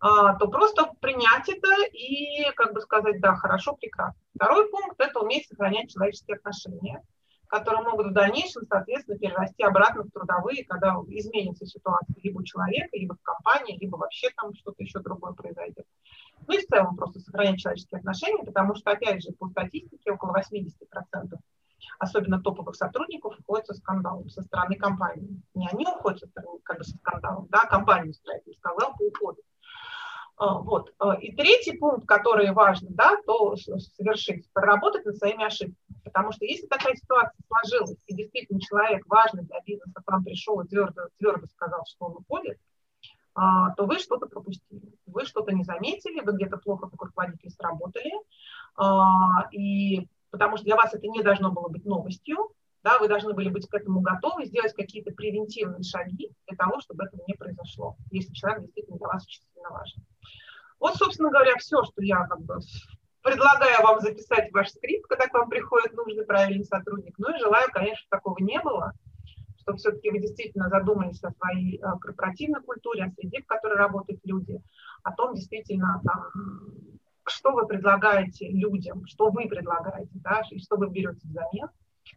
а, 0.00 0.34
то 0.34 0.48
просто 0.48 0.92
принять 1.00 1.48
это 1.48 1.68
и, 1.92 2.44
как 2.54 2.74
бы 2.74 2.80
сказать, 2.82 3.20
да, 3.20 3.34
хорошо, 3.34 3.74
прекрасно. 3.74 4.20
Второй 4.34 4.68
пункт– 4.70 4.96
это 5.00 5.20
уметь 5.20 5.48
сохранять 5.48 5.90
человеческие 5.90 6.36
отношения– 6.36 7.02
которые 7.48 7.82
могут 7.82 8.08
в 8.08 8.12
дальнейшем, 8.12 8.62
соответственно, 8.68 9.18
перерасти 9.18 9.62
обратно 9.62 10.04
в 10.04 10.10
трудовые, 10.10 10.64
когда 10.64 10.94
изменится 11.08 11.66
ситуация 11.66 12.14
либо 12.22 12.38
у 12.38 12.44
человека, 12.44 12.90
либо 12.92 13.16
в 13.16 13.22
компании, 13.22 13.78
либо 13.78 13.96
вообще 13.96 14.28
там 14.36 14.54
что-то 14.54 14.82
еще 14.82 15.00
другое 15.00 15.32
произойдет. 15.32 15.86
Ну 16.46 16.54
и 16.54 16.64
в 16.64 16.66
целом 16.66 16.96
просто 16.96 17.20
сохранять 17.20 17.58
человеческие 17.58 17.98
отношения, 17.98 18.44
потому 18.44 18.74
что, 18.74 18.90
опять 18.90 19.22
же, 19.22 19.32
по 19.32 19.48
статистике 19.48 20.12
около 20.12 20.36
80%, 20.36 20.70
особенно 21.98 22.40
топовых 22.40 22.76
сотрудников, 22.76 23.38
уходят 23.38 23.66
со 23.66 23.74
скандалом 23.74 24.28
со 24.28 24.42
стороны 24.42 24.76
компании. 24.76 25.40
Не 25.54 25.68
они 25.68 25.86
уходят 25.86 26.20
со 26.20 26.26
стороны, 26.26 26.60
как 26.62 26.78
бы 26.78 26.84
со 26.84 26.96
скандалом, 26.98 27.48
да, 27.50 27.64
компания 27.66 28.12
строитель 28.12 28.54
сказал, 28.58 28.94
по 28.96 29.02
уходу. 29.02 29.40
А, 30.38 30.58
вот. 30.58 30.94
А, 30.98 31.14
и 31.14 31.34
третий 31.34 31.76
пункт, 31.76 32.06
который 32.06 32.52
важно, 32.52 32.88
да, 32.90 33.16
то 33.26 33.56
совершить, 33.56 34.48
проработать 34.52 35.04
над 35.04 35.16
своими 35.16 35.44
ошибками. 35.44 35.76
Потому 36.04 36.32
что 36.32 36.44
если 36.44 36.66
такая 36.66 36.94
ситуация 36.94 37.34
сложилась, 37.48 37.98
и 38.06 38.14
действительно 38.14 38.60
человек 38.60 39.04
важный 39.06 39.42
для 39.42 39.60
бизнеса 39.66 40.00
к 40.04 40.10
вам 40.10 40.24
пришел 40.24 40.60
и 40.60 40.68
твердо, 40.68 41.08
твердо 41.18 41.46
сказал, 41.48 41.84
что 41.86 42.06
он 42.06 42.16
уходит, 42.18 42.58
а, 43.34 43.74
то 43.74 43.84
вы 43.84 43.98
что-то 43.98 44.26
пропустили, 44.26 44.92
вы 45.06 45.24
что-то 45.24 45.52
не 45.52 45.64
заметили, 45.64 46.20
вы 46.20 46.32
где-то 46.32 46.56
плохо 46.58 46.88
как 46.88 47.02
руководитель 47.02 47.50
сработали, 47.50 48.12
и 49.52 50.08
потому 50.30 50.56
что 50.56 50.64
для 50.66 50.76
вас 50.76 50.94
это 50.94 51.06
не 51.06 51.22
должно 51.22 51.50
было 51.50 51.68
быть 51.68 51.84
новостью, 51.84 52.50
да, 52.84 52.98
вы 52.98 53.08
должны 53.08 53.34
были 53.34 53.48
быть 53.48 53.66
к 53.68 53.74
этому 53.74 54.00
готовы, 54.00 54.46
сделать 54.46 54.72
какие-то 54.72 55.12
превентивные 55.12 55.82
шаги 55.82 56.30
для 56.46 56.56
того, 56.56 56.80
чтобы 56.80 57.04
это 57.04 57.18
не 57.26 57.34
произошло, 57.34 57.96
если 58.10 58.32
человек 58.34 58.62
действительно 58.62 58.98
для 58.98 59.08
вас 59.08 59.24
очень 59.24 59.42
сильно 59.52 59.70
важен. 59.70 60.02
Вот, 60.80 60.96
собственно 60.96 61.30
говоря, 61.30 61.56
все, 61.56 61.82
что 61.84 62.02
я 62.02 62.24
как 62.26 62.40
бы 62.40 62.58
предлагаю 63.22 63.82
вам 63.82 64.00
записать 64.00 64.52
ваш 64.52 64.70
скрипт, 64.70 65.06
когда 65.08 65.26
к 65.26 65.34
вам 65.34 65.48
приходит 65.48 65.92
нужный 65.94 66.24
правильный 66.24 66.64
сотрудник. 66.64 67.14
Ну 67.18 67.34
и 67.34 67.38
желаю, 67.38 67.68
конечно, 67.72 68.06
такого 68.10 68.38
не 68.40 68.60
было, 68.60 68.92
что 69.60 69.74
все-таки 69.74 70.10
вы 70.10 70.18
действительно 70.20 70.68
задумались 70.68 71.22
о 71.24 71.32
своей 71.32 71.78
э, 71.78 71.98
корпоративной 72.00 72.62
культуре, 72.62 73.04
о 73.04 73.10
среде, 73.10 73.42
в 73.42 73.46
которой 73.46 73.76
работают 73.76 74.20
люди, 74.24 74.60
о 75.02 75.12
том, 75.12 75.34
действительно, 75.34 76.00
там, 76.04 76.30
что 77.26 77.52
вы 77.52 77.66
предлагаете 77.66 78.48
людям, 78.48 79.04
что 79.06 79.30
вы 79.30 79.48
предлагаете, 79.48 80.12
да, 80.14 80.42
и 80.50 80.58
что 80.58 80.76
вы 80.76 80.88
берете 80.88 81.20
взамен 81.24 81.68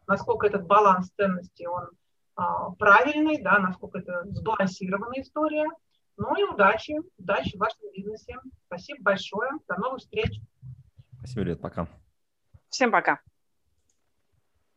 насколько 0.07 0.47
этот 0.47 0.65
баланс 0.65 1.09
ценностей, 1.11 1.67
он 1.67 1.89
а, 2.35 2.71
правильный, 2.71 3.41
да, 3.41 3.59
насколько 3.59 3.99
это 3.99 4.23
сбалансированная 4.29 5.21
история. 5.21 5.67
Ну 6.23 6.35
и 6.35 6.43
удачи, 6.43 6.93
удачи 7.17 7.57
в 7.57 7.59
вашем 7.59 7.91
бизнесе. 7.95 8.35
Спасибо 8.67 9.01
большое. 9.01 9.49
До 9.67 9.75
новых 9.77 10.01
встреч. 10.01 10.39
Спасибо, 11.17 11.41
Лет, 11.45 11.59
пока. 11.59 11.87
Всем 12.69 12.91
пока. 12.91 13.21